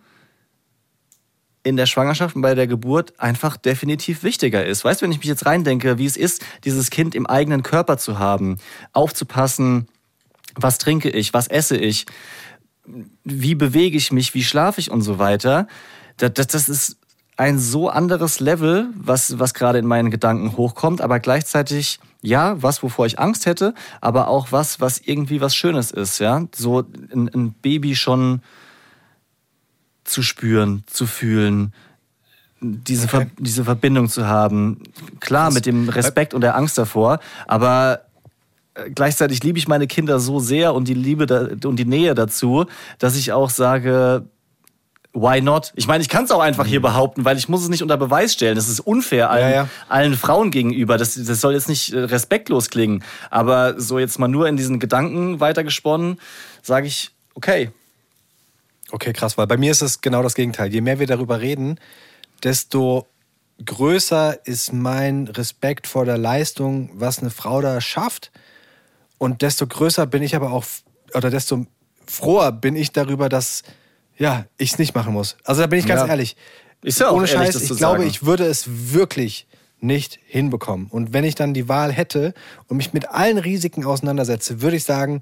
in 1.63 1.75
der 1.75 1.85
Schwangerschaft 1.85 2.35
und 2.35 2.41
bei 2.41 2.55
der 2.55 2.67
Geburt 2.67 3.19
einfach 3.19 3.57
definitiv 3.57 4.23
wichtiger 4.23 4.65
ist. 4.65 4.85
Weißt 4.85 5.01
du, 5.01 5.05
wenn 5.05 5.11
ich 5.11 5.17
mich 5.17 5.27
jetzt 5.27 5.45
reindenke, 5.45 5.97
wie 5.97 6.05
es 6.05 6.17
ist, 6.17 6.43
dieses 6.63 6.89
Kind 6.89 7.15
im 7.15 7.27
eigenen 7.27 7.63
Körper 7.63 7.97
zu 7.97 8.17
haben, 8.17 8.57
aufzupassen, 8.93 9.87
was 10.55 10.77
trinke 10.77 11.09
ich, 11.09 11.33
was 11.33 11.47
esse 11.47 11.77
ich, 11.77 12.05
wie 13.23 13.55
bewege 13.55 13.97
ich 13.97 14.11
mich, 14.11 14.33
wie 14.33 14.43
schlafe 14.43 14.79
ich 14.79 14.89
und 14.89 15.01
so 15.01 15.19
weiter. 15.19 15.67
Das, 16.17 16.33
das, 16.33 16.47
das 16.47 16.69
ist 16.69 16.97
ein 17.37 17.59
so 17.59 17.89
anderes 17.89 18.39
Level, 18.39 18.89
was, 18.95 19.39
was 19.39 19.53
gerade 19.53 19.79
in 19.79 19.85
meinen 19.85 20.11
Gedanken 20.11 20.57
hochkommt, 20.57 20.99
aber 21.01 21.19
gleichzeitig, 21.19 21.99
ja, 22.21 22.61
was, 22.61 22.83
wovor 22.83 23.05
ich 23.05 23.19
Angst 23.19 23.45
hätte, 23.45 23.73
aber 24.01 24.27
auch 24.27 24.51
was, 24.51 24.81
was 24.81 24.99
irgendwie 24.99 25.39
was 25.39 25.55
Schönes 25.55 25.91
ist, 25.91 26.19
ja. 26.19 26.45
So 26.53 26.83
ein, 27.13 27.29
ein 27.33 27.53
Baby 27.53 27.95
schon 27.95 28.41
zu 30.09 30.23
spüren, 30.23 30.83
zu 30.87 31.05
fühlen, 31.07 31.73
diese, 32.61 33.07
Ver 33.07 33.27
diese 33.37 33.63
Verbindung 33.63 34.09
zu 34.09 34.27
haben. 34.27 34.83
Klar, 35.19 35.51
mit 35.51 35.65
dem 35.65 35.89
Respekt 35.89 36.33
und 36.33 36.41
der 36.41 36.55
Angst 36.55 36.77
davor, 36.77 37.19
aber 37.47 38.01
äh, 38.73 38.89
gleichzeitig 38.89 39.43
liebe 39.43 39.57
ich 39.57 39.67
meine 39.67 39.87
Kinder 39.87 40.19
so 40.19 40.39
sehr 40.39 40.73
und 40.73 40.87
die 40.87 40.93
Liebe 40.93 41.25
da, 41.25 41.47
und 41.67 41.77
die 41.77 41.85
Nähe 41.85 42.15
dazu, 42.15 42.65
dass 42.97 43.15
ich 43.15 43.31
auch 43.31 43.49
sage, 43.49 44.25
why 45.13 45.41
not? 45.41 45.71
Ich 45.75 45.87
meine, 45.87 46.01
ich 46.01 46.09
kann 46.09 46.25
es 46.25 46.31
auch 46.31 46.41
einfach 46.41 46.65
hier 46.65 46.81
behaupten, 46.81 47.25
weil 47.25 47.37
ich 47.37 47.49
muss 47.49 47.63
es 47.63 47.69
nicht 47.69 47.81
unter 47.81 47.97
Beweis 47.97 48.33
stellen. 48.33 48.55
Das 48.55 48.69
ist 48.69 48.79
unfair 48.79 49.29
allen, 49.29 49.49
Ja, 49.49 49.55
ja. 49.55 49.69
allen 49.87 50.15
Frauen 50.15 50.51
gegenüber. 50.51 50.97
Das, 50.97 51.15
das 51.15 51.41
soll 51.41 51.53
jetzt 51.53 51.69
nicht 51.69 51.93
äh, 51.93 51.99
respektlos 51.99 52.69
klingen. 52.69 53.03
Aber 53.29 53.79
so 53.79 53.99
jetzt 53.99 54.19
mal 54.19 54.27
nur 54.27 54.47
in 54.47 54.57
diesen 54.57 54.79
Gedanken 54.79 55.39
weitergesponnen, 55.39 56.19
sage 56.61 56.87
ich, 56.87 57.11
okay. 57.35 57.71
Okay, 58.91 59.13
krass, 59.13 59.37
weil 59.37 59.47
bei 59.47 59.57
mir 59.57 59.71
ist 59.71 59.81
es 59.81 60.01
genau 60.01 60.23
das 60.23 60.35
Gegenteil. 60.35 60.71
Je 60.71 60.81
mehr 60.81 60.99
wir 60.99 61.07
darüber 61.07 61.41
reden, 61.41 61.79
desto 62.43 63.07
größer 63.65 64.45
ist 64.45 64.73
mein 64.73 65.27
Respekt 65.27 65.87
vor 65.87 66.05
der 66.05 66.17
Leistung, 66.17 66.89
was 66.93 67.19
eine 67.19 67.29
Frau 67.29 67.61
da 67.61 67.81
schafft. 67.81 68.31
Und 69.17 69.41
desto 69.41 69.67
größer 69.67 70.05
bin 70.05 70.23
ich 70.23 70.35
aber 70.35 70.51
auch, 70.51 70.65
oder 71.13 71.29
desto 71.29 71.65
froher 72.07 72.51
bin 72.51 72.75
ich 72.75 72.91
darüber, 72.91 73.29
dass 73.29 73.63
ja, 74.17 74.45
ich 74.57 74.71
es 74.73 74.79
nicht 74.79 74.95
machen 74.95 75.13
muss. 75.13 75.37
Also 75.43 75.61
da 75.61 75.67
bin 75.67 75.79
ich 75.79 75.85
ganz 75.87 76.01
Ja. 76.01 76.07
ehrlich. 76.07 76.35
Ist 76.81 76.99
ja 76.99 77.09
auch 77.09 77.13
Ohne 77.13 77.27
ehrlich, 77.27 77.47
Scheiß, 77.47 77.53
das 77.53 77.63
ich 77.63 77.77
glaube, 77.77 77.99
sagen. 77.99 78.09
ich 78.09 78.25
würde 78.25 78.45
es 78.45 78.65
wirklich 78.93 79.47
nicht 79.81 80.19
hinbekommen. 80.25 80.87
Und 80.87 81.13
wenn 81.13 81.23
ich 81.23 81.35
dann 81.35 81.53
die 81.53 81.69
Wahl 81.69 81.91
hätte 81.91 82.33
und 82.67 82.77
mich 82.77 82.91
mit 82.93 83.09
allen 83.09 83.37
Risiken 83.37 83.85
auseinandersetze, 83.85 84.61
würde 84.61 84.77
ich 84.77 84.83
sagen, 84.83 85.21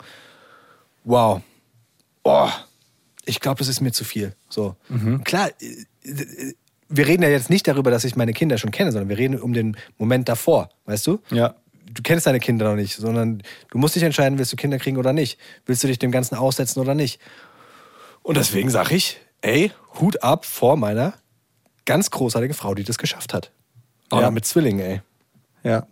wow, 1.03 1.41
oh, 2.23 2.49
ich 3.27 3.39
glaube, 3.39 3.59
das 3.59 3.67
ist 3.67 3.81
mir 3.81 3.91
zu 3.91 4.03
viel. 4.03 4.33
So. 4.49 4.75
Mhm. 4.89 5.23
Klar, 5.23 5.49
äh, 5.61 6.53
wir 6.89 7.07
reden 7.07 7.23
ja 7.23 7.29
jetzt 7.29 7.49
nicht 7.49 7.67
darüber, 7.67 7.91
dass 7.91 8.03
ich 8.05 8.15
meine 8.15 8.33
Kinder 8.33 8.57
schon 8.57 8.71
kenne, 8.71 8.91
sondern 8.91 9.09
wir 9.09 9.17
reden 9.17 9.39
um 9.39 9.53
den 9.53 9.75
Moment 9.97 10.29
davor, 10.29 10.69
weißt 10.85 11.05
du? 11.07 11.19
Ja. 11.31 11.55
Du 11.91 12.01
kennst 12.03 12.25
deine 12.27 12.39
Kinder 12.39 12.69
noch 12.69 12.75
nicht, 12.75 12.95
sondern 12.95 13.41
du 13.71 13.77
musst 13.77 13.95
dich 13.95 14.03
entscheiden, 14.03 14.37
willst 14.37 14.51
du 14.53 14.55
Kinder 14.55 14.77
kriegen 14.77 14.97
oder 14.97 15.13
nicht? 15.13 15.39
Willst 15.65 15.83
du 15.83 15.87
dich 15.87 15.99
dem 15.99 16.11
Ganzen 16.11 16.35
aussetzen 16.35 16.79
oder 16.79 16.95
nicht? 16.95 17.19
Und 18.23 18.37
deswegen 18.37 18.69
sage 18.69 18.95
ich, 18.95 19.17
ey, 19.41 19.71
Hut 19.99 20.21
ab 20.23 20.45
vor 20.45 20.77
meiner 20.77 21.13
ganz 21.85 22.11
großartigen 22.11 22.53
Frau, 22.55 22.75
die 22.75 22.83
das 22.83 22.97
geschafft 22.97 23.33
hat. 23.33 23.51
Auch 24.09 24.21
Ja. 24.21 24.31
mit 24.31 24.45
Zwillingen, 24.45 24.79
ey. 24.85 25.01
Ja. 25.63 25.87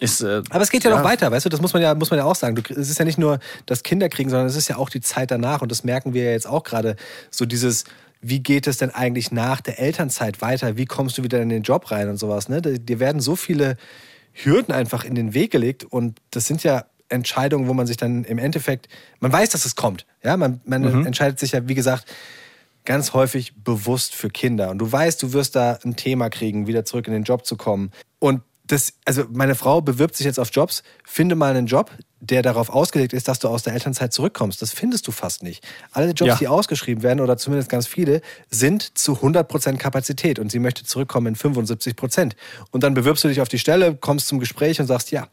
Ist, 0.00 0.22
äh, 0.22 0.42
Aber 0.50 0.62
es 0.62 0.70
geht 0.70 0.82
ja, 0.82 0.90
noch 0.90 1.04
weiter, 1.04 1.30
weißt 1.30 1.44
du, 1.44 1.50
das 1.50 1.60
muss 1.60 1.72
man 1.74 1.82
ja, 1.82 1.94
muss 1.94 2.10
man 2.10 2.18
ja 2.18 2.24
auch 2.24 2.34
sagen. 2.34 2.56
Du, 2.56 2.62
es 2.70 2.88
ist 2.88 2.98
ja 2.98 3.04
nicht 3.04 3.18
nur 3.18 3.38
das 3.66 3.82
Kinderkriegen, 3.82 4.30
sondern 4.30 4.48
es 4.48 4.56
ist 4.56 4.68
ja 4.68 4.76
auch 4.76 4.88
die 4.88 5.02
Zeit 5.02 5.30
danach 5.30 5.60
und 5.60 5.70
das 5.70 5.84
merken 5.84 6.14
wir 6.14 6.24
ja 6.24 6.30
jetzt 6.30 6.46
auch 6.46 6.64
gerade. 6.64 6.96
So 7.30 7.44
dieses, 7.44 7.84
wie 8.22 8.40
geht 8.40 8.66
es 8.66 8.78
denn 8.78 8.90
eigentlich 8.90 9.30
nach 9.30 9.60
der 9.60 9.78
Elternzeit 9.78 10.40
weiter? 10.40 10.76
Wie 10.76 10.86
kommst 10.86 11.18
du 11.18 11.22
wieder 11.22 11.40
in 11.42 11.50
den 11.50 11.62
Job 11.62 11.90
rein 11.90 12.08
und 12.08 12.16
sowas? 12.16 12.48
Ne? 12.48 12.62
Dir 12.62 12.98
werden 12.98 13.20
so 13.20 13.36
viele 13.36 13.76
Hürden 14.32 14.72
einfach 14.72 15.04
in 15.04 15.14
den 15.14 15.34
Weg 15.34 15.50
gelegt 15.50 15.84
und 15.84 16.18
das 16.30 16.46
sind 16.46 16.62
ja 16.62 16.86
Entscheidungen, 17.10 17.68
wo 17.68 17.74
man 17.74 17.86
sich 17.86 17.96
dann 17.96 18.24
im 18.24 18.38
Endeffekt, 18.38 18.88
man 19.18 19.32
weiß, 19.32 19.50
dass 19.50 19.66
es 19.66 19.76
kommt. 19.76 20.06
Ja, 20.22 20.36
man, 20.36 20.60
man 20.64 21.06
entscheidet 21.06 21.38
sich 21.38 21.52
ja, 21.52 21.66
wie 21.68 21.74
gesagt, 21.74 22.06
ganz 22.84 23.12
häufig 23.12 23.54
bewusst 23.62 24.14
für 24.14 24.30
Kinder. 24.30 24.70
Und 24.70 24.78
du 24.78 24.90
weißt, 24.90 25.22
du 25.22 25.32
wirst 25.32 25.56
da 25.56 25.78
ein 25.84 25.96
Thema 25.96 26.30
kriegen, 26.30 26.66
wieder 26.66 26.84
zurück 26.84 27.06
in 27.06 27.12
den 27.12 27.24
Job 27.24 27.44
zu 27.44 27.56
kommen. 27.56 27.90
Und 28.18 28.42
das, 28.72 28.92
also 29.04 29.24
meine 29.32 29.54
Frau 29.54 29.80
bewirbt 29.80 30.16
sich 30.16 30.26
jetzt 30.26 30.38
auf 30.38 30.50
Jobs, 30.52 30.82
finde 31.04 31.34
mal 31.34 31.50
einen 31.54 31.66
Job, 31.66 31.90
der 32.20 32.42
darauf 32.42 32.68
ausgelegt 32.70 33.12
ist, 33.12 33.28
dass 33.28 33.38
du 33.38 33.48
aus 33.48 33.62
der 33.62 33.72
Elternzeit 33.72 34.12
zurückkommst. 34.12 34.60
Das 34.62 34.72
findest 34.72 35.06
du 35.08 35.12
fast 35.12 35.42
nicht. 35.42 35.66
Alle 35.92 36.10
Jobs, 36.10 36.28
Ja. 36.28 36.36
die 36.36 36.48
ausgeschrieben 36.48 37.02
werden, 37.02 37.20
oder 37.20 37.36
zumindest 37.36 37.68
ganz 37.70 37.86
viele, 37.86 38.20
sind 38.50 38.96
zu 38.98 39.20
100% 39.22 39.78
Kapazität 39.78 40.38
und 40.38 40.52
sie 40.52 40.58
möchte 40.58 40.84
zurückkommen 40.84 41.28
in 41.28 41.36
75%. 41.36 42.36
Und 42.70 42.82
dann 42.82 42.94
bewirbst 42.94 43.24
du 43.24 43.28
dich 43.28 43.40
auf 43.40 43.48
die 43.48 43.58
Stelle, 43.58 43.96
kommst 43.96 44.28
zum 44.28 44.38
Gespräch 44.38 44.80
und 44.80 44.86
sagst, 44.86 45.10
ja, 45.10 45.28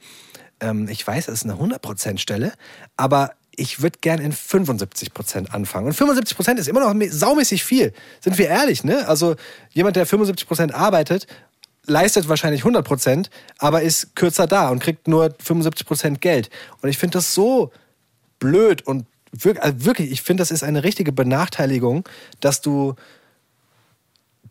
ähm, 0.60 0.88
ich 0.90 1.06
weiß, 1.06 1.28
es 1.28 1.34
ist 1.36 1.44
eine 1.44 1.60
100% 1.60 2.18
Stelle, 2.20 2.54
aber 2.96 3.32
ich 3.60 3.82
würde 3.82 3.98
gern 4.02 4.20
in 4.20 4.32
75 4.32 5.14
Prozent 5.14 5.54
anfangen. 5.54 5.88
Und 5.88 5.94
75 5.94 6.36
Prozent 6.38 6.60
ist 6.60 6.68
immer 6.68 6.94
noch 6.94 7.08
saumäßig 7.10 7.64
viel. 7.64 7.92
Sind 8.22 8.38
wir 8.38 8.48
ehrlich, 8.48 8.84
ne? 8.84 9.08
Also 9.08 9.36
jemand, 9.72 9.96
der 9.96 10.06
75 10.06 10.48
Prozent 10.48 10.74
arbeitet, 10.76 11.26
leistet 11.88 12.30
wahrscheinlich 12.30 12.62
100 12.62 12.86
Prozent, 12.86 13.30
aber 13.58 13.82
ist 13.82 14.16
kürzer 14.16 14.46
da 14.46 14.70
und 14.70 14.80
kriegt 14.80 15.08
nur 15.08 15.34
75 15.40 15.88
Prozent 15.88 16.22
Geld. 16.22 16.50
Und 16.82 16.90
ich 16.90 16.98
finde 16.98 17.18
das 17.18 17.34
so 17.34 17.72
blöd 18.40 18.86
und 18.86 19.06
wirklich, 19.32 19.64
also 19.64 19.86
wirklich 19.86 20.12
ich 20.12 20.22
finde, 20.22 20.42
das 20.42 20.52
ist 20.52 20.64
eine 20.64 20.84
richtige 20.84 21.12
Benachteiligung, 21.12 22.08
dass 22.40 22.62
du 22.62 22.96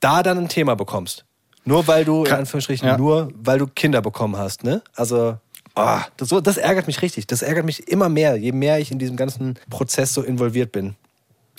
da 0.01 0.23
dann 0.23 0.39
ein 0.39 0.49
Thema 0.49 0.75
bekommst. 0.75 1.25
Nur 1.65 1.87
weil 1.89 2.05
du, 2.05 2.25
in 2.25 2.33
Anführungsstrichen, 2.33 2.87
ja. 2.87 2.97
nur 2.97 3.31
weil 3.35 3.59
du 3.59 3.67
Kinder 3.67 4.01
bekommen 4.01 4.37
hast, 4.37 4.63
ne? 4.63 4.83
Also, 4.95 5.39
ah, 5.75 6.05
das, 6.17 6.29
so, 6.29 6.41
das 6.41 6.59
ärgert 6.59 6.87
mich 6.87 7.03
richtig. 7.03 7.27
Das 7.27 7.43
ärgert 7.43 7.65
mich 7.65 7.89
immer 7.89 8.09
mehr, 8.09 8.37
je 8.37 8.53
mehr 8.53 8.79
ich 8.79 8.93
in 8.93 9.01
diesem 9.01 9.17
ganzen 9.17 9.59
Prozess 9.69 10.15
so 10.15 10.23
involviert 10.23 10.71
bin. 10.71 10.95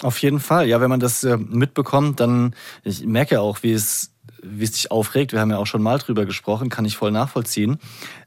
Auf 0.01 0.19
jeden 0.19 0.39
Fall. 0.39 0.67
Ja, 0.67 0.80
wenn 0.80 0.89
man 0.89 0.99
das 0.99 1.23
äh, 1.23 1.38
mitbekommt, 1.38 2.19
dann, 2.19 2.55
ich 2.84 3.05
merke 3.05 3.41
auch, 3.41 3.63
wie 3.63 3.73
es, 3.73 4.11
wie 4.43 4.63
es 4.63 4.71
dich 4.71 4.91
aufregt. 4.91 5.31
Wir 5.31 5.39
haben 5.39 5.51
ja 5.51 5.57
auch 5.57 5.67
schon 5.67 5.81
mal 5.81 5.97
drüber 5.97 6.25
gesprochen, 6.25 6.69
kann 6.69 6.85
ich 6.85 6.97
voll 6.97 7.11
nachvollziehen. 7.11 7.77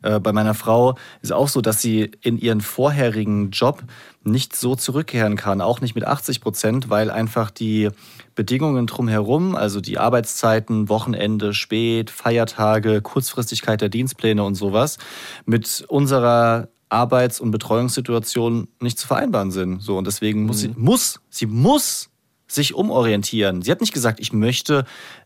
Äh, 0.02 0.20
bei 0.20 0.32
meiner 0.32 0.54
Frau 0.54 0.96
ist 1.22 1.32
auch 1.32 1.48
so, 1.48 1.61
dass 1.61 1.80
sie 1.80 2.11
in 2.20 2.38
ihren 2.38 2.61
vorherigen 2.61 3.50
Job 3.50 3.82
nicht 4.22 4.54
so 4.54 4.74
zurückkehren 4.74 5.36
kann, 5.36 5.61
auch 5.61 5.80
nicht 5.80 5.94
mit 5.94 6.04
80 6.04 6.40
Prozent, 6.40 6.90
weil 6.90 7.11
einfach 7.11 7.50
die 7.50 7.88
Bedingungen 8.34 8.86
drumherum, 8.86 9.54
also 9.54 9.80
die 9.80 9.98
Arbeitszeiten, 9.98 10.88
Wochenende, 10.88 11.54
spät, 11.54 12.11
Feiertage, 12.11 13.00
Kurzfristigkeit 13.02 13.80
der 13.80 13.88
Dienstpläne 13.88 14.42
und 14.42 14.54
sowas, 14.54 14.98
mit 15.46 15.84
unserer 15.88 16.68
Arbeits- 16.90 17.40
und 17.40 17.50
Betreuungssituation 17.50 18.68
nicht 18.80 18.98
zu 18.98 19.06
vereinbaren 19.06 19.50
sind. 19.50 19.80
So, 19.80 19.96
und 19.96 20.06
deswegen 20.06 20.44
muss 20.44 20.61
sie, 20.61 20.72
muss, 20.76 21.20
sie 21.30 21.46
muss 21.46 22.11
sich 22.46 22.74
umorientieren. 22.74 23.62
Sie 23.62 23.70
hat 23.70 23.80
nicht 23.80 23.92
gesagt, 23.92 24.20
ich 24.20 24.32
möchte 24.32 24.84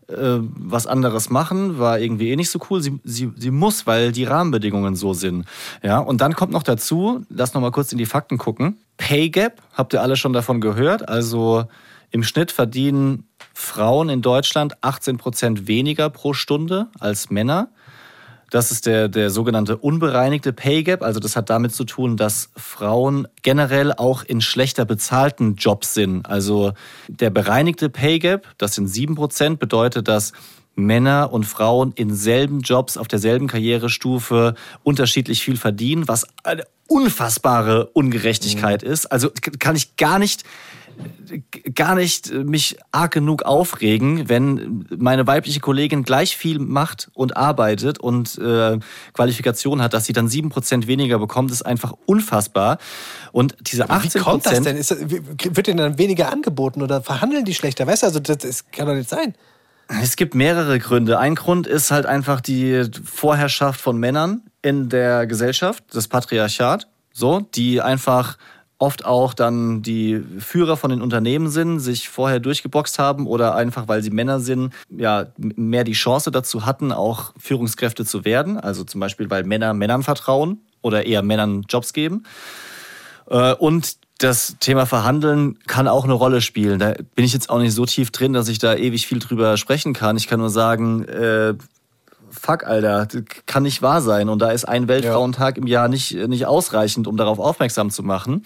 äh, 0.09 0.39
was 0.41 0.87
anderes 0.87 1.31
machen, 1.31 1.79
war 1.79 1.99
irgendwie 1.99 2.31
eh 2.31 2.37
nicht 2.37 2.51
so 2.51 2.59
cool. 2.71 2.81
Sie, 2.83 2.99
sie, 3.05 3.33
sie 3.37 3.51
muss, 3.51 3.87
weil 3.87 4.13
die 4.13 4.25
Rahmenbedingungen 4.25 4.97
so 4.97 5.15
sind. 5.15 5.47
Ja, 5.83 5.99
und 5.99 6.21
dann 6.21 6.35
kommt 6.35 6.53
noch 6.53 6.63
dazu, 6.63 7.25
lass 7.29 7.55
noch 7.55 7.61
mal 7.61 7.71
kurz 7.71 7.93
in 7.93 7.99
die 7.99 8.07
Fakten 8.07 8.39
gucken. 8.39 8.79
Pay 8.97 9.31
Gap, 9.31 9.63
habt 9.73 9.93
ihr 9.93 10.03
alle 10.03 10.17
schon 10.17 10.33
davon 10.33 10.61
gehört? 10.61 11.09
Also 11.09 11.65
im 12.11 12.23
Schnitt 12.23 12.53
verdienen 12.53 13.29
Frauen 13.55 14.09
in 14.09 14.23
Deutschland 14.23 14.75
18 14.83 15.17
Prozent 15.17 15.67
weniger 15.67 16.11
pro 16.11 16.33
Stunde 16.33 16.89
als 17.01 17.31
Männer. 17.31 17.69
Das 18.51 18.71
ist 18.71 18.87
der, 18.87 19.09
der 19.09 19.31
sogenannte 19.31 19.77
unbereinigte 19.77 20.53
Pay 20.53 20.83
Gap. 20.83 21.03
Also 21.03 21.21
das 21.21 21.37
hat 21.37 21.51
damit 21.51 21.75
zu 21.75 21.85
tun, 21.85 22.17
dass 22.17 22.51
Frauen 22.57 23.27
generell 23.43 23.93
auch 23.93 24.23
in 24.23 24.41
schlechter 24.41 24.85
bezahlten 24.85 25.57
Jobs 25.57 25.95
sind. 25.95 26.29
Also 26.29 26.73
der 27.09 27.31
bereinigte 27.31 27.91
Pay 27.91 28.19
Gap, 28.19 28.47
das 28.59 28.75
sind 28.75 28.89
7%, 28.89 29.57
bedeutet, 29.57 30.09
dass 30.09 30.33
Männer 30.77 31.33
und 31.33 31.45
Frauen 31.45 31.93
in 31.95 32.15
selben 32.15 32.61
Jobs 32.61 32.97
auf 32.97 33.09
derselben 33.09 33.47
Karrierestufe 33.47 34.55
unterschiedlich 34.83 35.43
viel 35.43 35.57
verdienen, 35.57 36.09
was 36.09 36.27
eine 36.43 36.65
unfassbare 36.89 37.87
Ungerechtigkeit 37.87 38.83
ist. 38.83 39.07
Also 39.07 39.31
kann 39.59 39.77
ich 39.77 39.97
gar 39.97 40.19
nicht 40.19 40.45
gar 41.75 41.95
nicht 41.95 42.31
äh, 42.31 42.45
mich 42.45 42.77
arg 42.93 43.13
genug 43.13 43.43
aufregen, 43.43 44.29
wenn 44.29 44.87
meine 44.97 45.27
weibliche 45.27 45.61
Kollegin 45.61 46.03
gleich 46.03 46.37
viel 46.37 46.59
macht 46.59 47.11
und 47.15 47.37
arbeitet 47.37 47.99
und 47.99 48.39
äh, 48.39 48.79
Qualifikation 49.13 49.83
hat, 49.83 49.95
dass 49.95 50.05
sie 50.05 50.13
dann 50.13 50.29
7% 50.29 50.87
weniger 50.87 51.19
bekommt, 51.19 51.51
ist 51.51 51.63
einfach 51.63 51.95
unfassbar. 52.07 52.79
Und 53.33 53.57
diese 53.61 53.91
18%... 53.91 54.15
Wie 54.15 54.19
kommt 54.19 54.47
das 54.47 54.61
denn? 54.63 54.77
Das, 54.77 54.91
wird 54.91 55.67
denen 55.67 55.79
dann 55.79 55.99
weniger 55.99 56.31
angeboten 56.33 56.83
oder 56.83 57.03
verhandeln 57.03 57.45
die 57.45 57.55
schlechter? 57.55 57.87
Weißt 57.87 58.03
du, 58.03 58.07
also 58.07 58.21
das, 58.21 58.39
das 58.39 58.71
kann 58.71 58.87
doch 58.87 58.95
nicht 58.95 59.09
sein. 59.09 59.35
Es 59.89 60.17
gibt 60.17 60.35
mehrere 60.35 60.79
Gründe. 60.79 61.19
Ein 61.19 61.35
Grund 61.35 61.67
ist 61.67 61.91
halt 61.91 62.07
einfach 62.07 62.41
die 62.41 62.85
Vorherrschaft 63.05 63.81
von 63.81 63.99
Männern 63.99 64.43
in 64.63 64.89
der 64.89 65.27
Gesellschaft, 65.27 65.85
das 65.93 66.09
Patriarchat, 66.09 66.89
so, 67.13 67.41
die 67.41 67.83
einfach 67.83 68.39
oft 68.85 69.05
auch 69.07 69.32
dann 69.32 69.80
die 69.80 70.22
Führer 70.39 70.76
von 70.76 70.91
den 70.91 71.01
Unternehmen 71.01 71.49
sind, 71.49 71.80
sich 71.80 72.11
vorher 72.11 72.39
durchgeboxt 72.39 72.99
haben 72.99 73.26
oder 73.26 73.55
einfach, 73.55 73.89
weil 73.89 74.03
sie 74.03 74.11
Männer 74.11 74.41
sind, 74.41 74.74
ja, 74.91 75.26
mehr 75.39 75.85
die 75.85 75.93
Chance 75.93 76.30
dazu 76.30 76.66
hatten, 76.66 76.93
auch 76.93 77.32
Führungskräfte 77.39 78.05
zu 78.05 78.24
werden. 78.26 78.61
Also 78.61 78.85
zum 78.85 79.01
Beispiel, 79.01 79.30
weil 79.30 79.45
Männer 79.45 79.72
Männern 79.72 80.03
vertrauen 80.03 80.61
oder 80.82 81.07
eher 81.07 81.22
Männern 81.22 81.64
Jobs 81.68 81.95
geben. 81.95 82.24
Äh, 83.30 83.55
Und 83.55 83.97
das 84.18 84.57
Thema 84.61 84.87
Verhandeln 84.87 85.59
kann 85.66 85.89
auch 85.89 86.05
eine 86.05 86.12
Rolle 86.12 86.41
spielen. 86.41 86.78
Da 86.78 86.95
bin 87.14 87.24
ich 87.24 87.32
jetzt 87.32 87.51
auch 87.51 87.59
nicht 87.59 87.74
so 87.74 87.85
tief 87.85 88.11
drin, 88.11 88.32
dass 88.32 88.49
ich 88.49 88.59
da 88.59 88.74
ewig 88.74 89.07
viel 89.07 89.18
drüber 89.18 89.57
sprechen 89.57 89.93
kann. 89.93 90.16
Ich 90.16 90.28
kann 90.28 90.41
nur 90.41 90.51
sagen, 90.51 91.05
äh, 91.05 91.55
fuck, 92.45 92.65
Alter, 92.65 93.07
das 93.07 93.23
kann 93.47 93.63
nicht 93.63 93.81
wahr 93.81 94.03
sein. 94.03 94.29
Und 94.29 94.41
da 94.41 94.51
ist 94.51 94.67
ein 94.67 94.87
Weltfrauentag 94.87 95.57
im 95.57 95.67
Jahr 95.67 95.89
nicht, 95.89 96.15
nicht 96.15 96.47
ausreichend, 96.47 97.07
um 97.07 97.17
darauf 97.17 97.39
aufmerksam 97.39 97.89
zu 97.89 98.03
machen. 98.03 98.45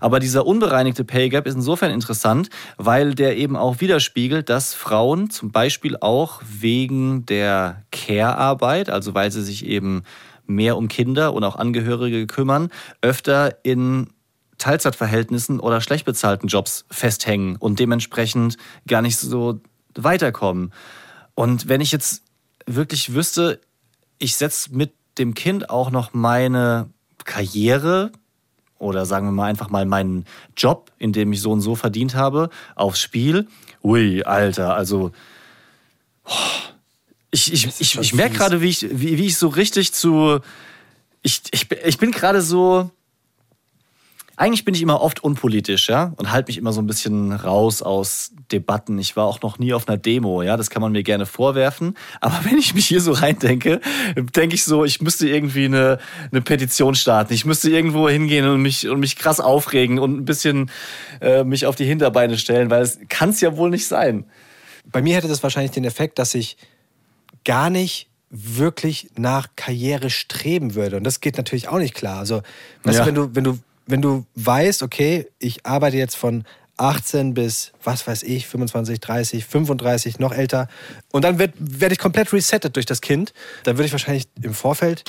Aber 0.00 0.20
dieser 0.20 0.46
unbereinigte 0.46 1.04
Pay 1.04 1.30
Gap 1.30 1.46
ist 1.46 1.54
insofern 1.54 1.90
interessant, 1.90 2.50
weil 2.76 3.14
der 3.14 3.38
eben 3.38 3.56
auch 3.56 3.80
widerspiegelt, 3.80 4.50
dass 4.50 4.74
Frauen 4.74 5.30
zum 5.30 5.50
Beispiel 5.50 5.96
auch 5.98 6.42
wegen 6.46 7.24
der 7.24 7.84
Care-Arbeit, 7.90 8.90
also 8.90 9.14
weil 9.14 9.30
sie 9.30 9.42
sich 9.42 9.64
eben 9.64 10.02
mehr 10.46 10.76
um 10.76 10.88
Kinder 10.88 11.32
und 11.32 11.42
auch 11.42 11.56
Angehörige 11.56 12.26
kümmern, 12.26 12.68
öfter 13.00 13.64
in 13.64 14.10
Teilzeitverhältnissen 14.58 15.60
oder 15.60 15.80
schlecht 15.80 16.04
bezahlten 16.04 16.48
Jobs 16.48 16.84
festhängen 16.90 17.56
und 17.56 17.78
dementsprechend 17.78 18.58
gar 18.86 19.00
nicht 19.00 19.16
so 19.16 19.60
weiterkommen. 19.94 20.72
Und 21.34 21.68
wenn 21.68 21.80
ich 21.80 21.92
jetzt 21.92 22.27
wirklich 22.74 23.14
wüsste, 23.14 23.60
ich 24.18 24.36
setze 24.36 24.74
mit 24.74 24.92
dem 25.18 25.34
Kind 25.34 25.70
auch 25.70 25.90
noch 25.90 26.14
meine 26.14 26.88
Karriere 27.24 28.12
oder 28.78 29.06
sagen 29.06 29.26
wir 29.26 29.32
mal 29.32 29.46
einfach 29.46 29.70
mal 29.70 29.84
meinen 29.86 30.24
Job, 30.56 30.92
in 30.98 31.12
dem 31.12 31.32
ich 31.32 31.40
so 31.40 31.50
und 31.50 31.60
so 31.60 31.74
verdient 31.74 32.14
habe, 32.14 32.50
aufs 32.76 33.00
Spiel. 33.00 33.48
Ui, 33.82 34.22
Alter, 34.22 34.74
also 34.74 35.12
oh, 36.24 36.32
ich, 37.30 37.52
ich, 37.52 37.80
ich, 37.80 37.98
ich 37.98 38.14
merke 38.14 38.36
gerade, 38.36 38.60
wie 38.60 38.68
ich, 38.68 38.82
wie, 38.82 39.18
wie 39.18 39.26
ich 39.26 39.36
so 39.36 39.48
richtig 39.48 39.92
zu. 39.92 40.40
Ich, 41.22 41.42
ich, 41.50 41.70
ich 41.70 41.98
bin 41.98 42.10
gerade 42.10 42.40
so. 42.40 42.90
Eigentlich 44.40 44.64
bin 44.64 44.72
ich 44.72 44.82
immer 44.82 45.00
oft 45.00 45.24
unpolitisch, 45.24 45.88
ja, 45.88 46.12
und 46.16 46.30
halte 46.30 46.48
mich 46.48 46.58
immer 46.58 46.72
so 46.72 46.80
ein 46.80 46.86
bisschen 46.86 47.32
raus 47.32 47.82
aus 47.82 48.30
Debatten. 48.52 48.96
Ich 48.98 49.16
war 49.16 49.26
auch 49.26 49.42
noch 49.42 49.58
nie 49.58 49.74
auf 49.74 49.88
einer 49.88 49.96
Demo, 49.96 50.42
ja, 50.42 50.56
das 50.56 50.70
kann 50.70 50.80
man 50.80 50.92
mir 50.92 51.02
gerne 51.02 51.26
vorwerfen. 51.26 51.96
Aber 52.20 52.38
wenn 52.44 52.56
ich 52.56 52.72
mich 52.72 52.86
hier 52.86 53.00
so 53.00 53.10
reindenke, 53.10 53.80
denke 54.36 54.54
ich 54.54 54.62
so, 54.64 54.84
ich 54.84 55.00
müsste 55.02 55.28
irgendwie 55.28 55.64
eine, 55.64 55.98
eine 56.30 56.40
Petition 56.40 56.94
starten. 56.94 57.32
Ich 57.34 57.44
müsste 57.46 57.68
irgendwo 57.68 58.08
hingehen 58.08 58.46
und 58.46 58.62
mich, 58.62 58.88
und 58.88 59.00
mich 59.00 59.16
krass 59.16 59.40
aufregen 59.40 59.98
und 59.98 60.16
ein 60.16 60.24
bisschen 60.24 60.70
äh, 61.20 61.42
mich 61.42 61.66
auf 61.66 61.74
die 61.74 61.86
Hinterbeine 61.86 62.38
stellen, 62.38 62.70
weil 62.70 62.82
es 62.82 63.00
kann 63.08 63.30
es 63.30 63.40
ja 63.40 63.56
wohl 63.56 63.70
nicht 63.70 63.88
sein. 63.88 64.24
Bei 64.86 65.02
mir 65.02 65.16
hätte 65.16 65.26
das 65.26 65.42
wahrscheinlich 65.42 65.72
den 65.72 65.84
Effekt, 65.84 66.20
dass 66.20 66.36
ich 66.36 66.56
gar 67.44 67.70
nicht 67.70 68.06
wirklich 68.30 69.10
nach 69.16 69.48
Karriere 69.56 70.10
streben 70.10 70.74
würde. 70.76 70.96
Und 70.98 71.04
das 71.04 71.20
geht 71.20 71.36
natürlich 71.38 71.68
auch 71.68 71.78
nicht 71.78 71.94
klar. 71.94 72.18
Also, 72.18 72.42
weißt 72.84 72.98
Ja. 73.00 73.04
du, 73.04 73.06
wenn 73.06 73.14
du, 73.14 73.34
wenn 73.34 73.44
du, 73.44 73.58
wenn 73.88 74.02
du 74.02 74.24
weißt, 74.36 74.82
okay, 74.82 75.28
ich 75.38 75.66
arbeite 75.66 75.96
jetzt 75.96 76.16
von 76.16 76.44
18 76.76 77.34
bis, 77.34 77.72
was 77.82 78.06
weiß 78.06 78.22
ich, 78.22 78.46
25, 78.46 79.00
30, 79.00 79.44
35, 79.44 80.18
noch 80.20 80.32
älter. 80.32 80.68
Und 81.10 81.24
dann 81.24 81.38
werd- 81.40 81.54
werde 81.58 81.92
ich 81.94 81.98
komplett 81.98 82.32
resettet 82.32 82.76
durch 82.76 82.86
das 82.86 83.00
Kind. 83.00 83.32
Dann 83.64 83.76
würde 83.76 83.86
ich 83.86 83.92
wahrscheinlich 83.92 84.28
im 84.42 84.54
Vorfeld 84.54 85.02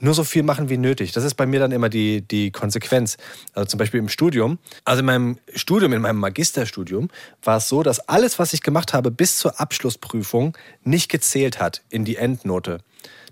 nur 0.00 0.14
so 0.14 0.24
viel 0.24 0.42
machen 0.42 0.70
wie 0.70 0.76
nötig. 0.78 1.12
Das 1.12 1.24
ist 1.24 1.34
bei 1.34 1.44
mir 1.46 1.60
dann 1.60 1.72
immer 1.72 1.88
die, 1.90 2.22
die 2.22 2.50
Konsequenz. 2.50 3.16
Also 3.52 3.66
zum 3.66 3.78
Beispiel 3.78 4.00
im 4.00 4.08
Studium. 4.08 4.58
Also 4.84 5.00
in 5.00 5.06
meinem 5.06 5.38
Studium, 5.54 5.92
in 5.92 6.00
meinem 6.02 6.18
Magisterstudium, 6.18 7.10
war 7.42 7.58
es 7.58 7.68
so, 7.68 7.82
dass 7.82 8.00
alles, 8.08 8.38
was 8.38 8.52
ich 8.54 8.62
gemacht 8.62 8.92
habe, 8.94 9.10
bis 9.10 9.36
zur 9.38 9.60
Abschlussprüfung 9.60 10.56
nicht 10.84 11.10
gezählt 11.10 11.58
hat 11.60 11.82
in 11.90 12.04
die 12.06 12.16
Endnote. 12.16 12.78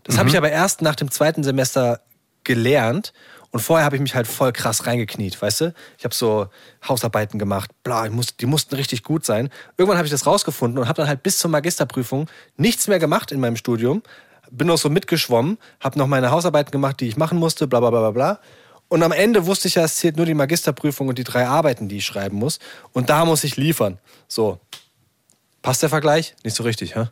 Das 0.05 0.19
habe 0.19 0.29
ich 0.29 0.37
aber 0.37 0.51
erst 0.51 0.83
nach 0.83 0.95
dem 0.97 1.11
zweiten 1.11 1.43
Semester 1.45 2.01
gelernt. 2.45 3.13
Und 3.53 3.61
vorher 3.61 3.85
habe 3.85 3.97
ich 3.97 4.03
mich 4.03 4.15
halt 4.15 4.27
voll 4.27 4.51
krass 4.51 4.87
reingekniet, 4.87 5.41
weißt 5.41 5.61
du? 5.61 5.75
Ich 5.99 6.05
habe 6.05 6.15
so 6.15 6.49
Hausarbeiten 6.89 7.39
gemacht, 7.39 7.71
bla, 7.85 8.09
muss, 8.09 8.35
die 8.39 8.47
mussten 8.47 8.75
richtig 8.75 9.03
gut 9.03 9.27
sein. 9.27 9.51
Irgendwann 9.77 9.99
habe 9.99 10.07
ich 10.07 10.11
das 10.11 10.27
rausgefunden 10.27 10.79
und 10.79 10.89
habe 10.89 10.97
dann 10.97 11.09
halt 11.09 11.23
bis 11.23 11.39
zur 11.39 11.51
Magisterprüfung 11.51 12.29
nichts 12.57 12.89
mehr 12.89 12.99
gemacht 12.99 13.31
in 13.31 13.41
meinem 13.41 13.57
Studium. 13.57 14.03
Bin 14.51 14.69
noch 14.69 14.79
so 14.79 14.89
mitgeschwommen, 14.89 15.59
habe 15.81 15.99
noch 15.99 16.07
meine 16.07 16.31
Hausarbeiten 16.31 16.71
gemacht, 16.71 17.01
die 17.01 17.09
ich 17.09 17.19
machen 17.19 17.39
musste, 17.39 17.67
bla 17.67 17.81
bla 17.81 17.91
bla 17.91 18.01
bla 18.01 18.11
bla. 18.11 18.41
Und 18.89 19.03
am 19.03 19.13
Ende 19.13 19.45
wusste 19.47 19.69
ich 19.69 19.75
ja, 19.75 19.85
es 19.85 19.97
zählt 19.97 20.17
nur 20.17 20.27
die 20.27 20.35
Magisterprüfung 20.35 21.09
und 21.09 21.19
die 21.19 21.25
drei 21.25 21.47
Arbeiten, 21.47 21.89
die 21.89 21.99
ich 21.99 22.07
schreiben 22.07 22.37
muss. 22.37 22.59
Und 22.93 23.11
da 23.11 23.27
muss 23.27 23.45
ich 23.45 23.57
liefern. 23.57 23.99
So. 24.29 24.61
Passt 25.61 25.83
der 25.83 25.91
Vergleich? 25.91 26.35
Nicht 26.43 26.57
so 26.57 26.63
richtig, 26.63 26.97
hä? 26.97 27.09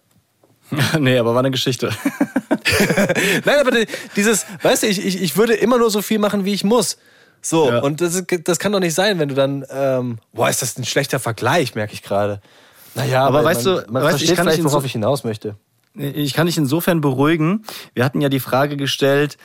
nee, 0.99 1.18
aber 1.18 1.32
war 1.34 1.41
eine 1.41 1.51
Geschichte. 1.51 1.91
Nein, 3.45 3.57
aber 3.61 3.70
die- 3.70 3.87
dieses, 4.16 4.47
weißt 4.62 4.83
du, 4.83 4.87
ich, 4.89 5.05
ich, 5.05 5.22
ich 5.22 5.37
würde 5.37 5.55
immer 5.55 5.78
nur 5.78 5.91
so 5.91 6.03
viel 6.03 6.18
machen, 6.18 6.45
wie 6.45 6.53
ich 6.55 6.64
muss. 6.64 6.99
So, 7.43 7.68
Ja. 7.70 7.78
und 7.81 8.01
das, 8.01 8.22
das 8.45 8.59
kann 8.59 8.72
doch 8.72 8.81
nicht 8.81 8.95
sein, 8.95 9.18
wenn 9.18 9.28
du 9.28 9.35
dann, 9.35 9.64
ähm, 9.70 10.18
boah, 10.33 10.49
ist 10.51 10.61
das 10.62 10.76
ein 10.78 10.85
schlechter 10.85 11.18
Vergleich, 11.18 11.74
merke 11.74 11.95
ich 11.95 12.03
gerade. 12.03 12.41
Naja, 12.95 13.24
Aber 13.26 13.45
weißt 13.45 13.64
man, 13.64 13.74
du- 13.76 13.93
man 13.93 14.03
weißt 14.03 14.11
versteht 14.11 14.31
ich 14.31 14.37
kann 14.37 14.47
vielleicht, 14.47 14.64
worauf 14.64 14.85
ich 14.85 14.93
hinaus 14.93 15.24
möchte. 15.24 15.57
Ich 15.95 16.35
kann 16.35 16.47
dich 16.47 16.57
insofern 16.59 17.01
beruhigen. 17.01 17.64
Wir 17.95 18.05
hatten 18.05 18.20
ja 18.20 18.28
die 18.28 18.41
Frage 18.41 18.76
gestellt, 18.76 19.39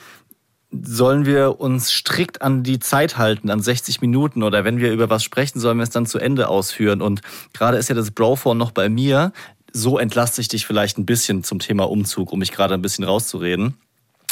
sollen 0.70 1.24
wir 1.26 1.60
uns 1.60 1.90
strikt 1.92 2.42
an 2.42 2.62
die 2.62 2.78
Zeit 2.78 3.16
halten, 3.18 3.50
an 3.50 3.60
60 3.62 4.00
Minuten 4.00 4.42
oder 4.42 4.64
wenn 4.64 4.78
wir 4.78 4.92
über 4.92 5.08
was 5.08 5.24
sprechen, 5.24 5.58
sollen 5.60 5.78
wir 5.78 5.84
es 5.84 5.90
dann 5.90 6.06
zu 6.06 6.18
Ende 6.18 6.48
ausführen. 6.48 7.00
Und 7.02 7.20
gerade 7.52 7.78
ist 7.78 7.88
ja 7.88 7.94
das 7.94 8.10
Brophone 8.10 8.58
noch 8.58 8.72
bei 8.72 8.88
mir. 8.88 9.32
So 9.76 9.98
entlaste 9.98 10.40
ich 10.40 10.48
dich 10.48 10.66
vielleicht 10.66 10.96
ein 10.96 11.04
bisschen 11.04 11.44
zum 11.44 11.58
Thema 11.58 11.90
Umzug, 11.90 12.32
um 12.32 12.38
mich 12.38 12.50
gerade 12.50 12.72
ein 12.72 12.80
bisschen 12.80 13.04
rauszureden. 13.04 13.74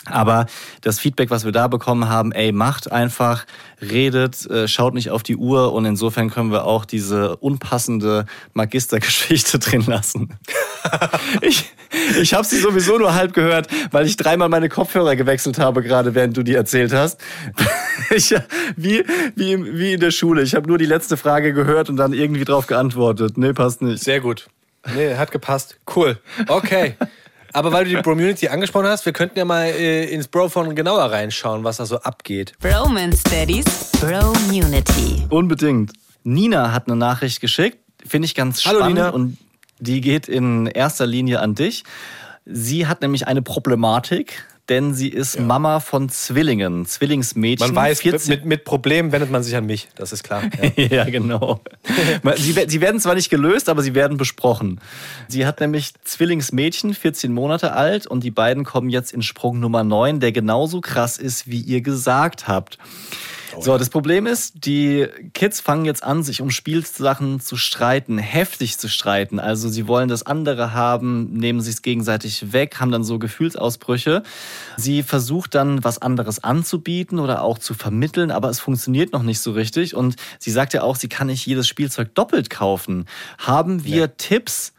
Aber 0.07 0.47
das 0.83 0.99
Feedback, 0.99 1.31
was 1.31 1.45
wir 1.45 1.53
da 1.53 1.69
bekommen 1.69 2.09
haben, 2.09 2.33
ey, 2.33 2.53
macht 2.53 2.91
einfach, 2.93 3.47
redet, 3.81 4.45
äh, 4.51 4.69
schaut 4.69 4.95
nicht 4.95 5.11
auf 5.11 5.23
die 5.23 5.37
Uhr 5.37 5.73
und 5.73 5.85
insofern 5.85 6.31
können 6.31 6.51
wir 6.51 6.65
auch 6.65 6.85
diese 6.85 7.37
unpassende 7.37 8.27
Magistergeschichte 8.53 9.59
drin 9.61 9.85
lassen. 9.87 10.37
ich 11.41 11.65
ich 12.21 12.35
habe 12.35 12.45
sie 12.45 12.59
sowieso 12.59 12.99
nur 12.99 13.15
halb 13.15 13.35
gehört, 13.35 13.69
weil 13.93 14.07
ich 14.07 14.17
dreimal 14.17 14.49
meine 14.49 14.69
Kopfhörer 14.69 15.17
gewechselt 15.17 15.59
habe, 15.59 15.83
gerade 15.83 16.15
während 16.15 16.37
du 16.37 16.43
die 16.43 16.55
erzählt 16.55 16.93
hast. 16.93 17.21
Ich, 18.15 18.35
wie, 18.77 19.03
wie, 19.35 19.79
wie 19.79 19.93
in 19.95 20.01
der 20.01 20.11
Schule. 20.11 20.43
Ich 20.43 20.55
habe 20.55 20.69
nur 20.69 20.79
die 20.79 20.85
letzte 20.85 21.17
Frage 21.17 21.55
gehört 21.55 21.89
und 21.89 21.97
dann 21.97 22.13
irgendwie 22.13 22.45
drauf 22.45 22.67
geantwortet. 22.67 23.39
Nee, 23.39 23.53
passt 23.53 23.81
nicht. 23.83 24.03
Sehr 24.03 24.21
gut. 24.21 24.49
Nee, 24.95 25.15
hat 25.15 25.31
gepasst. 25.31 25.77
Cool. 25.95 26.19
Okay. 26.49 26.97
Aber 27.53 27.71
weil 27.71 27.85
du 27.85 27.91
die 27.91 28.03
Bromunity 28.03 28.49
angesprochen 28.49 28.89
hast, 28.89 29.07
wir 29.07 29.13
könnten 29.13 29.39
ja 29.39 29.45
mal 29.45 29.67
äh, 29.67 30.07
ins 30.07 30.27
Brophone 30.27 30.75
genauer 30.75 31.05
reinschauen, 31.13 31.63
was 31.63 31.77
da 31.77 31.87
so 31.87 32.01
abgeht. 32.01 32.53
Bromance 32.59 33.23
Daddies, 33.25 33.65
Bromunity. 34.01 35.25
Unbedingt. 35.31 35.93
Nina 36.25 36.73
hat 36.73 36.89
eine 36.89 36.97
Nachricht 36.97 37.41
geschickt, 37.41 37.79
finde 38.05 38.27
ich 38.27 38.35
ganz 38.35 38.65
Hallo, 38.67 38.79
spannend 38.81 38.97
Nina. 38.97 39.11
und 39.11 39.39
die 39.79 40.01
geht 40.01 40.27
in 40.29 40.67
erster 40.67 41.07
Linie 41.07 41.41
an 41.41 41.55
dich. 41.55 41.85
Sie 42.45 42.87
hat 42.87 43.03
nämlich 43.03 43.27
eine 43.29 43.41
Problematik, 43.43 44.45
denn 44.69 44.95
sie 44.95 45.09
ist 45.09 45.39
Mama 45.39 45.81
von 45.81 46.09
Zwillingen, 46.09 46.87
Zwillingsmädchen. 46.87 47.75
Man 47.75 47.77
weiß, 47.77 48.01
14 48.01 48.31
mit, 48.31 48.45
mit 48.45 48.65
Problemen 48.65 49.13
wendet 49.13 49.31
man 49.31 49.43
sich 49.43 49.55
an 49.57 49.67
mich, 49.67 49.89
das 49.97 50.13
ist 50.13 50.23
klar. 50.23 50.43
Ja. 50.77 50.85
ja, 50.85 51.05
genau. 51.05 51.61
sie, 52.37 52.55
sie 52.67 52.81
werden 52.81 53.01
zwar 53.01 53.15
nicht 53.15 53.29
gelöst, 53.29 53.69
aber 53.69 53.83
sie 53.83 53.95
werden 53.95 54.17
besprochen. 54.17 54.81
Sie 55.29 55.47
hat 55.47 55.61
nämlich 55.61 55.93
Zwillingsmädchen, 56.05 56.95
14 56.95 57.33
Monate 57.33 57.73
alt, 57.73 58.07
und 58.07 58.25
die 58.25 58.31
beiden 58.31 58.65
kommen 58.65 58.89
jetzt 58.89 59.13
in 59.13 59.23
Sprung 59.23 59.61
Nummer 59.61 59.85
9, 59.85 60.21
der 60.21 60.33
genauso 60.33 60.81
krass 60.81 61.19
ist, 61.19 61.49
wie 61.49 61.61
ihr 61.61 61.83
gesagt 61.83 62.49
habt. 62.49 62.79
So, 63.61 63.79
das 63.79 63.91
Problem 63.91 64.27
ist, 64.27 64.65
die 64.65 65.07
Kids 65.33 65.61
fangen 65.61 65.85
jetzt 65.85 66.03
an, 66.03 66.23
sich 66.23 66.41
um 66.41 66.51
Spielsachen 66.51 67.41
zu 67.41 67.57
streiten, 67.57 68.19
heftig 68.19 68.79
zu 68.79 68.89
streiten. 68.89 69.39
Also 69.39 69.69
sie 69.69 69.87
wollen 69.89 70.09
das 70.09 70.25
andere 70.25 70.73
haben, 70.73 71.33
nehmen 71.33 71.61
sich 71.61 71.75
es 71.75 71.83
gegenseitig 71.83 72.53
weg, 72.53 72.81
haben 72.81 72.91
dann 72.91 73.05
so 73.05 73.19
Gefühlsausbrüche. 73.19 74.23
Sie 74.77 75.03
versucht 75.03 75.55
dann, 75.55 75.85
was 75.85 76.01
anderes 76.01 76.43
anzubieten 76.43 77.19
oder 77.19 77.43
auch 77.43 77.59
zu 77.59 77.75
vermitteln, 77.75 78.31
aber 78.31 78.49
es 78.49 78.61
funktioniert 78.61 79.13
noch 79.13 79.23
nicht 79.23 79.41
so 79.41 79.53
richtig. 79.53 79.95
Und 79.95 80.17
sie 80.39 80.51
sagt 80.51 80.75
ja 80.75 80.83
auch, 80.83 80.97
sie 80.97 81.09
kann 81.09 81.29
nicht 81.29 81.47
jedes 81.47 81.69
Spielzeug 81.69 82.15
doppelt 82.15 82.51
kaufen. 82.51 83.07
Haben 83.39 83.85
wir 83.85 84.17
Tipps? 84.17 84.73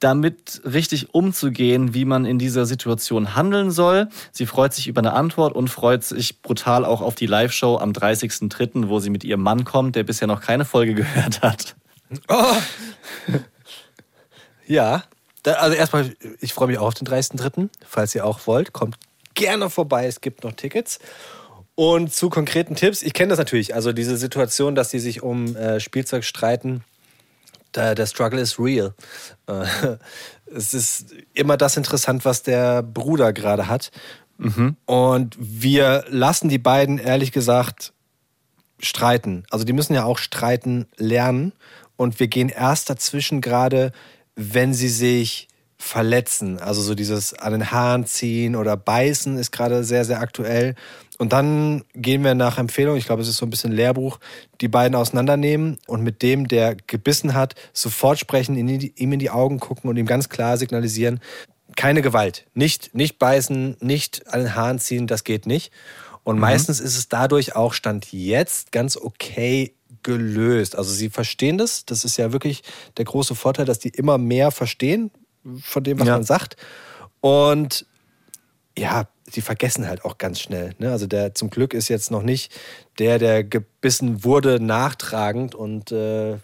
Damit 0.00 0.60
richtig 0.64 1.14
umzugehen, 1.14 1.94
wie 1.94 2.04
man 2.04 2.24
in 2.24 2.38
dieser 2.38 2.66
Situation 2.66 3.34
handeln 3.34 3.70
soll. 3.70 4.08
Sie 4.30 4.46
freut 4.46 4.74
sich 4.74 4.88
über 4.88 5.00
eine 5.00 5.14
Antwort 5.14 5.54
und 5.54 5.68
freut 5.68 6.04
sich 6.04 6.42
brutal 6.42 6.84
auch 6.84 7.00
auf 7.00 7.14
die 7.14 7.26
Live-Show 7.26 7.78
am 7.78 7.92
30.03., 7.92 8.88
wo 8.88 9.00
sie 9.00 9.10
mit 9.10 9.24
ihrem 9.24 9.40
Mann 9.40 9.64
kommt, 9.64 9.96
der 9.96 10.04
bisher 10.04 10.28
noch 10.28 10.40
keine 10.40 10.64
Folge 10.64 10.94
gehört 10.94 11.42
hat. 11.42 11.76
Ja, 14.66 15.04
da, 15.42 15.52
also 15.52 15.76
erstmal, 15.76 16.14
ich 16.40 16.52
freue 16.52 16.68
mich 16.68 16.78
auch 16.78 16.88
auf 16.88 16.94
den 16.94 17.06
30.03., 17.06 17.68
falls 17.86 18.14
ihr 18.14 18.26
auch 18.26 18.46
wollt. 18.46 18.72
Kommt 18.72 18.96
gerne 19.34 19.70
vorbei, 19.70 20.06
es 20.06 20.20
gibt 20.20 20.44
noch 20.44 20.52
Tickets. 20.52 20.98
Und 21.76 22.12
zu 22.12 22.30
konkreten 22.30 22.74
Tipps, 22.74 23.02
ich 23.02 23.12
kenne 23.12 23.30
das 23.30 23.38
natürlich, 23.38 23.74
also 23.74 23.92
diese 23.92 24.16
Situation, 24.16 24.74
dass 24.74 24.88
die 24.88 24.98
sich 24.98 25.22
um 25.22 25.54
äh, 25.56 25.78
Spielzeug 25.78 26.24
streiten, 26.24 26.84
der 27.76 28.06
Struggle 28.06 28.40
ist 28.40 28.58
real. 28.58 28.94
Äh, 29.46 29.64
es 30.46 30.74
ist 30.74 31.14
immer 31.34 31.56
das 31.56 31.76
interessant, 31.76 32.24
was 32.24 32.42
der 32.42 32.82
Bruder 32.82 33.32
gerade 33.32 33.68
hat. 33.68 33.90
Und 34.84 35.36
wir 35.38 36.04
lassen 36.08 36.48
die 36.48 36.58
beiden, 36.58 36.98
ehrlich 36.98 37.32
gesagt, 37.32 37.92
streiten. 38.78 39.44
Also 39.50 39.64
die 39.64 39.72
müssen 39.72 39.94
ja 39.94 40.04
auch 40.04 40.18
streiten 40.18 40.86
lernen. 40.96 41.52
Und 41.96 42.20
wir 42.20 42.28
gehen 42.28 42.50
erst 42.50 42.90
dazwischen 42.90 43.40
gerade, 43.40 43.92
wenn 44.34 44.74
sie 44.74 44.90
sich 44.90 45.48
verletzen. 45.78 46.58
Also 46.58 46.82
so 46.82 46.94
dieses 46.94 47.34
an 47.34 47.52
den 47.52 47.70
Haaren 47.70 48.06
ziehen 48.06 48.56
oder 48.56 48.76
beißen 48.76 49.38
ist 49.38 49.52
gerade 49.52 49.84
sehr, 49.84 50.04
sehr 50.04 50.20
aktuell. 50.20 50.74
Und 51.18 51.32
dann 51.32 51.84
gehen 51.94 52.22
wir 52.24 52.34
nach 52.34 52.58
Empfehlung, 52.58 52.96
ich 52.96 53.06
glaube, 53.06 53.22
es 53.22 53.28
ist 53.28 53.38
so 53.38 53.46
ein 53.46 53.50
bisschen 53.50 53.72
Lehrbuch, 53.72 54.18
die 54.60 54.68
beiden 54.68 54.94
auseinandernehmen 54.94 55.78
und 55.86 56.02
mit 56.02 56.22
dem, 56.22 56.46
der 56.46 56.74
gebissen 56.74 57.34
hat, 57.34 57.54
sofort 57.72 58.18
sprechen, 58.18 58.56
in 58.56 58.66
die, 58.66 58.92
ihm 58.96 59.12
in 59.12 59.18
die 59.18 59.30
Augen 59.30 59.58
gucken 59.58 59.88
und 59.88 59.96
ihm 59.96 60.06
ganz 60.06 60.28
klar 60.28 60.58
signalisieren, 60.58 61.20
keine 61.74 62.02
Gewalt. 62.02 62.46
Nicht, 62.54 62.94
nicht 62.94 63.18
beißen, 63.18 63.76
nicht 63.80 64.26
an 64.32 64.40
den 64.40 64.54
Haaren 64.54 64.78
ziehen, 64.78 65.06
das 65.06 65.24
geht 65.24 65.46
nicht. 65.46 65.72
Und 66.22 66.38
meistens 66.38 66.80
ist 66.80 66.96
es 66.96 67.08
dadurch 67.08 67.54
auch 67.54 67.72
Stand 67.72 68.12
jetzt 68.12 68.72
ganz 68.72 68.96
okay 68.96 69.74
gelöst. 70.02 70.76
Also 70.76 70.92
sie 70.92 71.08
verstehen 71.08 71.56
das. 71.56 71.84
Das 71.86 72.04
ist 72.04 72.16
ja 72.16 72.32
wirklich 72.32 72.62
der 72.96 73.04
große 73.04 73.34
Vorteil, 73.34 73.64
dass 73.64 73.78
die 73.78 73.90
immer 73.90 74.18
mehr 74.18 74.50
verstehen 74.50 75.10
von 75.62 75.84
dem, 75.84 75.98
was 76.00 76.08
Ja. 76.08 76.14
man 76.14 76.24
sagt. 76.24 76.56
Und 77.20 77.86
ja, 78.76 79.08
die 79.34 79.40
vergessen 79.40 79.88
halt 79.88 80.04
auch 80.04 80.18
ganz 80.18 80.40
schnell. 80.40 80.74
Ne? 80.78 80.90
Also 80.90 81.06
der 81.06 81.34
zum 81.34 81.50
Glück 81.50 81.74
ist 81.74 81.88
jetzt 81.88 82.10
noch 82.10 82.22
nicht 82.22 82.52
der, 82.98 83.18
der 83.18 83.44
gebissen 83.44 84.24
wurde, 84.24 84.60
nachtragend 84.60 85.54
und 85.54 85.92
äh, 85.92 86.36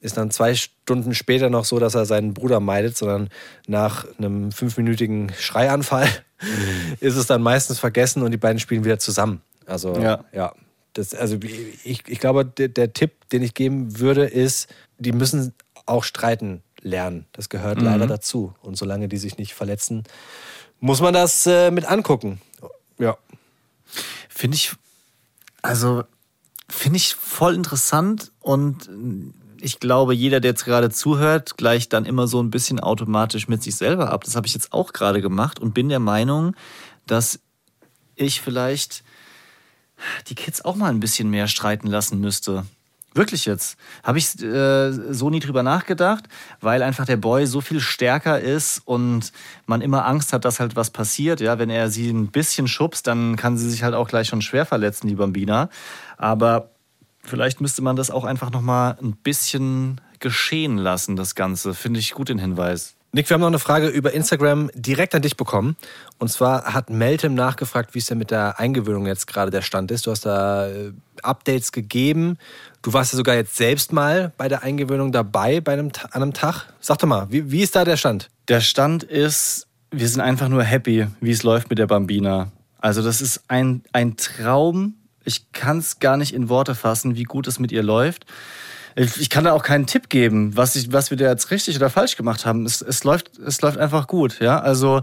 ist 0.00 0.16
dann 0.16 0.30
zwei 0.30 0.54
Stunden 0.54 1.14
später 1.14 1.50
noch 1.50 1.64
so, 1.64 1.78
dass 1.78 1.94
er 1.94 2.06
seinen 2.06 2.34
Bruder 2.34 2.60
meidet, 2.60 2.96
sondern 2.96 3.30
nach 3.66 4.06
einem 4.18 4.52
fünfminütigen 4.52 5.32
Schreianfall 5.38 6.08
ist 7.00 7.16
es 7.16 7.26
dann 7.26 7.42
meistens 7.42 7.78
vergessen 7.78 8.22
und 8.22 8.30
die 8.30 8.36
beiden 8.36 8.60
spielen 8.60 8.84
wieder 8.84 8.98
zusammen. 8.98 9.42
Also 9.66 9.98
Ja. 9.98 10.24
ja. 10.32 10.52
Das, 10.94 11.14
also 11.14 11.38
ich, 11.84 12.02
ich 12.08 12.18
glaube, 12.18 12.44
der, 12.44 12.68
der 12.68 12.92
Tipp, 12.92 13.28
den 13.30 13.42
ich 13.42 13.54
geben 13.54 14.00
würde, 14.00 14.24
ist, 14.24 14.68
die 14.98 15.12
müssen 15.12 15.54
auch 15.86 16.02
streiten 16.02 16.62
lernen. 16.80 17.26
Das 17.32 17.48
gehört 17.48 17.80
leider 17.80 18.06
dazu. 18.06 18.54
Und 18.62 18.76
solange 18.76 19.08
die 19.08 19.16
sich 19.16 19.38
nicht 19.38 19.54
verletzen, 19.54 20.04
muss 20.80 21.00
man 21.00 21.14
das 21.14 21.46
äh, 21.46 21.70
mit 21.70 21.84
angucken. 21.86 22.40
Ja. 22.98 23.16
Finde 24.28 24.56
ich, 24.56 24.72
also, 25.62 26.04
finde 26.68 26.96
ich 26.96 27.14
voll 27.14 27.54
interessant 27.54 28.32
und 28.40 28.88
ich 29.60 29.80
glaube, 29.80 30.14
jeder, 30.14 30.40
der 30.40 30.52
jetzt 30.52 30.64
gerade 30.64 30.90
zuhört, 30.90 31.56
gleicht 31.56 31.92
dann 31.92 32.04
immer 32.04 32.26
so 32.26 32.40
ein 32.40 32.50
bisschen 32.50 32.80
automatisch 32.80 33.48
mit 33.48 33.62
sich 33.62 33.74
selber 33.74 34.10
ab. 34.12 34.24
Das 34.24 34.36
habe 34.36 34.46
ich 34.46 34.54
jetzt 34.54 34.72
auch 34.72 34.92
gerade 34.92 35.20
gemacht 35.20 35.58
und 35.58 35.74
bin 35.74 35.88
der 35.88 35.98
Meinung, 35.98 36.54
dass 37.06 37.40
ich 38.14 38.40
vielleicht 38.40 39.02
die 40.28 40.34
Kids 40.34 40.64
auch 40.64 40.76
mal 40.76 40.90
ein 40.90 41.00
bisschen 41.00 41.30
mehr 41.30 41.48
streiten 41.48 41.88
lassen 41.88 42.20
müsste. 42.20 42.66
Wirklich 43.18 43.46
jetzt. 43.46 43.76
Habe 44.04 44.18
ich 44.18 44.40
äh, 44.40 44.92
so 44.92 45.28
nie 45.28 45.40
drüber 45.40 45.64
nachgedacht, 45.64 46.28
weil 46.60 46.84
einfach 46.84 47.04
der 47.04 47.16
Boy 47.16 47.46
so 47.46 47.60
viel 47.60 47.80
stärker 47.80 48.38
ist 48.38 48.80
und 48.84 49.32
man 49.66 49.80
immer 49.80 50.06
Angst 50.06 50.32
hat, 50.32 50.44
dass 50.44 50.60
halt 50.60 50.76
was 50.76 50.90
passiert. 50.90 51.40
Ja, 51.40 51.58
wenn 51.58 51.68
er 51.68 51.90
sie 51.90 52.10
ein 52.10 52.28
bisschen 52.28 52.68
schubst, 52.68 53.08
dann 53.08 53.34
kann 53.34 53.58
sie 53.58 53.68
sich 53.68 53.82
halt 53.82 53.96
auch 53.96 54.06
gleich 54.06 54.28
schon 54.28 54.40
schwer 54.40 54.64
verletzen, 54.66 55.08
die 55.08 55.16
Bambina. 55.16 55.68
Aber 56.16 56.70
vielleicht 57.24 57.60
müsste 57.60 57.82
man 57.82 57.96
das 57.96 58.12
auch 58.12 58.22
einfach 58.22 58.52
nochmal 58.52 58.96
ein 59.02 59.16
bisschen 59.16 60.00
geschehen 60.20 60.78
lassen, 60.78 61.16
das 61.16 61.34
Ganze. 61.34 61.74
Finde 61.74 61.98
ich 61.98 62.12
gut 62.12 62.28
den 62.28 62.38
Hinweis. 62.38 62.97
Nick, 63.10 63.30
wir 63.30 63.34
haben 63.34 63.40
noch 63.40 63.48
eine 63.48 63.58
Frage 63.58 63.88
über 63.88 64.12
Instagram 64.12 64.70
direkt 64.74 65.14
an 65.14 65.22
dich 65.22 65.36
bekommen. 65.36 65.76
Und 66.18 66.28
zwar 66.28 66.74
hat 66.74 66.90
Meltem 66.90 67.34
nachgefragt, 67.34 67.94
wie 67.94 68.00
es 68.00 68.06
denn 68.06 68.18
mit 68.18 68.30
der 68.30 68.60
Eingewöhnung 68.60 69.06
jetzt 69.06 69.26
gerade 69.26 69.50
der 69.50 69.62
Stand 69.62 69.90
ist. 69.90 70.06
Du 70.06 70.10
hast 70.10 70.26
da 70.26 70.68
äh, 70.68 70.92
Updates 71.22 71.72
gegeben. 71.72 72.36
Du 72.82 72.92
warst 72.92 73.12
ja 73.12 73.16
sogar 73.16 73.34
jetzt 73.34 73.56
selbst 73.56 73.94
mal 73.94 74.32
bei 74.36 74.48
der 74.48 74.62
Eingewöhnung 74.62 75.10
dabei 75.10 75.62
bei 75.62 75.72
einem, 75.72 75.90
an 76.10 76.22
einem 76.22 76.34
Tag. 76.34 76.66
Sag 76.80 76.98
doch 76.98 77.08
mal, 77.08 77.26
wie, 77.30 77.50
wie 77.50 77.62
ist 77.62 77.74
da 77.74 77.86
der 77.86 77.96
Stand? 77.96 78.28
Der 78.46 78.60
Stand 78.60 79.04
ist, 79.04 79.66
wir 79.90 80.08
sind 80.08 80.20
einfach 80.20 80.50
nur 80.50 80.62
happy, 80.62 81.06
wie 81.20 81.30
es 81.30 81.42
läuft 81.42 81.70
mit 81.70 81.78
der 81.78 81.86
Bambina. 81.86 82.52
Also 82.78 83.02
das 83.02 83.22
ist 83.22 83.40
ein, 83.48 83.84
ein 83.92 84.18
Traum. 84.18 84.94
Ich 85.24 85.50
kann 85.52 85.78
es 85.78 85.98
gar 85.98 86.18
nicht 86.18 86.34
in 86.34 86.50
Worte 86.50 86.74
fassen, 86.74 87.16
wie 87.16 87.24
gut 87.24 87.46
es 87.46 87.58
mit 87.58 87.72
ihr 87.72 87.82
läuft. 87.82 88.26
Ich 88.98 89.30
kann 89.30 89.44
da 89.44 89.52
auch 89.52 89.62
keinen 89.62 89.86
Tipp 89.86 90.08
geben, 90.08 90.56
was, 90.56 90.74
ich, 90.74 90.92
was 90.92 91.10
wir 91.10 91.16
da 91.16 91.28
jetzt 91.28 91.52
richtig 91.52 91.76
oder 91.76 91.88
falsch 91.88 92.16
gemacht 92.16 92.44
haben. 92.44 92.66
Es, 92.66 92.82
es, 92.82 93.04
läuft, 93.04 93.38
es 93.38 93.60
läuft 93.60 93.78
einfach 93.78 94.08
gut. 94.08 94.40
Ja? 94.40 94.58
Also 94.58 95.02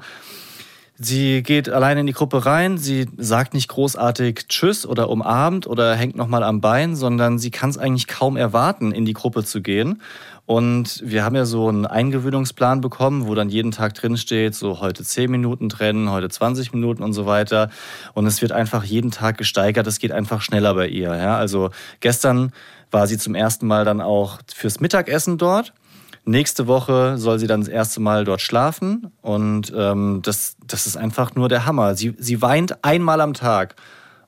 Sie 0.97 1.43
geht 1.43 1.67
alleine 1.67 1.99
in 1.99 2.07
die 2.07 2.13
Gruppe 2.13 2.45
rein, 2.45 2.77
sie 2.77 3.07
sagt 3.17 3.53
nicht 3.53 3.67
großartig 3.67 4.47
Tschüss 4.47 4.85
oder 4.85 5.09
umarmt 5.09 5.67
oder 5.67 5.93
hängt 5.93 6.15
nochmal 6.15 6.41
am 6.41 6.61
Bein, 6.61 6.95
sondern 6.95 7.37
sie 7.37 7.51
kann 7.51 7.69
es 7.69 7.77
eigentlich 7.77 8.07
kaum 8.07 8.37
erwarten, 8.37 8.93
in 8.93 9.03
die 9.03 9.11
Gruppe 9.11 9.43
zu 9.43 9.61
gehen. 9.61 10.01
Und 10.45 11.01
wir 11.03 11.25
haben 11.25 11.35
ja 11.35 11.43
so 11.43 11.67
einen 11.67 11.85
Eingewöhnungsplan 11.85 12.79
bekommen, 12.79 13.27
wo 13.27 13.35
dann 13.35 13.49
jeden 13.49 13.71
Tag 13.71 13.93
drin 13.95 14.15
steht, 14.15 14.55
so 14.55 14.79
heute 14.79 15.03
10 15.03 15.29
Minuten 15.29 15.67
trennen, 15.67 16.11
heute 16.11 16.29
20 16.29 16.71
Minuten 16.71 17.03
und 17.03 17.11
so 17.11 17.25
weiter. 17.25 17.69
Und 18.13 18.25
es 18.25 18.41
wird 18.41 18.53
einfach 18.53 18.85
jeden 18.85 19.11
Tag 19.11 19.37
gesteigert, 19.37 19.87
es 19.87 19.99
geht 19.99 20.13
einfach 20.13 20.41
schneller 20.41 20.75
bei 20.75 20.87
ihr. 20.87 21.13
Ja? 21.15 21.35
Also 21.35 21.71
gestern 21.99 22.53
war 22.91 23.07
sie 23.07 23.17
zum 23.17 23.35
ersten 23.35 23.67
Mal 23.67 23.85
dann 23.85 24.01
auch 24.01 24.39
fürs 24.53 24.79
Mittagessen 24.79 25.37
dort. 25.37 25.73
Nächste 26.25 26.65
Woche 26.65 27.17
soll 27.17 27.37
sie 27.37 27.47
dann 27.47 27.61
das 27.61 27.69
erste 27.69 27.99
Mal 27.99 28.25
dort 28.25 28.41
schlafen 28.41 29.11
und 29.21 29.71
ähm, 29.75 30.21
das, 30.23 30.55
das 30.65 30.87
ist 30.87 30.97
einfach 30.97 31.35
nur 31.35 31.49
der 31.49 31.67
Hammer. 31.67 31.95
Sie, 31.95 32.15
sie 32.17 32.41
weint 32.41 32.83
einmal 32.83 33.21
am 33.21 33.33
Tag 33.35 33.75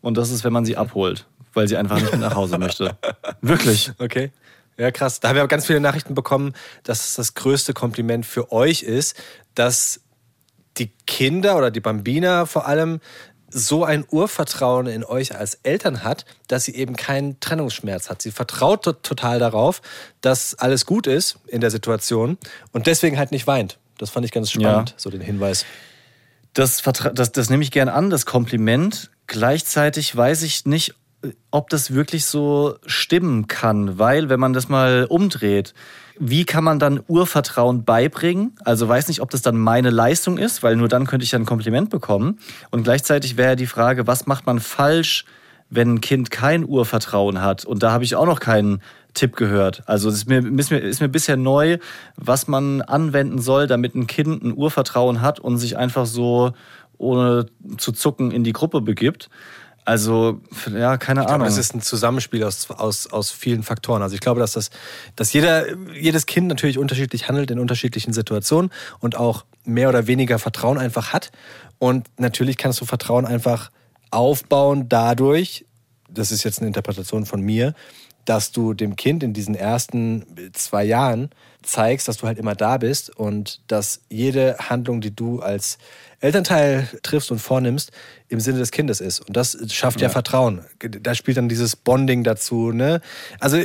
und 0.01 0.15
das 0.15 0.29
ist, 0.29 0.43
wenn 0.43 0.53
man 0.53 0.63
sie 0.63 0.77
abholt, 0.77 1.25
weil 1.53 1.67
sie 1.67 1.75
einfach 1.75 1.99
nicht 1.99 2.11
mehr 2.11 2.19
nach 2.19 2.35
Hause 2.35 2.59
möchte. 2.59 2.95
Wirklich. 3.41 3.91
Okay. 3.97 4.31
Ja, 4.77 4.91
krass. 4.91 5.19
Da 5.19 5.29
haben 5.29 5.37
wir 5.37 5.47
ganz 5.47 5.65
viele 5.65 5.79
Nachrichten 5.79 6.13
bekommen, 6.13 6.53
dass 6.83 7.07
es 7.07 7.15
das 7.15 7.33
größte 7.33 7.73
Kompliment 7.73 8.27
für 8.27 8.51
euch 8.51 8.83
ist, 8.83 9.15
dass 9.55 10.01
die 10.77 10.91
Kinder 11.07 11.57
oder 11.57 11.71
die 11.71 11.79
Bambina 11.79 12.45
vor 12.45 12.67
allem 12.67 12.99
so 13.49 13.83
ein 13.83 14.05
Urvertrauen 14.09 14.87
in 14.87 15.03
euch 15.03 15.35
als 15.35 15.55
Eltern 15.63 16.03
hat, 16.03 16.25
dass 16.47 16.65
sie 16.65 16.75
eben 16.75 16.95
keinen 16.95 17.39
Trennungsschmerz 17.39 18.09
hat. 18.09 18.21
Sie 18.21 18.31
vertraut 18.31 18.83
total 18.83 19.39
darauf, 19.39 19.81
dass 20.21 20.55
alles 20.55 20.85
gut 20.85 21.07
ist 21.07 21.39
in 21.47 21.61
der 21.61 21.71
Situation 21.71 22.37
und 22.71 22.87
deswegen 22.87 23.17
halt 23.17 23.31
nicht 23.31 23.47
weint. 23.47 23.77
Das 23.97 24.09
fand 24.09 24.25
ich 24.25 24.31
ganz 24.31 24.51
spannend, 24.51 24.89
ja. 24.91 24.95
so 24.97 25.09
den 25.09 25.21
Hinweis. 25.21 25.65
Das, 26.53 26.81
das, 27.13 27.31
das 27.31 27.49
nehme 27.49 27.63
ich 27.63 27.71
gern 27.71 27.89
an, 27.89 28.09
das 28.09 28.25
Kompliment. 28.25 29.11
Gleichzeitig 29.27 30.15
weiß 30.15 30.43
ich 30.43 30.65
nicht, 30.65 30.95
ob 31.51 31.69
das 31.69 31.93
wirklich 31.93 32.25
so 32.25 32.77
stimmen 32.85 33.47
kann, 33.47 33.97
weil 33.97 34.29
wenn 34.29 34.39
man 34.39 34.53
das 34.53 34.69
mal 34.69 35.05
umdreht, 35.09 35.73
wie 36.19 36.45
kann 36.45 36.63
man 36.63 36.79
dann 36.79 37.01
Urvertrauen 37.07 37.83
beibringen? 37.83 38.55
Also 38.63 38.87
weiß 38.87 39.07
nicht, 39.07 39.21
ob 39.21 39.29
das 39.29 39.41
dann 39.41 39.57
meine 39.57 39.89
Leistung 39.89 40.37
ist, 40.37 40.63
weil 40.63 40.75
nur 40.75 40.87
dann 40.87 41.05
könnte 41.05 41.23
ich 41.23 41.31
ja 41.31 41.39
ein 41.39 41.45
Kompliment 41.45 41.89
bekommen. 41.89 42.39
Und 42.71 42.83
gleichzeitig 42.83 43.37
wäre 43.37 43.55
die 43.55 43.67
Frage, 43.67 44.07
was 44.07 44.25
macht 44.25 44.45
man 44.45 44.59
falsch, 44.59 45.25
wenn 45.69 45.95
ein 45.95 46.01
Kind 46.01 46.31
kein 46.31 46.65
Urvertrauen 46.65 47.41
hat? 47.41 47.65
Und 47.65 47.83
da 47.83 47.91
habe 47.91 48.03
ich 48.03 48.15
auch 48.15 48.25
noch 48.25 48.39
keinen 48.39 48.81
Tipp 49.13 49.35
gehört. 49.35 49.83
Also 49.87 50.09
es 50.09 50.15
ist 50.15 50.29
mir, 50.29 50.39
ist, 50.39 50.71
mir, 50.71 50.79
ist 50.79 51.01
mir 51.01 51.09
bisher 51.09 51.37
neu, 51.37 51.77
was 52.15 52.47
man 52.47 52.81
anwenden 52.81 53.39
soll, 53.39 53.67
damit 53.67 53.95
ein 53.95 54.07
Kind 54.07 54.43
ein 54.43 54.55
Urvertrauen 54.55 55.21
hat 55.21 55.39
und 55.39 55.57
sich 55.57 55.77
einfach 55.77 56.05
so 56.05 56.53
ohne 56.97 57.45
zu 57.77 57.91
zucken 57.91 58.31
in 58.31 58.43
die 58.43 58.53
Gruppe 58.53 58.81
begibt. 58.81 59.29
Also, 59.87 60.41
ja, 60.69 60.97
keine 60.97 61.21
ich 61.21 61.27
Ahnung. 61.27 61.47
Glaube, 61.47 61.49
es 61.49 61.57
ist 61.57 61.73
ein 61.73 61.81
Zusammenspiel 61.81 62.43
aus, 62.43 62.69
aus, 62.71 63.07
aus 63.07 63.31
vielen 63.31 63.63
Faktoren. 63.63 64.01
Also 64.01 64.15
ich 64.15 64.19
glaube, 64.19 64.41
dass, 64.41 64.51
das, 64.51 64.69
dass 65.15 65.31
jeder, 65.31 65.77
jedes 65.93 66.25
Kind 66.25 66.47
natürlich 66.47 66.77
unterschiedlich 66.77 67.29
handelt 67.29 67.51
in 67.51 67.57
unterschiedlichen 67.57 68.11
Situationen 68.11 68.69
und 68.99 69.15
auch 69.15 69.45
mehr 69.63 69.87
oder 69.87 70.05
weniger 70.05 70.39
Vertrauen 70.39 70.77
einfach 70.77 71.13
hat. 71.13 71.31
Und 71.79 72.09
natürlich 72.17 72.57
kannst 72.57 72.81
du 72.81 72.85
Vertrauen 72.85 73.25
einfach 73.25 73.71
aufbauen 74.11 74.89
dadurch, 74.89 75.65
das 76.09 76.33
ist 76.33 76.43
jetzt 76.43 76.59
eine 76.59 76.67
Interpretation 76.67 77.25
von 77.25 77.39
mir, 77.39 77.73
dass 78.25 78.51
du 78.51 78.73
dem 78.73 78.97
Kind 78.97 79.23
in 79.23 79.31
diesen 79.31 79.55
ersten 79.55 80.25
zwei 80.51 80.83
Jahren 80.83 81.29
zeigst, 81.67 82.07
dass 82.07 82.17
du 82.17 82.27
halt 82.27 82.37
immer 82.37 82.55
da 82.55 82.77
bist 82.77 83.15
und 83.15 83.61
dass 83.67 84.01
jede 84.09 84.57
Handlung, 84.57 85.01
die 85.01 85.15
du 85.15 85.41
als 85.41 85.77
Elternteil 86.19 86.87
triffst 87.03 87.31
und 87.31 87.39
vornimmst, 87.39 87.91
im 88.29 88.39
Sinne 88.39 88.59
des 88.59 88.71
Kindes 88.71 89.01
ist. 89.01 89.19
Und 89.19 89.37
das 89.37 89.57
schafft 89.71 90.01
ja, 90.01 90.07
ja 90.07 90.09
Vertrauen. 90.09 90.65
Da 90.79 91.15
spielt 91.15 91.37
dann 91.37 91.49
dieses 91.49 91.75
Bonding 91.75 92.23
dazu. 92.23 92.71
Ne? 92.71 93.01
Also 93.39 93.57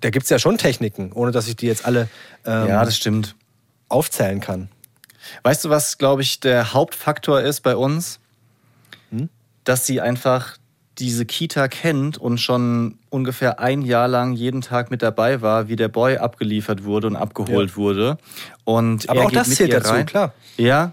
da 0.00 0.10
gibt 0.10 0.24
es 0.24 0.30
ja 0.30 0.38
schon 0.38 0.58
Techniken, 0.58 1.12
ohne 1.12 1.30
dass 1.30 1.48
ich 1.48 1.56
die 1.56 1.66
jetzt 1.66 1.84
alle 1.84 2.08
ähm, 2.44 2.68
ja, 2.68 2.84
das 2.84 2.96
stimmt. 2.96 3.34
aufzählen 3.88 4.40
kann. 4.40 4.68
Weißt 5.42 5.64
du, 5.64 5.70
was, 5.70 5.98
glaube 5.98 6.22
ich, 6.22 6.40
der 6.40 6.72
Hauptfaktor 6.72 7.40
ist 7.40 7.60
bei 7.60 7.76
uns? 7.76 8.20
Hm? 9.10 9.28
Dass 9.64 9.86
sie 9.86 10.00
einfach 10.00 10.56
diese 11.00 11.24
Kita 11.24 11.68
kennt 11.68 12.18
und 12.18 12.38
schon 12.38 12.98
ungefähr 13.08 13.58
ein 13.58 13.82
Jahr 13.82 14.06
lang 14.06 14.34
jeden 14.34 14.60
Tag 14.60 14.90
mit 14.90 15.02
dabei 15.02 15.40
war, 15.40 15.68
wie 15.68 15.76
der 15.76 15.88
Boy 15.88 16.18
abgeliefert 16.18 16.84
wurde 16.84 17.08
und 17.08 17.16
abgeholt 17.16 17.70
ja. 17.70 17.76
wurde. 17.76 18.18
Und 18.64 19.08
Aber 19.08 19.24
auch 19.24 19.30
das 19.30 19.50
zählt 19.50 19.72
dazu, 19.72 19.92
rein. 19.92 20.06
klar. 20.06 20.34
Ja, 20.56 20.92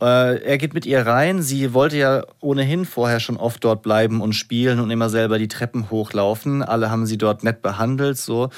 äh, 0.00 0.42
er 0.42 0.58
geht 0.58 0.72
mit 0.72 0.86
ihr 0.86 1.06
rein. 1.06 1.42
Sie 1.42 1.74
wollte 1.74 1.98
ja 1.98 2.22
ohnehin 2.40 2.84
vorher 2.84 3.20
schon 3.20 3.36
oft 3.36 3.62
dort 3.64 3.82
bleiben 3.82 4.20
und 4.20 4.32
spielen 4.32 4.80
und 4.80 4.90
immer 4.90 5.10
selber 5.10 5.38
die 5.38 5.48
Treppen 5.48 5.90
hochlaufen. 5.90 6.62
Alle 6.62 6.90
haben 6.90 7.04
sie 7.04 7.18
dort 7.18 7.44
nett 7.44 7.60
behandelt, 7.60 8.16
so. 8.16 8.48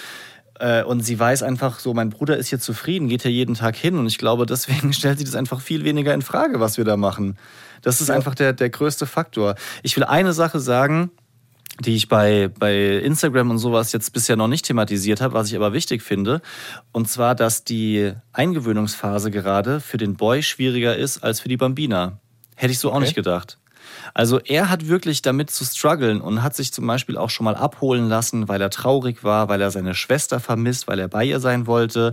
Äh, 0.61 0.84
und 0.84 1.01
sie 1.01 1.18
weiß 1.18 1.43
einfach 1.43 1.80
so, 1.80 1.95
mein 1.95 2.11
Bruder 2.11 2.36
ist 2.36 2.49
hier 2.49 2.61
zufrieden, 2.61 3.09
geht 3.09 3.22
hier 3.22 3.32
jeden 3.32 3.55
Tag 3.55 3.74
hin. 3.74 3.99
Und 3.99 4.07
ich 4.07 4.18
glaube, 4.18 4.47
deswegen 4.47 4.93
stellt 4.93 5.18
sie 5.18 5.24
das 5.24 5.34
einfach 5.34 5.61
viel 5.61 5.84
weniger 5.84 6.14
in 6.14 6.22
Frage, 6.22 6.61
was 6.61 6.78
wir 6.78 6.84
da 6.84 6.97
machen. 6.97 7.36
Das 7.82 8.00
ist 8.00 8.08
ja. 8.08 8.14
einfach 8.14 8.34
der, 8.34 8.52
der 8.52 8.70
größte 8.70 9.06
Faktor. 9.06 9.56
Ich 9.82 9.96
will 9.96 10.04
eine 10.04 10.32
Sache 10.32 10.60
sagen, 10.60 11.10
die 11.80 11.96
ich 11.96 12.08
bei, 12.08 12.48
bei 12.58 12.98
Instagram 12.98 13.50
und 13.50 13.58
sowas 13.58 13.92
jetzt 13.92 14.12
bisher 14.12 14.36
noch 14.36 14.48
nicht 14.48 14.66
thematisiert 14.66 15.20
habe, 15.20 15.34
was 15.34 15.48
ich 15.48 15.56
aber 15.56 15.72
wichtig 15.72 16.02
finde. 16.02 16.42
Und 16.92 17.08
zwar, 17.08 17.34
dass 17.34 17.64
die 17.64 18.12
Eingewöhnungsphase 18.32 19.30
gerade 19.30 19.80
für 19.80 19.96
den 19.96 20.16
Boy 20.16 20.42
schwieriger 20.42 20.96
ist 20.96 21.24
als 21.24 21.40
für 21.40 21.48
die 21.48 21.56
Bambina. 21.56 22.18
Hätte 22.56 22.72
ich 22.72 22.78
so 22.78 22.88
okay. 22.88 22.96
auch 22.96 23.00
nicht 23.00 23.14
gedacht. 23.14 23.58
Also 24.14 24.38
er 24.38 24.68
hat 24.68 24.88
wirklich 24.88 25.22
damit 25.22 25.50
zu 25.50 25.64
strugglen 25.64 26.20
und 26.20 26.42
hat 26.42 26.54
sich 26.54 26.72
zum 26.72 26.86
Beispiel 26.86 27.16
auch 27.16 27.30
schon 27.30 27.44
mal 27.44 27.56
abholen 27.56 28.08
lassen, 28.08 28.48
weil 28.48 28.60
er 28.60 28.70
traurig 28.70 29.24
war, 29.24 29.48
weil 29.48 29.60
er 29.60 29.70
seine 29.70 29.94
Schwester 29.94 30.40
vermisst, 30.40 30.88
weil 30.88 30.98
er 30.98 31.08
bei 31.08 31.24
ihr 31.24 31.40
sein 31.40 31.66
wollte. 31.66 32.12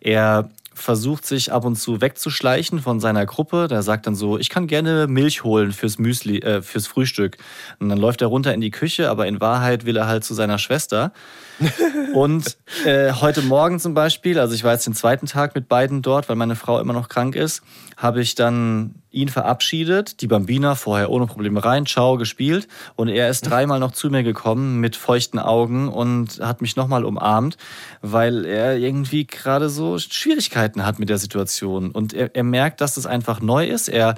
Er 0.00 0.48
versucht 0.80 1.26
sich 1.26 1.52
ab 1.52 1.64
und 1.64 1.76
zu 1.76 2.00
wegzuschleichen 2.00 2.80
von 2.80 3.00
seiner 3.00 3.26
Gruppe. 3.26 3.68
Der 3.68 3.82
sagt 3.82 4.06
dann 4.06 4.14
so, 4.14 4.38
ich 4.38 4.48
kann 4.48 4.66
gerne 4.66 5.06
Milch 5.06 5.44
holen 5.44 5.72
fürs 5.72 5.98
Müsli, 5.98 6.38
äh, 6.38 6.62
fürs 6.62 6.86
Frühstück. 6.86 7.36
Und 7.78 7.88
dann 7.88 7.98
läuft 7.98 8.22
er 8.22 8.28
runter 8.28 8.54
in 8.54 8.60
die 8.60 8.70
Küche, 8.70 9.10
aber 9.10 9.26
in 9.26 9.40
Wahrheit 9.40 9.84
will 9.84 9.96
er 9.96 10.06
halt 10.06 10.24
zu 10.24 10.34
seiner 10.34 10.58
Schwester. 10.58 11.12
Und 12.14 12.56
äh, 12.84 13.12
heute 13.12 13.42
Morgen 13.42 13.78
zum 13.78 13.94
Beispiel, 13.94 14.38
also 14.38 14.54
ich 14.54 14.64
war 14.64 14.72
jetzt 14.72 14.86
den 14.86 14.94
zweiten 14.94 15.26
Tag 15.26 15.54
mit 15.54 15.68
beiden 15.68 16.02
dort, 16.02 16.28
weil 16.28 16.36
meine 16.36 16.56
Frau 16.56 16.80
immer 16.80 16.92
noch 16.92 17.08
krank 17.08 17.36
ist, 17.36 17.62
habe 17.96 18.20
ich 18.20 18.34
dann 18.34 18.94
ihn 19.10 19.28
verabschiedet, 19.28 20.20
die 20.20 20.26
Bambina 20.26 20.74
vorher 20.74 21.10
ohne 21.10 21.26
Probleme 21.26 21.64
rein, 21.64 21.84
ciao, 21.84 22.16
gespielt 22.16 22.68
und 22.96 23.08
er 23.08 23.28
ist 23.28 23.42
dreimal 23.42 23.80
noch 23.80 23.92
zu 23.92 24.08
mir 24.08 24.22
gekommen 24.22 24.80
mit 24.80 24.96
feuchten 24.96 25.38
Augen 25.38 25.88
und 25.88 26.40
hat 26.40 26.62
mich 26.62 26.76
nochmal 26.76 27.04
umarmt, 27.04 27.56
weil 28.02 28.44
er 28.44 28.78
irgendwie 28.78 29.26
gerade 29.26 29.68
so 29.68 29.98
Schwierigkeiten 29.98 30.86
hat 30.86 30.98
mit 30.98 31.08
der 31.08 31.18
Situation 31.18 31.90
und 31.90 32.14
er, 32.14 32.34
er 32.34 32.44
merkt, 32.44 32.80
dass 32.80 32.94
das 32.94 33.06
einfach 33.06 33.40
neu 33.40 33.66
ist. 33.66 33.88
Er 33.88 34.14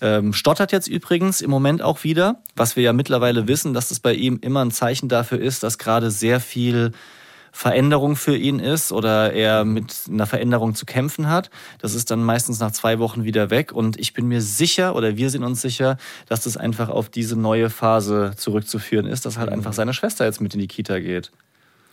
ähm, 0.00 0.32
stottert 0.32 0.72
jetzt 0.72 0.88
übrigens 0.88 1.40
im 1.40 1.50
Moment 1.50 1.82
auch 1.82 2.04
wieder, 2.04 2.42
was 2.54 2.76
wir 2.76 2.82
ja 2.82 2.92
mittlerweile 2.92 3.48
wissen, 3.48 3.74
dass 3.74 3.88
das 3.88 4.00
bei 4.00 4.14
ihm 4.14 4.38
immer 4.42 4.64
ein 4.64 4.70
Zeichen 4.70 5.08
dafür 5.08 5.40
ist, 5.40 5.62
dass 5.62 5.78
gerade 5.78 6.10
sehr 6.10 6.40
viel 6.40 6.92
Veränderung 7.56 8.16
für 8.16 8.36
ihn 8.36 8.58
ist 8.58 8.92
oder 8.92 9.32
er 9.32 9.64
mit 9.64 10.02
einer 10.10 10.26
Veränderung 10.26 10.74
zu 10.74 10.84
kämpfen 10.84 11.30
hat. 11.30 11.48
Das 11.80 11.94
ist 11.94 12.10
dann 12.10 12.22
meistens 12.22 12.60
nach 12.60 12.70
zwei 12.72 12.98
Wochen 12.98 13.24
wieder 13.24 13.48
weg 13.48 13.72
und 13.72 13.98
ich 13.98 14.12
bin 14.12 14.28
mir 14.28 14.42
sicher 14.42 14.94
oder 14.94 15.16
wir 15.16 15.30
sind 15.30 15.42
uns 15.42 15.62
sicher, 15.62 15.96
dass 16.28 16.42
das 16.42 16.58
einfach 16.58 16.90
auf 16.90 17.08
diese 17.08 17.34
neue 17.34 17.70
Phase 17.70 18.34
zurückzuführen 18.36 19.06
ist, 19.06 19.24
dass 19.24 19.38
halt 19.38 19.48
einfach 19.48 19.72
seine 19.72 19.94
Schwester 19.94 20.26
jetzt 20.26 20.42
mit 20.42 20.52
in 20.52 20.60
die 20.60 20.68
Kita 20.68 20.98
geht. 20.98 21.32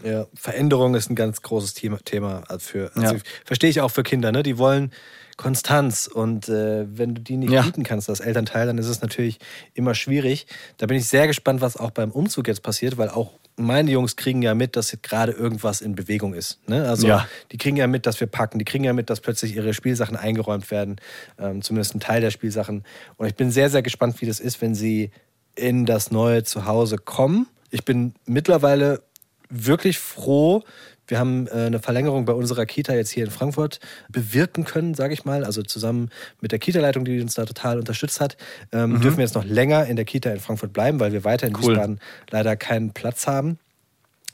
Ja, 0.04 0.26
Veränderung 0.34 0.95
ist 0.95 1.10
ein 1.10 1.16
ganz 1.16 1.41
großes 1.41 1.76
Thema, 1.76 1.97
Thema 2.04 2.43
für, 2.60 2.91
also 2.95 3.16
ja. 3.16 3.22
verstehe 3.45 3.70
ich 3.70 3.80
auch 3.80 3.91
für 3.91 4.04
Kinder, 4.04 4.34
ne? 4.34 4.43
Die 4.43 4.58
wollen 4.58 4.91
Konstanz 5.38 6.08
und 6.08 6.50
äh, 6.50 6.86
wenn 6.98 7.16
du 7.16 7.22
die 7.22 7.38
nicht 7.38 7.52
ja. 7.52 7.62
bieten 7.62 7.84
kannst 7.84 8.10
als 8.10 8.20
Elternteil, 8.20 8.68
dann 8.68 8.78
ist 8.78 8.88
es 8.88 9.02
natürlich 9.02 9.40
immer 9.74 9.96
schwierig. 9.96 10.48
Da 10.78 10.86
bin 10.86 10.98
ich 10.98 11.08
sehr 11.08 11.28
gespannt, 11.28 11.62
was 11.62 11.78
auch 11.78 11.92
beim 11.92 12.12
Umzug 12.12 12.48
jetzt 12.48 12.62
passiert, 12.62 12.98
weil 12.98 13.10
auch 13.10 13.32
meine 13.56 13.92
Jungs 13.92 14.16
kriegen 14.16 14.42
ja 14.42 14.54
mit, 14.56 14.76
dass 14.76 14.96
gerade 15.02 15.32
irgendwas 15.32 15.82
in 15.82 15.96
Bewegung 15.96 16.34
ist. 16.34 16.60
Ne? 16.68 16.88
Also 16.88 17.08
ja. 17.08 17.28
die 17.52 17.58
kriegen 17.58 17.78
ja 17.78 17.88
mit, 17.88 18.06
dass 18.06 18.20
wir 18.20 18.28
packen, 18.28 18.60
die 18.60 18.66
kriegen 18.66 18.84
ja 18.84 18.94
mit, 18.94 19.10
dass 19.10 19.22
plötzlich 19.22 19.56
ihre 19.56 19.74
Spielsachen 19.74 20.18
eingeräumt 20.18 20.72
werden, 20.72 20.98
ähm, 21.40 21.62
zumindest 21.62 21.96
ein 21.96 22.00
Teil 22.00 22.22
der 22.22 22.32
Spielsachen. 22.32 22.84
Und 23.18 23.28
ich 23.28 23.36
bin 23.36 23.52
sehr, 23.52 23.70
sehr 23.70 23.82
gespannt, 23.82 24.22
wie 24.22 24.26
das 24.26 24.40
ist, 24.40 24.62
wenn 24.62 24.76
sie 24.76 25.12
in 25.56 25.86
das 25.86 26.12
neue 26.12 26.44
Zuhause 26.44 26.98
kommen. 26.98 27.48
Ich 27.70 27.86
bin 27.86 28.14
mittlerweile 28.26 29.04
wirklich 29.50 30.00
froh, 30.00 30.64
wir 31.08 31.20
haben 31.20 31.47
äh, 31.47 31.66
eine 31.66 31.80
Verlängerung 31.80 32.26
bei 32.26 32.34
unserer 32.34 32.66
Kita 32.66 32.93
jetzt 32.93 33.10
hier 33.10 33.26
in 33.26 33.32
Frankfurt 33.32 33.80
bewirken 34.10 34.64
können, 34.64 34.93
sage 34.93 35.14
ich 35.14 35.26
mal. 35.26 35.43
Also 35.43 35.62
zusammen 35.64 36.10
mit 36.41 36.51
der 36.51 36.60
Kita-Leitung, 36.60 37.06
die 37.06 37.20
uns 37.22 37.36
da 37.36 37.45
total 37.45 37.80
unterstützt 37.80 38.22
hat, 38.22 38.38
ähm, 38.72 38.93
mhm. 38.93 39.01
dürfen 39.01 39.18
wir 39.18 39.26
jetzt 39.26 39.36
noch 39.36 39.45
länger 39.45 39.86
in 39.86 39.95
der 39.95 40.06
Kita 40.06 40.32
in 40.32 40.39
Frankfurt 40.39 40.74
bleiben, 40.74 40.99
weil 40.99 41.12
wir 41.12 41.24
weiter 41.24 41.47
in 41.47 41.56
cool. 41.56 41.72
Wiesbaden 41.72 41.99
leider 42.30 42.56
keinen 42.56 42.93
Platz 42.93 43.28
haben. 43.28 43.60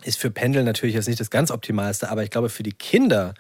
Ist 0.04 0.20
für 0.20 0.32
Pendeln 0.32 0.66
natürlich 0.66 0.96
jetzt 0.96 1.08
nicht 1.08 1.20
das 1.20 1.30
ganz 1.30 1.52
Optimalste, 1.52 2.10
aber 2.10 2.24
ich 2.24 2.30
glaube, 2.30 2.50
für 2.50 2.64
die 2.64 2.72
Kinder 2.72 3.34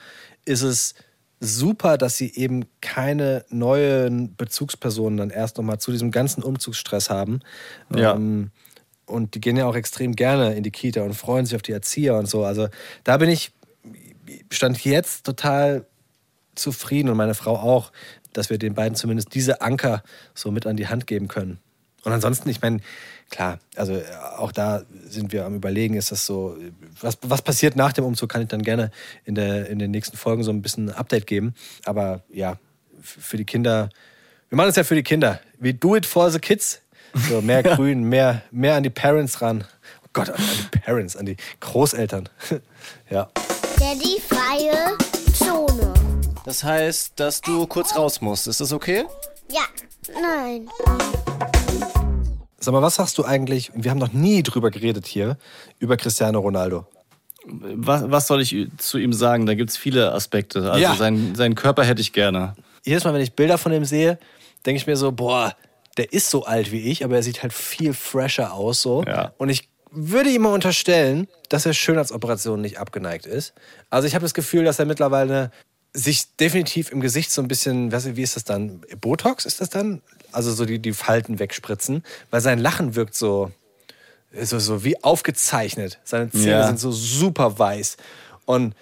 ist 0.46 0.62
es 0.62 0.96
super, 1.40 1.98
dass 1.98 2.18
sie 2.18 2.34
eben 2.36 2.66
keine 2.82 3.46
neuen 3.50 4.36
Bezugspersonen 4.36 5.18
dann 5.18 5.30
erst 5.30 5.58
nochmal 5.58 5.80
zu 5.80 5.92
diesem 5.92 6.12
ganzen 6.12 6.44
Umzugsstress 6.44 7.10
haben. 7.10 7.40
Ja. 7.96 8.14
Ähm, 8.16 8.52
und 9.10 9.36
die 9.36 9.42
gehen 9.42 9.58
ja 9.58 9.66
auch 9.66 9.76
extrem 9.76 10.16
gerne 10.16 10.54
in 10.56 10.64
die 10.64 10.72
Kita 10.72 11.02
und 11.02 11.14
freuen 11.14 11.46
sich 11.46 11.56
auf 11.56 11.62
die 11.62 11.72
Erzieher 11.72 12.16
und 12.16 12.28
so. 12.28 12.46
Also 12.46 12.70
da 13.04 13.18
bin 13.18 13.30
ich, 13.30 13.52
stand 14.52 14.84
jetzt 14.84 15.26
total 15.26 15.86
zufrieden 16.56 17.10
und 17.10 17.18
meine 17.18 17.36
Frau 17.36 17.56
auch, 17.56 17.92
dass 18.34 18.50
wir 18.50 18.58
den 18.58 18.76
beiden 18.76 18.96
zumindest 18.96 19.34
diese 19.34 19.62
Anker 19.62 20.04
so 20.34 20.52
mit 20.52 20.68
an 20.68 20.78
die 20.78 20.88
Hand 20.88 21.08
geben 21.08 21.28
können. 21.28 21.60
Und 22.04 22.14
ansonsten, 22.14 22.50
ich 22.50 22.62
meine, 22.62 22.80
klar, 23.30 23.60
also 23.76 24.02
auch 24.38 24.52
da 24.52 24.84
sind 25.06 25.34
wir 25.34 25.46
am 25.46 25.56
Überlegen, 25.56 25.96
ist 25.96 26.12
das 26.12 26.26
so, 26.26 26.58
was, 27.02 27.18
was 27.22 27.42
passiert 27.42 27.76
nach 27.76 27.92
dem 27.92 28.06
Umzug, 28.06 28.30
kann 28.30 28.42
ich 28.42 28.48
dann 28.48 28.62
gerne 28.62 28.92
in, 29.26 29.36
der, 29.36 29.68
in 29.68 29.80
den 29.80 29.92
nächsten 29.92 30.16
Folgen 30.16 30.44
so 30.44 30.52
ein 30.52 30.62
bisschen 30.62 30.90
ein 30.90 30.96
Update 30.96 31.28
geben. 31.28 31.54
Aber 31.84 32.24
ja, 32.32 32.58
für 33.02 33.38
die 33.38 33.46
Kinder, 33.46 33.90
wir 34.50 34.56
machen 34.56 34.70
es 34.70 34.76
ja 34.76 34.84
für 34.84 34.96
die 34.96 35.04
Kinder. 35.04 35.42
We 35.60 35.74
do 35.74 35.96
it 35.96 36.06
for 36.06 36.32
the 36.32 36.40
kids. 36.40 36.82
So 37.30 37.42
mehr 37.42 37.64
Grün, 37.76 38.04
mehr, 38.04 38.42
mehr 38.52 38.76
an 38.76 38.84
die 38.84 38.90
Parents 38.90 39.42
ran. 39.42 39.64
Oh 40.04 40.10
Gott, 40.14 40.30
an 40.30 40.38
die 40.74 40.80
Parents, 40.80 41.16
an 41.16 41.26
die 41.26 41.38
Großeltern. 41.60 42.30
ja. 43.10 43.30
Daddy 43.80 44.22
freie 44.28 44.98
Zone. 45.34 45.94
Das 46.46 46.64
heißt, 46.64 47.14
dass 47.20 47.42
du 47.42 47.66
kurz 47.68 47.96
raus 47.96 48.22
musst. 48.22 48.48
Ist 48.48 48.62
das 48.62 48.74
okay? 48.74 49.06
Ja. 49.52 49.62
Nein. 50.22 50.68
Sag 52.62 52.74
mal, 52.74 52.82
was 52.82 52.96
sagst 52.96 53.18
du 53.18 53.24
eigentlich, 53.24 53.72
wir 53.74 53.90
haben 53.92 54.00
noch 54.00 54.12
nie 54.12 54.44
drüber 54.44 54.70
geredet 54.70 55.08
hier, 55.08 55.38
über 55.80 55.96
Cristiano 55.96 56.40
Ronaldo. 56.40 56.86
Was, 57.46 58.04
was 58.12 58.28
soll 58.28 58.42
ich 58.42 58.68
zu 58.78 58.98
ihm 58.98 59.14
sagen? 59.14 59.46
Da 59.46 59.54
gibt 59.54 59.70
es 59.70 59.78
viele 59.78 60.12
Aspekte. 60.14 60.70
Also 60.70 60.82
Ja. 60.84 60.96
sein, 60.96 61.36
seinen 61.36 61.56
Körper 61.56 61.84
hätte 61.86 62.02
ich 62.02 62.12
gerne. 62.12 62.56
jedes 62.84 63.04
Mal, 63.06 63.14
wenn 63.14 63.22
ich 63.22 63.34
Bilder 63.34 63.58
von 63.58 63.72
ihm 63.72 63.86
sehe, 63.86 64.20
denke 64.66 64.78
ich 64.78 64.88
mir 64.88 64.98
so, 64.98 65.12
boah, 65.12 65.56
der 66.00 66.12
ist 66.14 66.30
so 66.30 66.46
alt 66.46 66.72
wie 66.72 66.90
ich, 66.90 67.04
aber 67.04 67.16
er 67.18 67.24
sieht 67.24 67.44
halt 67.44 67.54
viel 67.54 67.94
fresher 67.94 68.54
aus 68.54 68.82
so. 68.82 69.04
Ja. 69.06 69.34
Und 69.38 69.50
ich 69.50 69.70
würde 69.92 70.30
ihm 70.30 70.44
mal 70.44 70.54
unterstellen, 70.54 71.28
dass 71.50 71.66
er 71.66 71.74
Schönheitsoperationen 71.74 72.62
nicht 72.62 72.80
abgeneigt 72.80 73.26
ist. 73.26 73.54
Also 73.90 74.08
ich 74.08 74.16
habe 74.16 74.24
das 74.24 74.34
Gefühl, 74.34 74.64
dass 74.64 74.80
er 74.80 74.86
mittlerweile 74.86 75.52
sich 75.94 76.36
definitiv 76.36 76.92
im 76.92 77.02
Gesicht 77.02 77.32
so 77.32 77.42
ein 77.42 77.48
bisschen, 77.48 77.92
weiß 77.92 78.06
ich, 78.08 78.16
wie 78.16 78.22
ist 78.22 78.36
das 78.36 78.44
dann? 78.44 78.82
Botox 79.02 79.46
ist 79.46 79.60
das 79.62 79.70
dann? 79.70 80.02
Also 80.32 80.54
so 80.54 80.66
die, 80.66 80.78
die 80.80 80.94
Falten 80.94 81.40
wegspritzen, 81.40 82.04
weil 82.30 82.42
sein 82.42 82.60
Lachen 82.60 82.96
wirkt 82.96 83.16
so, 83.16 83.52
so, 84.40 84.60
so 84.60 84.84
wie 84.84 85.04
aufgezeichnet. 85.04 86.00
Seine 86.04 86.30
Zähne 86.30 86.52
Ja. 86.52 86.68
sind 86.68 86.80
so 86.80 86.92
super 86.92 87.58
weiß. 87.58 87.98
Und 88.46 88.76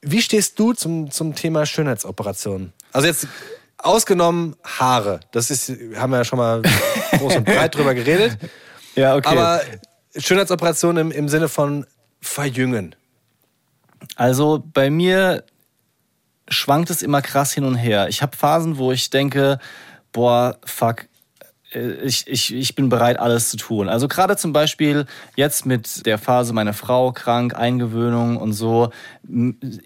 wie 0.00 0.22
stehst 0.22 0.58
du 0.60 0.72
zum, 0.74 1.10
zum 1.10 1.34
Thema 1.34 1.66
Schönheitsoperationen? 1.66 2.72
Also 2.92 3.08
jetzt 3.08 3.26
ausgenommen 3.82 4.56
Haare. 4.64 5.20
Das 5.32 5.50
ist, 5.50 5.70
haben 5.96 6.10
wir 6.10 6.18
ja 6.18 6.24
schon 6.24 6.38
mal 6.38 6.62
groß 7.18 7.36
und 7.36 7.44
breit 7.44 7.74
drüber 7.74 7.94
geredet. 7.94 8.38
Ja, 8.94 9.16
okay. 9.16 9.28
Aber 9.28 9.60
Schönheitsoperationen 10.16 11.10
im, 11.10 11.16
im 11.16 11.28
Sinne 11.28 11.48
von 11.48 11.86
verjüngen. 12.20 12.94
Also 14.16 14.62
bei 14.72 14.90
mir 14.90 15.44
schwankt 16.48 16.90
es 16.90 17.02
immer 17.02 17.22
krass 17.22 17.52
hin 17.52 17.64
und 17.64 17.76
her. 17.76 18.08
Ich 18.08 18.22
habe 18.22 18.36
Phasen, 18.36 18.78
wo 18.78 18.92
ich 18.92 19.10
denke, 19.10 19.58
boah, 20.12 20.58
fuck, 20.64 21.06
ich, 21.74 22.26
ich, 22.26 22.54
ich 22.54 22.74
bin 22.74 22.88
bereit, 22.88 23.18
alles 23.18 23.50
zu 23.50 23.56
tun. 23.56 23.88
Also 23.88 24.08
gerade 24.08 24.36
zum 24.36 24.52
Beispiel 24.52 25.06
jetzt 25.36 25.66
mit 25.66 26.06
der 26.06 26.18
Phase 26.18 26.52
meine 26.52 26.72
Frau 26.72 27.12
krank, 27.12 27.54
Eingewöhnung 27.54 28.36
und 28.36 28.52
so. 28.52 28.90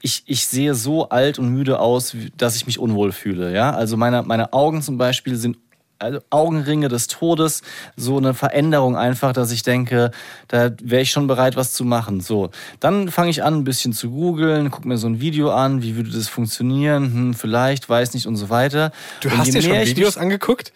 Ich, 0.02 0.24
ich 0.26 0.46
sehe 0.46 0.74
so 0.74 1.08
alt 1.08 1.38
und 1.38 1.50
müde 1.50 1.78
aus, 1.78 2.16
dass 2.36 2.56
ich 2.56 2.66
mich 2.66 2.78
unwohl 2.78 3.12
fühle. 3.12 3.54
Ja? 3.54 3.70
Also 3.70 3.96
meine, 3.96 4.22
meine 4.22 4.52
Augen 4.52 4.82
zum 4.82 4.98
Beispiel 4.98 5.36
sind 5.36 5.58
also 5.98 6.20
Augenringe 6.30 6.88
des 6.88 7.06
Todes, 7.06 7.62
so 7.96 8.18
eine 8.18 8.34
Veränderung 8.34 8.96
einfach, 8.96 9.32
dass 9.32 9.50
ich 9.50 9.62
denke, 9.62 10.10
da 10.48 10.70
wäre 10.82 11.02
ich 11.02 11.10
schon 11.10 11.26
bereit, 11.26 11.56
was 11.56 11.72
zu 11.72 11.84
machen. 11.84 12.20
So, 12.20 12.50
dann 12.80 13.10
fange 13.10 13.30
ich 13.30 13.42
an, 13.42 13.54
ein 13.54 13.64
bisschen 13.64 13.92
zu 13.92 14.10
googeln, 14.10 14.70
gucke 14.70 14.86
mir 14.86 14.98
so 14.98 15.06
ein 15.06 15.20
Video 15.20 15.50
an, 15.50 15.82
wie 15.82 15.96
würde 15.96 16.10
das 16.10 16.28
funktionieren, 16.28 17.04
hm, 17.04 17.34
vielleicht, 17.34 17.88
weiß 17.88 18.14
nicht 18.14 18.26
und 18.26 18.36
so 18.36 18.50
weiter. 18.50 18.92
Du 19.20 19.28
und 19.28 19.38
hast 19.38 19.54
dir 19.54 19.62
schon 19.62 19.72
Videos 19.72 20.18
angeguckt? 20.18 20.72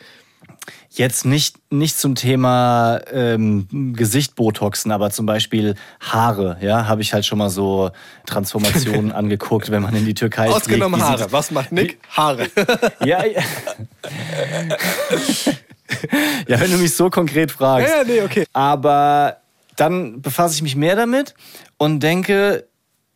Jetzt 0.93 1.25
nicht, 1.25 1.57
nicht 1.71 1.97
zum 1.97 2.17
Thema 2.17 3.01
ähm, 3.13 3.95
Gesicht 3.95 4.35
Botoxen, 4.35 4.91
aber 4.91 5.11
zum 5.11 5.25
Beispiel 5.25 5.77
Haare, 6.01 6.57
ja, 6.61 6.89
habe 6.89 7.01
ich 7.01 7.15
halt 7.15 7.25
schon 7.25 7.39
mal 7.39 7.49
so 7.49 7.93
Transformationen 8.27 9.13
angeguckt, 9.13 9.71
wenn 9.71 9.83
man 9.83 9.95
in 9.95 10.05
die 10.05 10.15
Türkei 10.15 10.51
Ausgenommen 10.51 11.01
fliegt. 11.01 11.21
Haare. 11.21 11.33
Was 11.33 11.53
macht 11.53 11.71
Nick? 11.71 12.01
Haare. 12.11 12.49
Ja, 13.05 13.25
ja. 13.25 13.43
ja, 16.49 16.61
wenn 16.61 16.71
du 16.71 16.79
mich 16.79 16.95
so 16.95 17.09
konkret 17.09 17.53
fragst. 17.53 17.89
Ja, 17.89 17.99
ja, 17.99 18.05
nee, 18.05 18.23
okay. 18.23 18.45
Aber 18.53 19.37
dann 19.77 20.21
befasse 20.21 20.57
ich 20.57 20.63
mich 20.63 20.75
mehr 20.75 20.97
damit 20.97 21.35
und 21.79 22.01
denke 22.01 22.67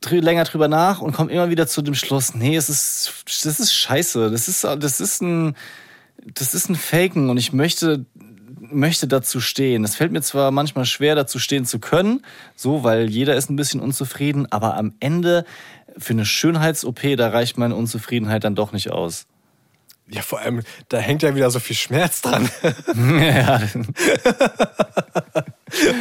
drü 0.00 0.20
länger 0.20 0.44
drüber 0.44 0.68
nach 0.68 1.00
und 1.00 1.12
komme 1.12 1.32
immer 1.32 1.50
wieder 1.50 1.66
zu 1.66 1.82
dem 1.82 1.94
Schluss, 1.94 2.34
nee, 2.34 2.56
es 2.56 2.68
ist, 2.68 3.24
das 3.42 3.58
ist 3.58 3.74
scheiße. 3.74 4.30
Das 4.30 4.48
ist, 4.48 4.64
das 4.64 5.00
ist 5.00 5.22
ein, 5.22 5.56
das 6.32 6.54
ist 6.54 6.68
ein 6.68 6.76
Faken 6.76 7.30
und 7.30 7.36
ich 7.36 7.52
möchte, 7.52 8.06
möchte 8.58 9.06
dazu 9.06 9.40
stehen. 9.40 9.84
Es 9.84 9.96
fällt 9.96 10.12
mir 10.12 10.22
zwar 10.22 10.50
manchmal 10.50 10.86
schwer, 10.86 11.14
dazu 11.14 11.38
stehen 11.38 11.66
zu 11.66 11.78
können, 11.78 12.24
so, 12.56 12.82
weil 12.82 13.10
jeder 13.10 13.36
ist 13.36 13.50
ein 13.50 13.56
bisschen 13.56 13.80
unzufrieden, 13.80 14.50
aber 14.50 14.76
am 14.76 14.94
Ende 15.00 15.44
für 15.98 16.12
eine 16.12 16.24
Schönheits-OP, 16.24 17.16
da 17.16 17.28
reicht 17.28 17.58
meine 17.58 17.76
Unzufriedenheit 17.76 18.44
dann 18.44 18.54
doch 18.54 18.72
nicht 18.72 18.90
aus. 18.90 19.26
Ja, 20.08 20.20
vor 20.20 20.40
allem, 20.40 20.62
da 20.88 20.98
hängt 20.98 21.22
ja 21.22 21.34
wieder 21.34 21.50
so 21.50 21.60
viel 21.60 21.76
Schmerz 21.76 22.20
dran. 22.20 22.50
ja, 22.94 23.62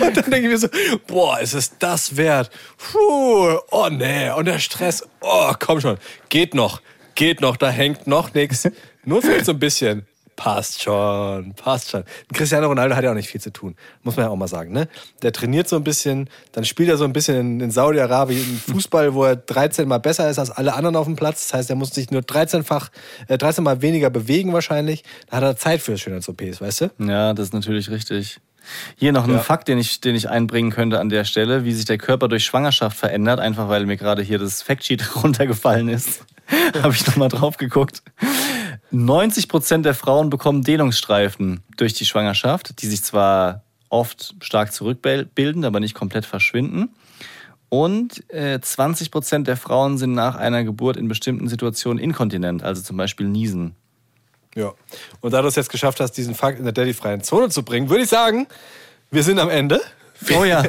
Und 0.02 0.18
dann 0.18 0.30
denke 0.30 0.40
ich 0.42 0.50
mir 0.50 0.58
so, 0.58 0.68
boah, 1.08 1.40
ist 1.40 1.54
es 1.54 1.78
das 1.78 2.18
wert? 2.18 2.50
Puh, 2.78 3.58
oh 3.72 3.90
nee, 3.90 4.30
und 4.32 4.46
der 4.46 4.60
Stress, 4.60 5.04
oh, 5.22 5.54
komm 5.60 5.80
schon, 5.80 5.98
geht 6.30 6.54
noch, 6.54 6.82
geht 7.16 7.42
noch, 7.42 7.56
da 7.56 7.70
hängt 7.70 8.08
noch 8.08 8.34
nichts. 8.34 8.68
Nur 9.06 9.22
vielleicht 9.22 9.46
so 9.46 9.54
ein 9.54 9.60
bisschen. 9.60 10.06
Passt 10.36 10.82
schon, 10.82 11.54
passt 11.54 11.92
schon. 11.92 12.04
Cristiano 12.34 12.68
Ronaldo 12.68 12.96
hat 12.96 13.04
ja 13.04 13.12
auch 13.12 13.16
nicht 13.16 13.30
viel 13.30 13.42
zu 13.42 13.52
tun, 13.52 13.76
muss 14.02 14.16
man 14.16 14.26
ja 14.26 14.32
auch 14.32 14.36
mal 14.36 14.48
sagen. 14.48 14.72
Ne? 14.72 14.88
Der 15.22 15.32
trainiert 15.32 15.68
so 15.70 15.76
ein 15.76 15.84
bisschen, 15.84 16.30
dann 16.54 16.66
spielt 16.66 16.90
er 16.90 16.98
so 16.98 17.04
ein 17.04 17.14
bisschen 17.14 17.40
in, 17.40 17.60
in 17.60 17.72
Saudi-Arabien 17.72 18.62
Fußball, 18.72 19.14
wo 19.14 19.26
er 19.26 19.36
13 19.36 19.88
Mal 19.88 20.00
besser 20.00 20.30
ist 20.30 20.40
als 20.40 20.50
alle 20.50 20.74
anderen 20.74 20.96
auf 20.96 21.06
dem 21.06 21.16
Platz. 21.16 21.48
Das 21.48 21.54
heißt, 21.54 21.70
er 21.70 21.76
muss 21.76 21.92
sich 21.92 22.10
nur 22.10 22.22
13-fach, 22.22 22.90
äh, 23.28 23.38
13 23.38 23.64
Mal 23.64 23.82
weniger 23.82 24.10
bewegen 24.10 24.54
wahrscheinlich. 24.54 25.04
Da 25.30 25.38
hat 25.38 25.44
er 25.44 25.56
Zeit 25.56 25.82
für 25.82 25.98
Schönheits-OPs, 25.98 26.62
weißt 26.62 26.82
du? 26.82 26.90
Ja, 27.00 27.34
das 27.34 27.48
ist 27.48 27.54
natürlich 27.54 27.92
richtig. 27.92 28.40
Hier 28.96 29.12
noch 29.12 29.26
ein 29.26 29.34
Ja. 29.34 29.40
Fakt, 29.40 29.68
den 29.68 29.78
ich, 29.78 30.00
den 30.02 30.16
ich 30.16 30.30
einbringen 30.30 30.72
könnte 30.72 31.00
an 31.00 31.10
der 31.10 31.26
Stelle, 31.26 31.66
wie 31.66 31.74
sich 31.74 31.86
der 31.86 31.98
Körper 31.98 32.28
durch 32.28 32.46
Schwangerschaft 32.46 32.98
verändert, 32.98 33.40
einfach 33.40 33.70
weil 33.70 33.86
mir 33.86 33.98
gerade 33.98 34.22
hier 34.22 34.40
das 34.40 34.62
Factsheet 34.62 35.16
runtergefallen 35.24 35.90
ist. 35.90 36.26
Habe 36.82 36.94
ich 36.94 37.06
nochmal 37.08 37.30
drauf 37.30 37.58
geguckt. 37.58 38.04
90 38.94 39.50
Prozent 39.50 39.86
der 39.86 39.96
Frauen 39.96 40.30
bekommen 40.30 40.64
Dehnungsstreifen 40.64 41.62
durch 41.78 41.94
die 41.94 42.06
Schwangerschaft, 42.06 42.82
die 42.82 42.88
sich 42.88 43.04
zwar 43.04 43.64
oft 43.90 44.36
stark 44.42 44.72
zurückbilden, 44.72 45.66
aber 45.66 45.80
nicht 45.80 45.96
komplett 45.96 46.26
verschwinden. 46.26 46.90
Und 47.70 48.24
äh, 48.32 48.60
20 48.62 49.10
Prozent 49.10 49.48
der 49.48 49.58
Frauen 49.58 49.98
sind 49.98 50.14
nach 50.14 50.36
einer 50.36 50.64
Geburt 50.64 50.96
in 50.96 51.08
bestimmten 51.08 51.48
Situationen 51.48 52.02
inkontinent, 52.02 52.62
also 52.62 52.84
zum 52.84 52.98
Beispiel 52.98 53.28
Niesen. 53.28 53.76
Ja. 54.54 54.74
Und 55.22 55.34
da 55.34 55.42
du 55.42 55.48
es 55.48 55.56
jetzt 55.56 55.72
geschafft 55.72 56.00
hast, 56.00 56.12
diesen 56.12 56.36
Fakt 56.36 56.60
in 56.60 56.66
der 56.66 56.74
Daddy-freien 56.74 57.24
Zone 57.24 57.50
zu 57.50 57.64
bringen, 57.64 57.90
würde 57.90 58.04
ich 58.04 58.10
sagen, 58.10 58.46
wir 59.10 59.24
sind 59.24 59.40
am 59.40 59.50
Ende. 59.50 59.82
Oh 60.38 60.44
ja, 60.44 60.64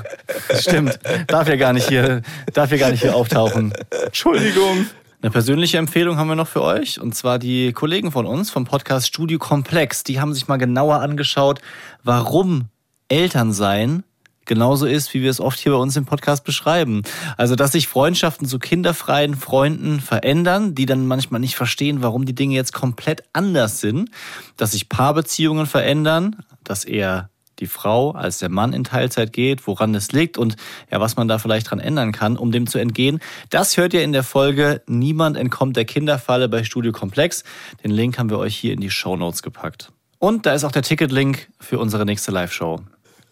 stimmt. 0.59 0.99
Darf 1.27 1.47
ja 1.47 1.57
gar 1.57 1.75
nicht 1.75 1.89
hier, 1.89 2.23
darf 2.55 2.71
ja 2.71 2.79
gar 2.79 2.91
nicht 2.91 3.03
hier 3.03 3.15
auftauchen. 3.15 3.75
Entschuldigung. 4.07 4.87
Eine 5.25 5.31
persönliche 5.31 5.79
Empfehlung 5.79 6.19
haben 6.19 6.29
wir 6.29 6.35
noch 6.35 6.49
für 6.49 6.61
euch. 6.61 7.01
Und 7.01 7.15
zwar 7.15 7.39
die 7.39 7.73
Kollegen 7.73 8.13
von 8.13 8.27
uns 8.27 8.51
vom 8.51 8.67
Podcast 8.67 9.07
Studio 9.07 9.39
Komplex. 9.39 10.05
Die 10.05 10.21
haben 10.21 10.35
sich 10.35 10.49
mal 10.49 10.59
genauer 10.59 11.01
angeschaut, 11.01 11.63
warum 12.03 12.67
Elternsein 13.09 14.05
genauso 14.45 14.85
ist, 14.85 15.15
wie 15.15 15.23
wir 15.23 15.31
es 15.31 15.41
oft 15.41 15.59
hier 15.59 15.73
bei 15.73 15.79
uns 15.79 15.97
im 15.97 16.05
Podcast 16.05 16.45
beschreiben. 16.45 17.05
Also, 17.39 17.57
dass 17.57 17.73
sich 17.73 17.89
Freundschaften 17.89 18.47
zu 18.47 18.59
kinderfreien 18.59 19.35
Freunden 19.35 20.01
verändern, 20.01 20.75
die 20.75 20.85
dann 20.85 21.07
manchmal 21.07 21.41
nicht 21.41 21.57
verstehen, 21.57 22.03
warum 22.03 22.27
die 22.27 22.35
Dinge 22.35 22.55
jetzt 22.55 22.75
komplett 22.75 23.23
anders 23.33 23.81
sind. 23.81 24.11
Dass 24.59 24.73
sich 24.73 24.91
Paarbeziehungen 24.91 25.65
verändern, 25.65 26.45
dass 26.65 26.85
eher 26.85 27.31
die 27.65 27.67
Frau 27.67 28.11
als 28.11 28.39
der 28.39 28.51
Mann 28.51 28.75
in 28.75 28.85
Teilzeit 28.85 29.33
geht, 29.33 29.67
woran 29.67 29.95
das 29.95 30.13
liegt 30.13 30.37
und 30.37 30.57
ja, 30.91 31.01
was 31.01 31.17
man 31.17 31.29
da 31.29 31.39
vielleicht 31.39 31.71
dran 31.71 31.81
ändern 31.81 32.13
kann, 32.13 32.37
um 32.37 32.53
dem 32.53 32.67
zu 32.67 32.79
entgehen. 32.79 33.21
Das 33.49 33.79
hört 33.79 33.95
ihr 33.95 34.03
in 34.03 34.13
der 34.13 34.23
Folge 34.23 34.83
Niemand 34.87 35.39
entkommt 35.39 35.77
der 35.77 35.87
Kinderfalle 35.87 36.51
bei 36.51 36.63
Studio 36.63 36.93
Komplex. 36.93 37.43
Den 37.83 37.91
Link 37.91 38.19
haben 38.19 38.29
wir 38.29 38.39
euch 38.39 38.55
hier 38.55 38.75
in 38.75 38.81
die 38.81 38.91
Show 38.91 39.17
Notes 39.17 39.43
gepackt. 39.43 39.93
Und 40.19 40.45
da 40.45 40.53
ist 40.53 40.65
auch 40.65 40.73
der 40.73 40.83
Ticketlink 40.83 41.49
für 41.59 41.79
unsere 41.79 42.05
nächste 42.05 42.31
Live-Show. 42.33 42.81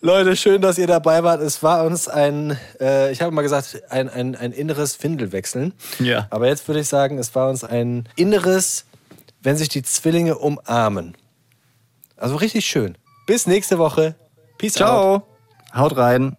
Leute, 0.01 0.35
schön, 0.35 0.63
dass 0.63 0.79
ihr 0.79 0.87
dabei 0.87 1.23
wart. 1.23 1.43
Es 1.43 1.63
war 1.63 1.85
uns 1.85 2.09
ein, 2.09 2.59
äh, 2.81 3.13
ich 3.13 3.21
habe 3.21 3.33
mal 3.33 3.43
gesagt, 3.43 3.83
ein, 3.91 4.09
ein, 4.09 4.35
ein 4.35 4.53
inneres 4.53 4.97
Findelwechseln. 4.97 5.75
Ja. 6.01 6.27
Aber 6.31 6.49
jetzt 6.49 6.67
würde 6.67 6.81
ich 6.81 6.89
sagen, 6.89 7.19
es 7.19 7.35
war 7.35 7.49
uns 7.49 7.65
ein 7.65 8.09
inneres, 8.17 8.87
wenn 9.43 9.57
sich 9.57 9.69
die 9.69 9.83
Zwillinge 9.83 10.39
umarmen. 10.39 11.17
Also 12.17 12.37
richtig 12.37 12.67
schön. 12.67 12.97
Bis 13.27 13.47
nächste 13.47 13.79
Woche. 13.79 14.17
Peace 14.63 14.81
out. 14.81 14.87
Ciao. 14.87 15.23
Haut 15.75 15.97
rein. 15.97 16.37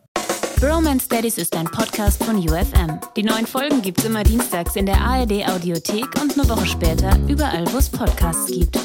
Bromance 0.62 1.10
Daddies 1.10 1.38
ist 1.38 1.54
ein 1.58 1.66
Podcast 1.66 2.24
von 2.24 2.38
UFM. 2.38 3.02
Die 3.18 3.24
neuen 3.24 3.46
Folgen 3.46 3.82
gibt's 3.82 4.06
immer 4.06 4.24
dienstags 4.24 4.78
in 4.78 4.86
der 4.86 4.96
ARD 4.96 5.46
Audiothek 5.46 6.08
und 6.22 6.40
eine 6.40 6.48
Woche 6.48 6.66
später 6.66 7.12
überall, 7.28 7.66
wo 7.74 7.80
es 7.80 7.90
Podcasts 7.90 8.46
gibt. 8.46 8.80